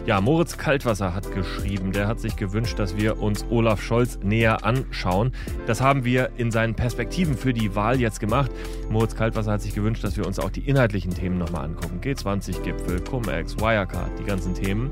Ja, 0.06 0.22
Moritz 0.22 0.56
Kaltwasser 0.60 1.16
hat 1.16 1.32
geschrieben, 1.34 1.91
der 1.91 2.08
hat 2.08 2.20
sich 2.20 2.36
gewünscht, 2.36 2.78
dass 2.78 2.95
wir 2.95 3.20
uns 3.20 3.43
Olaf 3.49 3.82
Scholz 3.82 4.20
näher 4.22 4.64
anschauen. 4.64 5.32
Das 5.66 5.82
haben 5.82 6.06
wir 6.06 6.30
in 6.38 6.51
seinen 6.51 6.76
Perspektiven 6.76 7.36
für 7.36 7.56
die 7.56 7.74
Wahl 7.74 7.99
jetzt 7.99 8.20
gemacht. 8.20 8.51
Moritz 8.91 9.16
Kaltwasser 9.16 9.53
hat 9.53 9.64
sich 9.64 9.74
gewünscht, 9.74 10.03
dass 10.03 10.16
wir 10.16 10.28
uns 10.28 10.38
auch 10.38 10.51
die 10.51 10.60
inhaltlichen 10.62 11.12
Themen 11.12 11.39
nochmal 11.39 11.66
angucken. 11.66 12.01
G20-Gipfel, 12.01 13.01
Cum-Ex, 13.01 13.58
Wirecard, 13.58 14.12
die 14.20 14.26
ganzen 14.26 14.53
Themen. 14.53 14.91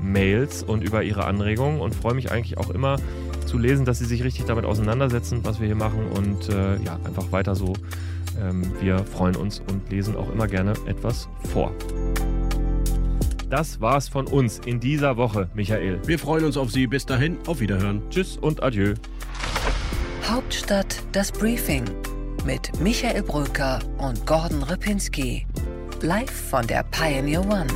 Mails 0.00 0.62
und 0.62 0.84
über 0.84 1.02
Ihre 1.02 1.24
Anregungen 1.24 1.80
und 1.80 1.92
freue 1.92 2.14
mich 2.14 2.30
eigentlich 2.30 2.58
auch 2.58 2.70
immer 2.70 2.98
zu 3.46 3.58
lesen, 3.58 3.84
dass 3.84 3.98
sie 3.98 4.06
sich 4.06 4.22
richtig 4.22 4.44
damit 4.46 4.64
auseinandersetzen, 4.64 5.40
was 5.42 5.58
wir 5.60 5.66
hier 5.66 5.76
machen 5.76 6.06
und 6.16 6.48
äh, 6.48 6.76
ja, 6.82 6.98
einfach 7.04 7.30
weiter 7.32 7.54
so. 7.54 7.74
Ähm, 8.40 8.62
wir 8.80 9.00
freuen 9.00 9.36
uns 9.36 9.60
und 9.60 9.90
lesen 9.90 10.16
auch 10.16 10.32
immer 10.32 10.46
gerne 10.46 10.72
etwas 10.86 11.28
vor. 11.52 11.74
Das 13.52 13.82
war's 13.82 14.08
von 14.08 14.26
uns 14.26 14.60
in 14.64 14.80
dieser 14.80 15.18
Woche, 15.18 15.50
Michael. 15.52 16.00
Wir 16.06 16.18
freuen 16.18 16.46
uns 16.46 16.56
auf 16.56 16.70
Sie. 16.70 16.86
Bis 16.86 17.04
dahin, 17.04 17.36
auf 17.46 17.60
Wiederhören. 17.60 18.00
Tschüss 18.08 18.38
und 18.38 18.62
adieu. 18.62 18.94
Hauptstadt 20.26 21.02
das 21.12 21.30
Briefing 21.30 21.84
mit 22.46 22.72
Michael 22.80 23.22
Brücker 23.22 23.80
und 23.98 24.24
Gordon 24.24 24.62
Ripinski. 24.62 25.46
Live 26.00 26.30
von 26.30 26.66
der 26.66 26.82
Pioneer 26.84 27.42
One. 27.42 27.66